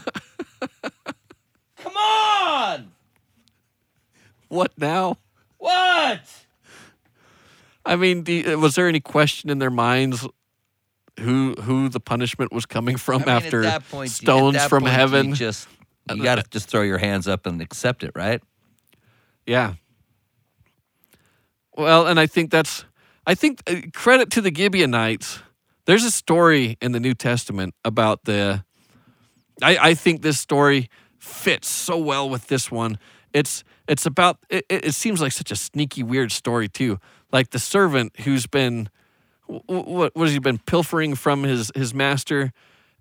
come 1.77 1.97
on, 1.97 2.93
what 4.49 4.73
now? 4.77 5.19
What?" 5.65 6.21
I 7.87 7.97
mean, 7.97 8.25
you- 8.27 8.59
was 8.59 8.75
there 8.75 8.89
any 8.89 9.01
question 9.01 9.51
in 9.51 9.59
their 9.59 9.71
minds 9.71 10.27
who 11.21 11.55
who 11.61 11.89
the 11.89 12.01
punishment 12.01 12.53
was 12.53 12.67
coming 12.67 12.97
from 12.97 13.23
I 13.23 13.27
mean, 13.27 13.29
after 13.37 13.59
at 13.61 13.63
that 13.83 13.91
point, 13.91 14.11
you- 14.11 14.27
stones 14.27 14.55
that 14.57 14.69
from 14.71 14.83
point, 14.83 14.93
you 14.93 14.99
heaven? 14.99 15.35
just 15.35 15.69
you 16.11 16.23
got 16.23 16.37
to 16.37 16.45
just 16.51 16.69
throw 16.69 16.83
your 16.83 16.99
hands 16.99 17.27
up 17.29 17.47
and 17.47 17.63
accept 17.63 18.03
it, 18.05 18.13
right? 18.15 18.43
Yeah. 19.47 19.75
Well, 21.77 22.07
and 22.07 22.21
I 22.21 22.27
think 22.27 22.51
that's, 22.51 22.85
I 23.27 23.35
think 23.35 23.61
uh, 23.67 23.77
credit 23.93 24.31
to 24.33 24.41
the 24.41 24.55
Gibeonites. 24.55 25.41
There's 25.87 26.05
a 26.05 26.11
story 26.11 26.77
in 26.81 26.93
the 26.93 27.01
New 27.01 27.15
Testament 27.15 27.75
about 27.85 28.25
the, 28.25 28.65
I, 29.63 29.77
I 29.91 29.95
think 29.95 30.23
this 30.23 30.39
story 30.41 30.89
fits 31.19 31.69
so 31.69 31.99
well 31.99 32.29
with 32.31 32.47
this 32.49 32.71
one. 32.71 32.99
It's, 33.33 33.65
it's 33.89 34.07
about, 34.07 34.39
it, 34.49 34.65
it 34.69 34.95
seems 34.95 35.21
like 35.21 35.33
such 35.33 35.51
a 35.51 35.57
sneaky, 35.57 36.03
weird 36.03 36.33
story 36.33 36.69
too. 36.69 36.99
Like 37.33 37.51
the 37.51 37.59
servant 37.59 38.21
who's 38.21 38.47
been, 38.47 38.89
wh- 39.49 39.65
wh- 39.67 39.89
what, 39.89 40.17
what 40.17 40.25
has 40.25 40.33
he 40.33 40.39
been 40.39 40.59
pilfering 40.59 41.15
from 41.15 41.43
his, 41.43 41.71
his 41.75 41.93
master? 41.95 42.53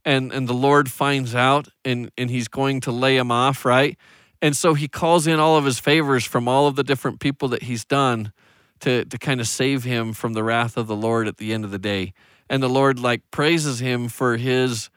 and 0.05 0.31
and 0.31 0.47
the 0.47 0.53
Lord 0.53 0.91
finds 0.91 1.36
out 1.36 1.67
and 1.86 2.11
and 2.17 2.29
he's 2.29 2.47
going 2.47 2.81
to 2.81 2.91
lay 2.91 3.17
him 3.17 3.31
off, 3.31 3.65
right? 3.65 3.97
And 4.41 4.55
so 4.55 4.73
he 4.73 4.88
calls 4.88 5.27
in 5.27 5.39
all 5.39 5.55
of 5.57 5.65
his 5.65 5.79
favors 5.79 6.25
from 6.25 6.47
all 6.47 6.67
of 6.67 6.75
the 6.75 6.84
different 6.84 7.19
people 7.19 7.47
that 7.49 7.63
he's 7.63 7.86
done 7.86 8.34
to 8.81 9.05
to 9.05 9.17
kind 9.17 9.39
of 9.39 9.47
save 9.47 9.84
him 9.84 10.13
from 10.13 10.34
the 10.34 10.43
wrath 10.43 10.77
of 10.77 10.88
the 10.88 10.95
Lord 10.95 11.27
at 11.27 11.38
the 11.38 11.53
end 11.53 11.65
of 11.65 11.71
the 11.71 11.79
day. 11.79 12.13
And 12.49 12.61
the 12.61 12.69
Lord 12.69 12.99
like 12.99 13.21
praises 13.31 13.79
him 13.79 14.09
for 14.09 14.38
his 14.38 14.89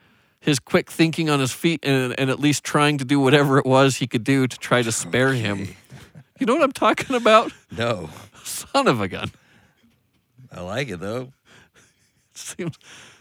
his 0.46 0.60
quick 0.60 0.90
thinking 0.90 1.28
on 1.28 1.40
his 1.40 1.52
feet 1.52 1.80
and, 1.82 2.18
and 2.18 2.30
at 2.30 2.38
least 2.38 2.62
trying 2.62 2.98
to 2.98 3.04
do 3.04 3.18
whatever 3.18 3.58
it 3.58 3.66
was 3.66 3.96
he 3.96 4.06
could 4.06 4.24
do 4.24 4.46
to 4.46 4.58
try 4.58 4.80
to 4.80 4.92
spare 4.92 5.34
him. 5.34 5.74
You 6.38 6.46
know 6.46 6.54
what 6.54 6.62
I'm 6.62 6.72
talking 6.72 7.16
about? 7.16 7.52
No, 7.76 8.08
Son 8.44 8.86
of 8.86 9.00
a 9.00 9.08
gun. 9.08 9.32
I 10.52 10.60
like 10.60 10.88
it 10.88 11.00
though. 11.00 11.32
Seems 12.34 12.78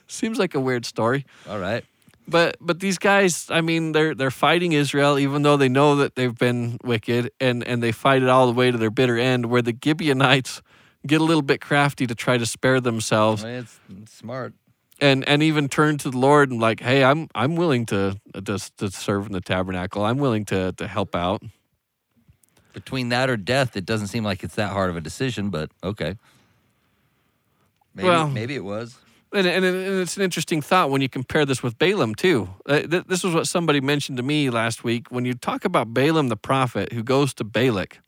seems 0.08 0.38
like 0.38 0.54
a 0.54 0.60
weird 0.60 0.86
story. 0.86 1.26
All 1.50 1.60
right. 1.60 1.84
But 2.28 2.58
but 2.60 2.80
these 2.80 2.98
guys, 2.98 3.48
I 3.50 3.62
mean, 3.62 3.92
they're 3.92 4.14
they're 4.14 4.32
fighting 4.32 4.74
Israel, 4.74 5.18
even 5.18 5.42
though 5.42 5.58
they 5.58 5.70
know 5.70 5.96
that 5.96 6.16
they've 6.16 6.38
been 6.38 6.78
wicked, 6.84 7.32
and 7.40 7.66
and 7.66 7.82
they 7.82 7.92
fight 7.92 8.22
it 8.22 8.30
all 8.30 8.48
the 8.48 8.54
way 8.54 8.72
to 8.72 8.78
their 8.78 8.92
bitter 8.92 9.18
end. 9.18 9.48
Where 9.48 9.62
the 9.62 9.76
Gibeonites 9.84 10.62
get 11.08 11.22
a 11.22 11.24
little 11.24 11.42
bit 11.42 11.62
crafty 11.62 12.06
to 12.08 12.16
try 12.16 12.38
to 12.38 12.46
spare 12.46 12.82
themselves, 12.82 13.44
I 13.44 13.48
mean, 13.48 13.56
it's, 13.60 13.80
it's 14.02 14.14
smart. 14.14 14.54
And 15.02 15.28
and 15.28 15.44
even 15.44 15.68
turn 15.70 15.98
to 16.00 16.10
the 16.10 16.18
Lord 16.18 16.52
and 16.52 16.60
like, 16.60 16.80
hey, 16.82 17.04
I'm 17.04 17.28
I'm 17.36 17.56
willing 17.56 17.86
to 17.88 18.20
just 18.44 18.78
to 18.78 18.90
serve 18.90 19.26
in 19.28 19.32
the 19.34 19.42
tabernacle. 19.42 20.04
I'm 20.06 20.18
willing 20.18 20.46
to 20.46 20.72
to 20.74 20.88
help 20.88 21.16
out. 21.16 21.42
Between 22.74 23.10
that 23.10 23.30
or 23.30 23.38
death, 23.38 23.78
it 23.78 23.86
doesn't 23.86 24.08
seem 24.08 24.24
like 24.24 24.44
it's 24.44 24.56
that 24.56 24.72
hard 24.72 24.90
of 24.90 24.98
a 24.98 25.02
decision, 25.02 25.50
but 25.50 25.72
okay. 25.84 26.16
Maybe, 27.94 28.10
Well- 28.10 28.30
maybe 28.30 28.56
it 28.56 28.64
was. 28.64 28.98
And, 29.34 29.48
and, 29.48 29.66
and 29.66 29.76
it's 30.00 30.16
an 30.16 30.24
interesting 30.24 30.62
thought 30.62 30.90
when 30.90 31.02
you 31.02 31.10
compare 31.10 31.46
this 31.46 31.62
with 31.62 31.78
Balaam 31.78 32.16
too. 32.16 32.48
Uh, 32.66 32.82
th- 32.82 33.04
this 33.06 33.22
was 33.22 33.34
what 33.34 33.48
somebody 33.48 33.82
mentioned 33.82 34.16
to 34.18 34.24
me 34.24 34.50
last 34.50 34.86
week. 34.86 35.08
When 35.10 35.26
you 35.26 35.34
talk 35.34 35.66
about 35.66 35.94
Balaam 35.94 36.30
the 36.30 36.38
prophet 36.38 36.94
who 36.94 37.04
goes 37.04 37.34
to 37.36 37.44
Balak, 37.44 38.00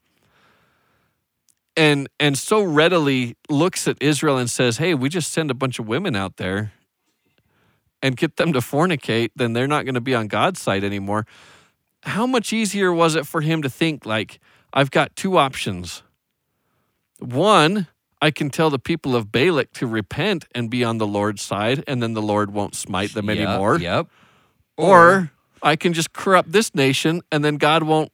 and 1.76 2.08
and 2.18 2.38
so 2.38 2.62
readily 2.62 3.36
looks 3.50 3.86
at 3.86 3.98
Israel 4.00 4.38
and 4.38 4.48
says, 4.48 4.78
"Hey, 4.78 4.94
we 4.94 5.10
just 5.10 5.30
send 5.30 5.50
a 5.50 5.54
bunch 5.54 5.78
of 5.78 5.86
women 5.86 6.16
out 6.16 6.38
there 6.38 6.72
and 8.02 8.16
get 8.16 8.36
them 8.36 8.52
to 8.52 8.60
fornicate, 8.60 9.30
then 9.36 9.52
they're 9.52 9.66
not 9.68 9.84
going 9.84 9.94
to 9.94 10.00
be 10.00 10.14
on 10.14 10.28
God's 10.28 10.60
side 10.60 10.84
anymore." 10.84 11.26
How 12.04 12.26
much 12.26 12.52
easier 12.52 12.92
was 12.92 13.16
it 13.16 13.26
for 13.26 13.40
him 13.40 13.62
to 13.62 13.68
think 13.68 14.06
like, 14.06 14.40
"I've 14.72 14.90
got 14.90 15.16
two 15.16 15.36
options. 15.36 16.02
One, 17.18 17.88
I 18.20 18.30
can 18.30 18.50
tell 18.50 18.70
the 18.70 18.78
people 18.78 19.14
of 19.14 19.30
Balak 19.30 19.72
to 19.74 19.86
repent 19.86 20.46
and 20.54 20.70
be 20.70 20.84
on 20.84 20.98
the 20.98 21.06
Lord's 21.06 21.42
side, 21.42 21.84
and 21.86 22.02
then 22.02 22.14
the 22.14 22.22
Lord 22.22 22.52
won't 22.52 22.74
smite 22.74 23.14
them 23.14 23.28
Yep, 23.28 23.36
anymore. 23.38 23.78
Yep. 23.78 24.08
Or 24.76 25.30
I 25.62 25.76
can 25.76 25.92
just 25.92 26.12
corrupt 26.12 26.52
this 26.52 26.74
nation, 26.74 27.22
and 27.30 27.44
then 27.44 27.56
God 27.56 27.82
won't 27.82 28.12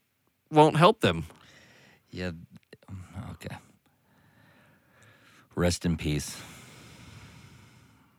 won't 0.51 0.77
help 0.77 1.01
them. 1.01 1.25
Yeah. 2.11 2.31
Mm, 2.91 3.31
okay. 3.33 3.57
Rest 5.55 5.85
in 5.85 5.97
peace. 5.97 6.41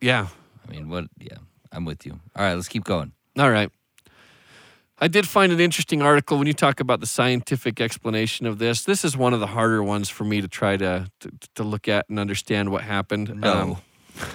Yeah. 0.02 0.28
I 0.68 0.72
mean, 0.72 0.90
what? 0.90 1.06
Yeah, 1.20 1.38
I'm 1.76 1.86
with 1.86 2.06
you. 2.06 2.20
All 2.36 2.44
right, 2.46 2.54
let's 2.56 2.68
keep 2.68 2.84
going. 2.84 3.12
All 3.38 3.52
right. 3.52 3.70
I 4.98 5.10
did 5.10 5.28
find 5.28 5.52
an 5.52 5.60
interesting 5.60 6.02
article 6.02 6.38
when 6.38 6.48
you 6.48 6.54
talk 6.54 6.80
about 6.80 7.02
the 7.02 7.06
scientific 7.06 7.82
explanation 7.82 8.46
of 8.46 8.60
this. 8.60 8.84
This 8.86 9.04
is 9.04 9.18
one 9.18 9.34
of 9.34 9.42
the 9.42 9.48
harder 9.48 9.84
ones 9.84 10.10
for 10.10 10.24
me 10.24 10.40
to 10.40 10.48
try 10.48 10.78
to 10.78 11.10
to, 11.20 11.32
to 11.56 11.64
look 11.64 11.88
at 11.90 12.08
and 12.10 12.18
understand 12.18 12.72
what 12.72 12.84
happened. 12.84 13.30
Um, 13.30 13.40
No. 13.42 13.78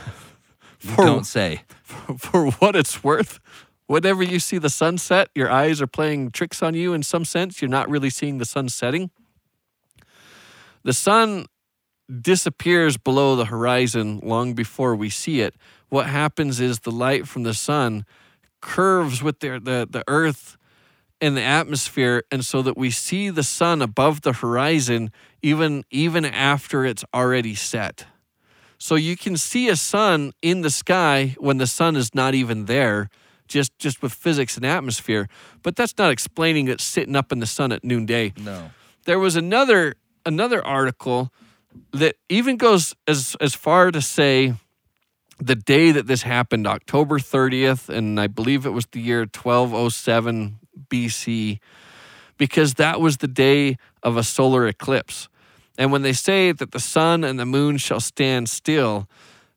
You 0.82 0.90
for- 0.92 1.04
don't 1.04 1.26
say. 1.26 1.62
for 2.18 2.50
what 2.52 2.74
it's 2.74 3.04
worth, 3.04 3.38
whenever 3.86 4.22
you 4.22 4.38
see 4.38 4.56
the 4.56 4.70
sunset, 4.70 5.28
your 5.34 5.50
eyes 5.50 5.82
are 5.82 5.86
playing 5.86 6.30
tricks 6.30 6.62
on 6.62 6.72
you 6.74 6.94
in 6.94 7.02
some 7.02 7.26
sense. 7.26 7.60
You're 7.60 7.68
not 7.68 7.90
really 7.90 8.08
seeing 8.08 8.38
the 8.38 8.46
sun 8.46 8.70
setting. 8.70 9.10
The 10.82 10.94
sun 10.94 11.44
disappears 12.20 12.96
below 12.96 13.36
the 13.36 13.44
horizon 13.44 14.20
long 14.22 14.54
before 14.54 14.96
we 14.96 15.10
see 15.10 15.42
it. 15.42 15.54
What 15.90 16.06
happens 16.06 16.60
is 16.60 16.80
the 16.80 16.90
light 16.90 17.28
from 17.28 17.42
the 17.42 17.54
sun 17.54 18.06
curves 18.60 19.22
with 19.22 19.40
the, 19.40 19.60
the, 19.62 19.86
the 19.90 20.04
earth 20.08 20.56
and 21.20 21.36
the 21.36 21.42
atmosphere, 21.42 22.22
and 22.30 22.44
so 22.44 22.62
that 22.62 22.78
we 22.78 22.90
see 22.90 23.28
the 23.28 23.42
sun 23.42 23.82
above 23.82 24.22
the 24.22 24.32
horizon 24.32 25.12
even 25.42 25.84
even 25.90 26.24
after 26.24 26.84
it's 26.84 27.04
already 27.12 27.54
set. 27.54 28.06
So 28.78 28.94
you 28.94 29.16
can 29.16 29.36
see 29.36 29.68
a 29.68 29.76
sun 29.76 30.32
in 30.40 30.62
the 30.62 30.70
sky 30.70 31.34
when 31.38 31.58
the 31.58 31.66
sun 31.66 31.96
is 31.96 32.14
not 32.14 32.34
even 32.34 32.64
there, 32.64 33.10
just 33.48 33.78
just 33.78 34.00
with 34.00 34.14
physics 34.14 34.56
and 34.56 34.64
atmosphere. 34.64 35.28
But 35.62 35.76
that's 35.76 35.98
not 35.98 36.10
explaining 36.10 36.68
it 36.68 36.80
sitting 36.80 37.16
up 37.16 37.32
in 37.32 37.40
the 37.40 37.46
sun 37.46 37.72
at 37.72 37.84
noonday. 37.84 38.32
No. 38.38 38.70
There 39.04 39.18
was 39.18 39.36
another 39.36 39.94
another 40.24 40.64
article 40.64 41.30
that 41.92 42.16
even 42.30 42.56
goes 42.56 42.94
as 43.06 43.36
as 43.40 43.54
far 43.54 43.90
to 43.90 44.00
say 44.00 44.54
the 45.40 45.56
day 45.56 45.90
that 45.90 46.06
this 46.06 46.22
happened, 46.22 46.66
October 46.66 47.18
30th, 47.18 47.88
and 47.88 48.20
I 48.20 48.26
believe 48.26 48.66
it 48.66 48.70
was 48.70 48.86
the 48.86 49.00
year 49.00 49.20
1207 49.20 50.58
BC, 50.88 51.58
because 52.36 52.74
that 52.74 53.00
was 53.00 53.18
the 53.18 53.28
day 53.28 53.76
of 54.02 54.16
a 54.16 54.22
solar 54.22 54.66
eclipse. 54.66 55.28
And 55.78 55.90
when 55.90 56.02
they 56.02 56.12
say 56.12 56.52
that 56.52 56.72
the 56.72 56.80
sun 56.80 57.24
and 57.24 57.38
the 57.38 57.46
moon 57.46 57.78
shall 57.78 58.00
stand 58.00 58.48
still, 58.50 59.08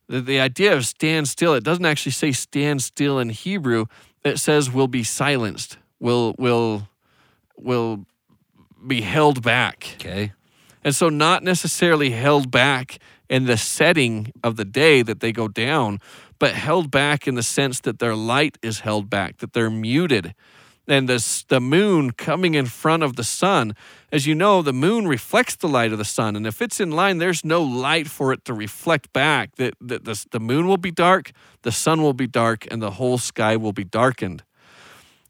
the, 0.08 0.22
the 0.22 0.40
idea 0.40 0.76
of 0.76 0.86
stand 0.86 1.28
still, 1.28 1.54
it 1.54 1.64
doesn't 1.64 1.86
actually 1.86 2.14
say 2.14 2.32
stand 2.32 2.82
still 2.82 3.20
in 3.20 3.30
Hebrew. 3.30 3.86
It 4.24 4.40
says 4.40 4.72
will 4.72 4.88
be 4.88 5.04
silenced, 5.04 5.78
will 6.00 6.34
will 6.38 6.88
will 7.58 8.06
be 8.86 9.02
held 9.02 9.42
back. 9.42 9.96
Okay. 9.96 10.32
And 10.84 10.94
so, 10.94 11.10
not 11.10 11.44
necessarily 11.44 12.12
held 12.12 12.52
back 12.52 13.00
in 13.34 13.46
the 13.46 13.58
setting 13.58 14.32
of 14.44 14.58
the 14.58 14.64
day 14.64 15.02
that 15.02 15.20
they 15.20 15.32
go 15.32 15.48
down, 15.48 16.00
but 16.38 16.54
held 16.54 16.92
back 16.92 17.28
in 17.28 17.34
the 17.34 17.42
sense 17.42 17.80
that 17.80 17.98
their 17.98 18.16
light 18.16 18.60
is 18.62 18.82
held 18.82 19.10
back, 19.10 19.38
that 19.38 19.54
they're 19.54 19.72
muted. 19.72 20.36
And 20.88 21.10
the, 21.10 21.44
the 21.48 21.60
moon 21.60 22.12
coming 22.12 22.54
in 22.54 22.68
front 22.68 23.02
of 23.02 23.16
the 23.16 23.24
sun, 23.24 23.74
as 24.12 24.28
you 24.28 24.36
know, 24.36 24.62
the 24.62 24.72
moon 24.72 25.08
reflects 25.08 25.56
the 25.56 25.68
light 25.68 25.92
of 25.92 25.98
the 25.98 26.06
sun. 26.06 26.36
And 26.36 26.46
if 26.46 26.62
it's 26.62 26.80
in 26.80 26.92
line, 26.92 27.18
there's 27.18 27.44
no 27.44 27.64
light 27.64 28.08
for 28.08 28.34
it 28.34 28.46
to 28.46 28.54
reflect 28.54 29.12
back. 29.14 29.56
That 29.56 29.74
the, 29.82 29.98
the, 29.98 30.26
the 30.30 30.40
moon 30.40 30.68
will 30.68 30.78
be 30.78 30.92
dark, 30.92 31.32
the 31.64 31.72
sun 31.72 32.04
will 32.04 32.14
be 32.14 32.28
dark, 32.28 32.68
and 32.70 32.84
the 32.84 32.92
whole 32.92 33.18
sky 33.18 33.58
will 33.58 33.74
be 33.74 33.84
darkened. 33.84 34.44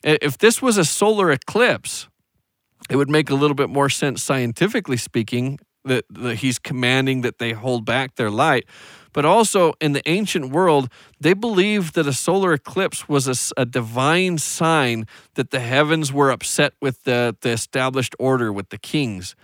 If 0.03 0.37
this 0.37 0.61
was 0.61 0.77
a 0.77 0.83
solar 0.83 1.31
eclipse, 1.31 2.09
it 2.89 2.97
would 2.97 3.09
make 3.09 3.29
a 3.29 3.35
little 3.35 3.55
bit 3.55 3.69
more 3.69 3.87
sense 3.87 4.21
scientifically 4.21 4.97
speaking 4.97 5.57
that, 5.85 6.05
that 6.09 6.37
he's 6.37 6.59
commanding 6.59 7.21
that 7.21 7.39
they 7.39 7.51
hold 7.51 7.85
back 7.85 8.15
their 8.15 8.31
light. 8.31 8.65
But 9.13 9.25
also 9.25 9.73
in 9.79 9.93
the 9.93 10.07
ancient 10.09 10.49
world, 10.49 10.89
they 11.19 11.33
believed 11.33 11.93
that 11.93 12.07
a 12.07 12.13
solar 12.13 12.53
eclipse 12.53 13.07
was 13.07 13.53
a 13.55 13.65
divine 13.65 14.39
sign 14.39 15.05
that 15.35 15.51
the 15.51 15.59
heavens 15.59 16.11
were 16.11 16.31
upset 16.31 16.73
with 16.81 17.03
the, 17.03 17.35
the 17.41 17.51
established 17.51 18.15
order 18.17 18.51
with 18.51 18.69
the 18.69 18.79
kings. 18.79 19.35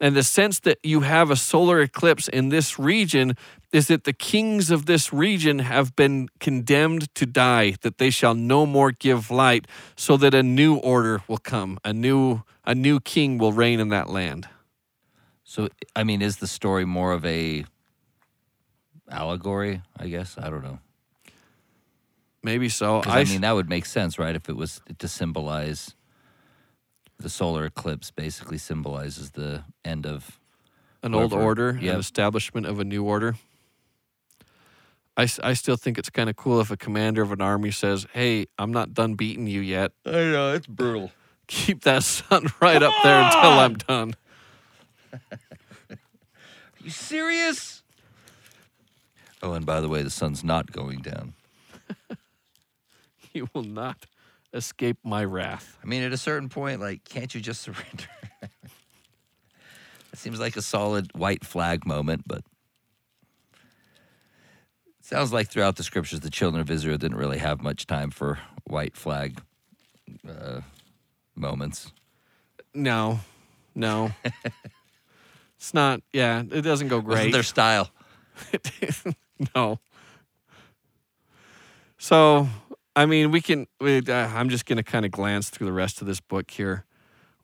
And 0.00 0.14
the 0.14 0.22
sense 0.22 0.60
that 0.60 0.78
you 0.82 1.00
have 1.00 1.30
a 1.30 1.36
solar 1.36 1.80
eclipse 1.80 2.28
in 2.28 2.50
this 2.50 2.78
region 2.78 3.34
is 3.72 3.88
that 3.88 4.04
the 4.04 4.12
kings 4.12 4.70
of 4.70 4.86
this 4.86 5.12
region 5.12 5.60
have 5.60 5.96
been 5.96 6.28
condemned 6.40 7.12
to 7.14 7.26
die, 7.26 7.74
that 7.80 7.98
they 7.98 8.10
shall 8.10 8.34
no 8.34 8.66
more 8.66 8.90
give 8.92 9.30
light, 9.30 9.66
so 9.96 10.16
that 10.18 10.34
a 10.34 10.42
new 10.42 10.76
order 10.76 11.22
will 11.26 11.38
come, 11.38 11.78
a 11.84 11.92
new 11.92 12.42
a 12.66 12.74
new 12.74 12.98
king 12.98 13.36
will 13.36 13.52
reign 13.52 13.78
in 13.78 13.88
that 13.90 14.08
land. 14.08 14.48
So, 15.44 15.68
I 15.94 16.04
mean, 16.04 16.22
is 16.22 16.38
the 16.38 16.46
story 16.46 16.84
more 16.84 17.12
of 17.12 17.24
a 17.24 17.64
allegory? 19.10 19.82
I 19.96 20.08
guess 20.08 20.36
I 20.38 20.48
don't 20.50 20.64
know. 20.64 20.78
Maybe 22.42 22.68
so. 22.68 23.02
I, 23.04 23.24
mean, 23.24 23.42
that 23.42 23.52
would 23.52 23.68
make 23.68 23.86
sense, 23.86 24.18
right? 24.18 24.34
If 24.34 24.48
it 24.48 24.56
was 24.56 24.80
to 24.98 25.08
symbolize 25.08 25.94
the 27.18 27.30
solar 27.30 27.64
eclipse, 27.64 28.10
basically 28.10 28.58
symbolizes 28.58 29.30
the 29.30 29.64
end 29.84 30.06
of. 30.06 30.38
an 31.02 31.14
old 31.14 31.32
order, 31.32 31.78
yep. 31.80 31.94
an 31.94 32.00
establishment 32.00 32.66
of 32.66 32.80
a 32.80 32.84
new 32.84 33.04
order. 33.04 33.36
I, 35.16 35.28
I 35.42 35.54
still 35.54 35.76
think 35.76 35.96
it's 35.96 36.10
kind 36.10 36.28
of 36.28 36.36
cool 36.36 36.60
if 36.60 36.70
a 36.70 36.76
commander 36.76 37.22
of 37.22 37.32
an 37.32 37.40
army 37.40 37.70
says, 37.70 38.06
Hey, 38.12 38.46
I'm 38.58 38.72
not 38.72 38.94
done 38.94 39.14
beating 39.14 39.46
you 39.46 39.60
yet. 39.60 39.92
I 40.04 40.10
know 40.10 40.54
it's 40.54 40.66
brutal. 40.66 41.12
Keep 41.46 41.82
that 41.84 42.02
sun 42.02 42.46
right 42.60 42.82
up 42.82 42.94
there 43.02 43.22
until 43.22 43.50
I'm 43.50 43.74
done. 43.74 44.14
you 46.82 46.90
serious? 46.90 47.82
Oh, 49.42 49.52
and 49.52 49.66
by 49.66 49.80
the 49.80 49.88
way, 49.88 50.02
the 50.02 50.10
sun's 50.10 50.42
not 50.42 50.72
going 50.72 51.00
down. 51.00 51.34
You 53.34 53.48
will 53.52 53.64
not 53.64 54.06
escape 54.52 54.98
my 55.02 55.24
wrath. 55.24 55.76
I 55.82 55.86
mean, 55.86 56.04
at 56.04 56.12
a 56.12 56.16
certain 56.16 56.48
point, 56.48 56.80
like, 56.80 57.04
can't 57.04 57.34
you 57.34 57.40
just 57.40 57.62
surrender? 57.62 58.06
it 58.42 58.50
seems 60.14 60.38
like 60.38 60.56
a 60.56 60.62
solid 60.62 61.10
white 61.14 61.44
flag 61.44 61.84
moment, 61.84 62.22
but 62.26 62.44
it 65.00 65.04
sounds 65.04 65.32
like 65.32 65.48
throughout 65.48 65.74
the 65.74 65.82
scriptures, 65.82 66.20
the 66.20 66.30
children 66.30 66.60
of 66.60 66.70
Israel 66.70 66.96
didn't 66.96 67.16
really 67.18 67.38
have 67.38 67.60
much 67.60 67.88
time 67.88 68.10
for 68.10 68.38
white 68.68 68.96
flag 68.96 69.40
uh, 70.28 70.60
moments. 71.34 71.92
No, 72.72 73.18
no. 73.74 74.12
It's 75.64 75.72
not, 75.72 76.02
yeah, 76.12 76.40
it 76.40 76.60
doesn't 76.60 76.88
go 76.88 76.96
Wasn't 76.98 77.06
great. 77.06 77.32
their 77.32 77.42
style. 77.42 77.88
no. 79.56 79.78
So, 81.96 82.48
I 82.94 83.06
mean, 83.06 83.30
we 83.30 83.40
can. 83.40 83.66
We, 83.80 84.02
uh, 84.06 84.12
I'm 84.12 84.50
just 84.50 84.66
going 84.66 84.76
to 84.76 84.82
kind 84.82 85.06
of 85.06 85.10
glance 85.10 85.48
through 85.48 85.66
the 85.66 85.72
rest 85.72 86.02
of 86.02 86.06
this 86.06 86.20
book 86.20 86.50
here. 86.50 86.84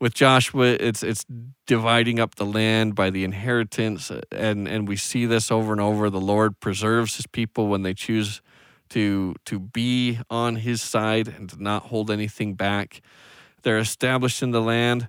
With 0.01 0.13
Joshua, 0.13 0.67
it's 0.67 1.03
it's 1.03 1.25
dividing 1.67 2.21
up 2.21 2.35
the 2.35 2.45
land 2.45 2.95
by 2.95 3.09
the 3.09 3.25
inheritance, 3.25 4.11
uh, 4.11 4.21
and 4.31 4.69
and 4.69 4.87
we 4.87 4.97
see 4.97 5.25
this 5.25 5.51
over 5.51 5.73
and 5.73 5.81
over. 5.81 6.11
The 6.11 6.21
Lord 6.21 6.61
preserves 6.61 7.17
His 7.17 7.27
people 7.27 7.69
when 7.69 7.85
they 7.85 7.95
choose 7.95 8.43
to 8.91 9.35
to 9.47 9.59
be 9.59 10.19
on 10.29 10.57
His 10.57 10.83
side 10.83 11.27
and 11.27 11.49
to 11.49 11.63
not 11.63 11.85
hold 11.85 12.11
anything 12.11 12.53
back. 12.53 13.01
They're 13.63 13.79
established 13.79 14.43
in 14.43 14.51
the 14.51 14.61
land. 14.61 15.09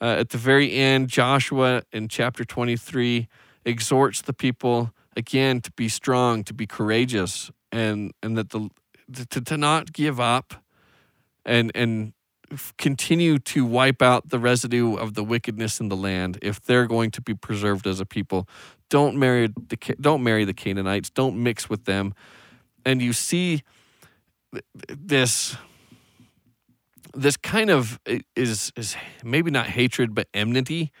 Uh, 0.00 0.16
at 0.18 0.30
the 0.30 0.38
very 0.38 0.72
end, 0.72 1.08
Joshua 1.08 1.82
in 1.92 2.08
chapter 2.08 2.44
23 2.44 3.28
exhorts 3.64 4.22
the 4.22 4.32
people 4.32 4.92
again 5.16 5.60
to 5.60 5.70
be 5.72 5.88
strong, 5.88 6.44
to 6.44 6.54
be 6.54 6.66
courageous, 6.66 7.50
and 7.72 8.12
and 8.22 8.36
that 8.36 8.50
the 8.50 8.68
to, 9.30 9.40
to 9.40 9.56
not 9.56 9.92
give 9.92 10.20
up, 10.20 10.54
and 11.44 11.70
and 11.74 12.12
continue 12.76 13.38
to 13.38 13.64
wipe 13.64 14.02
out 14.02 14.28
the 14.28 14.38
residue 14.38 14.94
of 14.94 15.14
the 15.14 15.24
wickedness 15.24 15.80
in 15.80 15.88
the 15.88 15.96
land 15.96 16.38
if 16.42 16.60
they're 16.60 16.86
going 16.86 17.10
to 17.10 17.20
be 17.20 17.34
preserved 17.34 17.86
as 17.86 18.00
a 18.00 18.06
people. 18.06 18.48
Don't 18.90 19.16
marry 19.16 19.48
the 19.48 19.96
don't 20.00 20.22
marry 20.22 20.44
the 20.44 20.54
Canaanites. 20.54 21.10
Don't 21.10 21.42
mix 21.42 21.68
with 21.68 21.84
them, 21.84 22.14
and 22.84 23.00
you 23.00 23.12
see 23.12 23.62
this 24.88 25.56
this 27.14 27.36
kind 27.36 27.70
of 27.70 27.98
is 28.36 28.72
is 28.76 28.96
maybe 29.22 29.50
not 29.50 29.66
hatred 29.66 30.14
but 30.14 30.28
enmity 30.34 30.92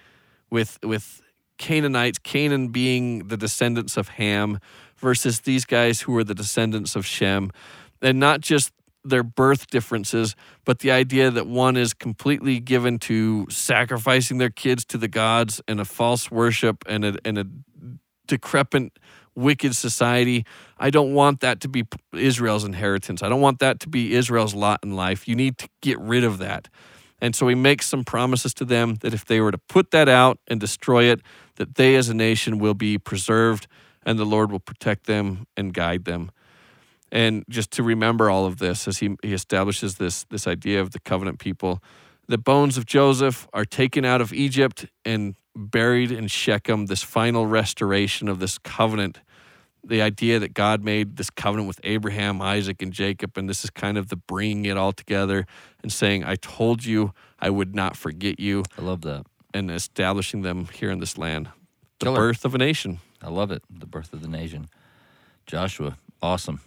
with 0.50 0.78
with 0.82 1.20
Canaanites, 1.58 2.18
Canaan 2.18 2.68
being 2.68 3.28
the 3.28 3.36
descendants 3.36 3.96
of 3.96 4.08
Ham 4.08 4.58
versus 4.96 5.40
these 5.40 5.64
guys 5.64 6.02
who 6.02 6.12
were 6.12 6.24
the 6.24 6.34
descendants 6.34 6.96
of 6.96 7.06
Shem, 7.06 7.50
and 8.02 8.18
not 8.18 8.40
just 8.40 8.72
their 9.04 9.22
birth 9.22 9.66
differences, 9.68 10.34
but 10.64 10.78
the 10.78 10.90
idea 10.90 11.30
that 11.30 11.46
one 11.46 11.76
is 11.76 11.92
completely 11.92 12.58
given 12.58 12.98
to 12.98 13.46
sacrificing 13.50 14.38
their 14.38 14.50
kids 14.50 14.84
to 14.86 14.98
the 14.98 15.08
gods 15.08 15.60
and 15.68 15.78
a 15.78 15.84
false 15.84 16.30
worship 16.30 16.82
and 16.88 17.04
a, 17.04 17.16
and 17.24 17.38
a 17.38 17.46
decrepit, 18.26 18.98
wicked 19.34 19.74
society. 19.74 20.44
I 20.78 20.90
don't 20.90 21.14
want 21.14 21.40
that 21.40 21.60
to 21.60 21.68
be 21.68 21.84
Israel's 22.12 22.64
inheritance. 22.64 23.22
I 23.22 23.28
don't 23.28 23.40
want 23.40 23.58
that 23.58 23.80
to 23.80 23.88
be 23.88 24.14
Israel's 24.14 24.54
lot 24.54 24.80
in 24.82 24.94
life. 24.94 25.26
You 25.28 25.34
need 25.34 25.58
to 25.58 25.68
get 25.80 25.98
rid 25.98 26.24
of 26.24 26.38
that. 26.38 26.68
And 27.20 27.34
so 27.34 27.48
he 27.48 27.54
makes 27.54 27.86
some 27.86 28.04
promises 28.04 28.52
to 28.54 28.64
them 28.64 28.96
that 28.96 29.14
if 29.14 29.24
they 29.24 29.40
were 29.40 29.50
to 29.50 29.58
put 29.58 29.92
that 29.92 30.08
out 30.08 30.38
and 30.46 30.60
destroy 30.60 31.04
it, 31.04 31.20
that 31.56 31.76
they 31.76 31.96
as 31.96 32.08
a 32.08 32.14
nation 32.14 32.58
will 32.58 32.74
be 32.74 32.98
preserved 32.98 33.66
and 34.04 34.18
the 34.18 34.26
Lord 34.26 34.52
will 34.52 34.60
protect 34.60 35.06
them 35.06 35.46
and 35.56 35.72
guide 35.72 36.04
them. 36.04 36.30
And 37.10 37.44
just 37.48 37.70
to 37.72 37.82
remember 37.82 38.28
all 38.28 38.44
of 38.44 38.58
this 38.58 38.88
as 38.88 38.98
he, 38.98 39.16
he 39.22 39.32
establishes 39.32 39.96
this, 39.96 40.24
this 40.24 40.46
idea 40.46 40.80
of 40.80 40.90
the 40.90 40.98
covenant 41.00 41.38
people, 41.38 41.80
the 42.26 42.38
bones 42.38 42.76
of 42.76 42.86
Joseph 42.86 43.46
are 43.52 43.64
taken 43.64 44.04
out 44.04 44.20
of 44.20 44.32
Egypt 44.32 44.86
and 45.04 45.34
buried 45.56 46.10
in 46.10 46.26
Shechem, 46.26 46.86
this 46.86 47.02
final 47.02 47.46
restoration 47.46 48.28
of 48.28 48.38
this 48.38 48.58
covenant. 48.58 49.20
The 49.86 50.00
idea 50.00 50.38
that 50.38 50.54
God 50.54 50.82
made 50.82 51.16
this 51.16 51.28
covenant 51.28 51.68
with 51.68 51.78
Abraham, 51.84 52.40
Isaac, 52.40 52.80
and 52.80 52.92
Jacob, 52.92 53.36
and 53.36 53.48
this 53.48 53.64
is 53.64 53.70
kind 53.70 53.98
of 53.98 54.08
the 54.08 54.16
bringing 54.16 54.64
it 54.64 54.78
all 54.78 54.92
together 54.92 55.46
and 55.82 55.92
saying, 55.92 56.24
I 56.24 56.36
told 56.36 56.84
you 56.86 57.12
I 57.38 57.50
would 57.50 57.74
not 57.74 57.94
forget 57.94 58.40
you, 58.40 58.64
I 58.78 58.82
love 58.82 59.02
that. 59.02 59.26
and 59.52 59.70
establishing 59.70 60.40
them 60.40 60.68
here 60.72 60.90
in 60.90 61.00
this 61.00 61.18
land. 61.18 61.50
The 61.98 62.06
Killer. 62.06 62.16
birth 62.16 62.44
of 62.46 62.54
a 62.54 62.58
nation. 62.58 63.00
I 63.22 63.28
love 63.28 63.50
it. 63.50 63.62
The 63.70 63.86
birth 63.86 64.12
of 64.14 64.22
the 64.22 64.28
nation. 64.28 64.68
Joshua, 65.46 65.98
awesome. 66.22 66.60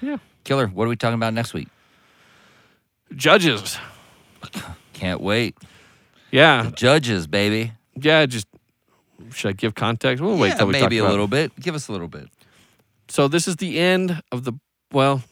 Yeah. 0.00 0.16
Killer, 0.44 0.66
what 0.68 0.86
are 0.86 0.88
we 0.88 0.96
talking 0.96 1.14
about 1.14 1.34
next 1.34 1.52
week? 1.52 1.68
Judges. 3.14 3.78
Can't 4.92 5.20
wait. 5.20 5.56
Yeah. 6.30 6.70
Judges, 6.74 7.26
baby. 7.26 7.72
Yeah. 7.94 8.26
Just 8.26 8.46
should 9.32 9.48
I 9.48 9.52
give 9.52 9.74
context? 9.74 10.22
We'll 10.22 10.38
wait 10.38 10.48
yeah, 10.48 10.54
till 10.54 10.66
we 10.66 10.72
maybe 10.72 10.82
talk 10.82 10.92
a 10.92 10.98
about 11.00 11.10
little 11.10 11.28
bit. 11.28 11.58
Give 11.60 11.74
us 11.74 11.88
a 11.88 11.92
little 11.92 12.08
bit. 12.08 12.28
So 13.08 13.28
this 13.28 13.48
is 13.48 13.56
the 13.56 13.78
end 13.78 14.22
of 14.30 14.44
the 14.44 14.52
well, 14.92 15.22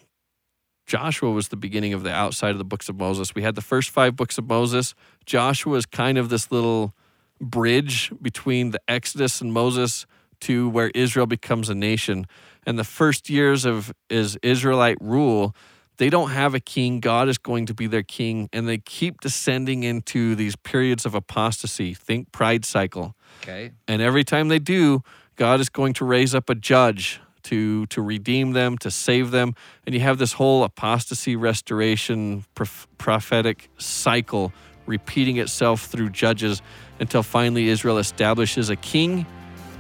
Joshua 0.87 1.31
was 1.31 1.49
the 1.49 1.57
beginning 1.57 1.95
of 1.95 2.03
the 2.03 2.13
outside 2.13 2.51
of 2.51 2.59
the 2.59 2.65
books 2.65 2.89
of 2.89 2.97
Moses. 2.97 3.35
We 3.35 3.43
had 3.43 3.55
the 3.55 3.63
first 3.63 3.91
five 3.91 4.17
books 4.17 4.39
of 4.39 4.47
Moses. 4.47 4.95
Joshua 5.25 5.77
is 5.77 5.87
kind 5.87 6.17
of 6.17 6.29
this 6.29 6.53
little 6.53 6.95
bridge 7.41 8.13
between 8.23 8.71
the 8.71 8.81
Exodus 8.87 9.41
and 9.41 9.53
Moses 9.53 10.07
to 10.41 10.69
where 10.69 10.91
Israel 10.95 11.27
becomes 11.27 11.69
a 11.69 11.75
nation. 11.75 12.27
And 12.67 12.79
the 12.79 12.85
first 12.85 13.29
years 13.29 13.65
of 13.65 13.93
is 14.09 14.37
Israelite 14.43 14.99
rule, 15.01 15.55
they 15.99 16.11
don't 16.11 16.31
have 16.31 16.55
a 16.55 16.61
king. 16.61 17.01
God 17.01 17.29
is 17.29 17.39
going 17.39 17.67
to 17.67 17.75
be 17.75 17.87
their 17.87 18.03
king, 18.03 18.49
and 18.53 18.69
they 18.69 18.79
keep 18.79 19.21
descending 19.21 19.83
into 19.83 20.35
these 20.35 20.57
periods 20.57 21.07
of 21.07 21.15
apostasy. 21.15 21.95
Think 21.95 22.33
pride 22.33 22.65
cycle. 22.65 23.15
Okay. 23.43 23.73
And 23.89 24.03
every 24.03 24.25
time 24.25 24.49
they 24.49 24.59
do, 24.59 25.03
God 25.37 25.61
is 25.61 25.69
going 25.69 25.95
to 25.95 26.05
raise 26.05 26.35
up 26.35 26.49
a 26.51 26.55
judge 26.55 27.21
to 27.45 27.87
to 27.87 28.03
redeem 28.03 28.53
them, 28.53 28.79
to 28.79 28.91
save 28.91 29.31
them. 29.31 29.55
And 29.85 29.95
you 29.95 30.01
have 30.01 30.19
this 30.19 30.33
whole 30.33 30.65
apostasy 30.65 31.37
restoration 31.37 32.45
prof- 32.55 32.89
prophetic 32.99 33.71
cycle 33.79 34.53
repeating 34.87 35.37
itself 35.39 35.87
through 35.87 36.11
judges 36.11 36.63
until 37.01 37.23
finally 37.23 37.69
Israel 37.69 37.99
establishes 37.99 38.71
a 38.71 38.77
king. 38.77 39.27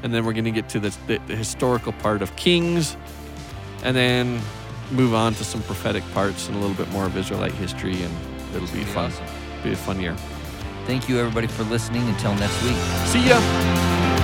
And 0.03 0.12
then 0.12 0.25
we're 0.25 0.35
going 0.35 0.45
to 0.45 0.51
get 0.51 0.69
to 0.71 0.81
the, 0.81 0.97
the, 1.07 1.19
the 1.27 1.35
historical 1.35 1.93
part 1.93 2.23
of 2.23 2.37
kings 2.37 2.97
and 3.83 3.97
then 3.97 4.41
move 4.93 5.14
on 5.14 5.34
to 5.34 5.45
some 5.45 5.62
prophetic 5.62 6.03
parts 6.12 6.49
and 6.49 6.57
a 6.57 6.61
little 6.61 6.76
bit 6.76 6.89
more 6.93 7.07
of 7.07 7.16
Israelite 7.16 7.53
history. 7.53 8.03
And 8.03 8.14
it'll 8.55 8.68
be 8.68 8.80
Be 8.80 8.84
fun. 8.84 9.11
awesome. 9.11 9.26
Be 9.62 9.72
a 9.72 9.76
fun 9.76 10.01
year. 10.01 10.14
Thank 10.87 11.09
you, 11.09 11.18
everybody, 11.18 11.47
for 11.49 11.64
listening. 11.64 12.07
Until 12.09 12.34
next 12.37 12.62
week. 12.62 12.76
See 13.07 13.28
ya. 13.28 14.16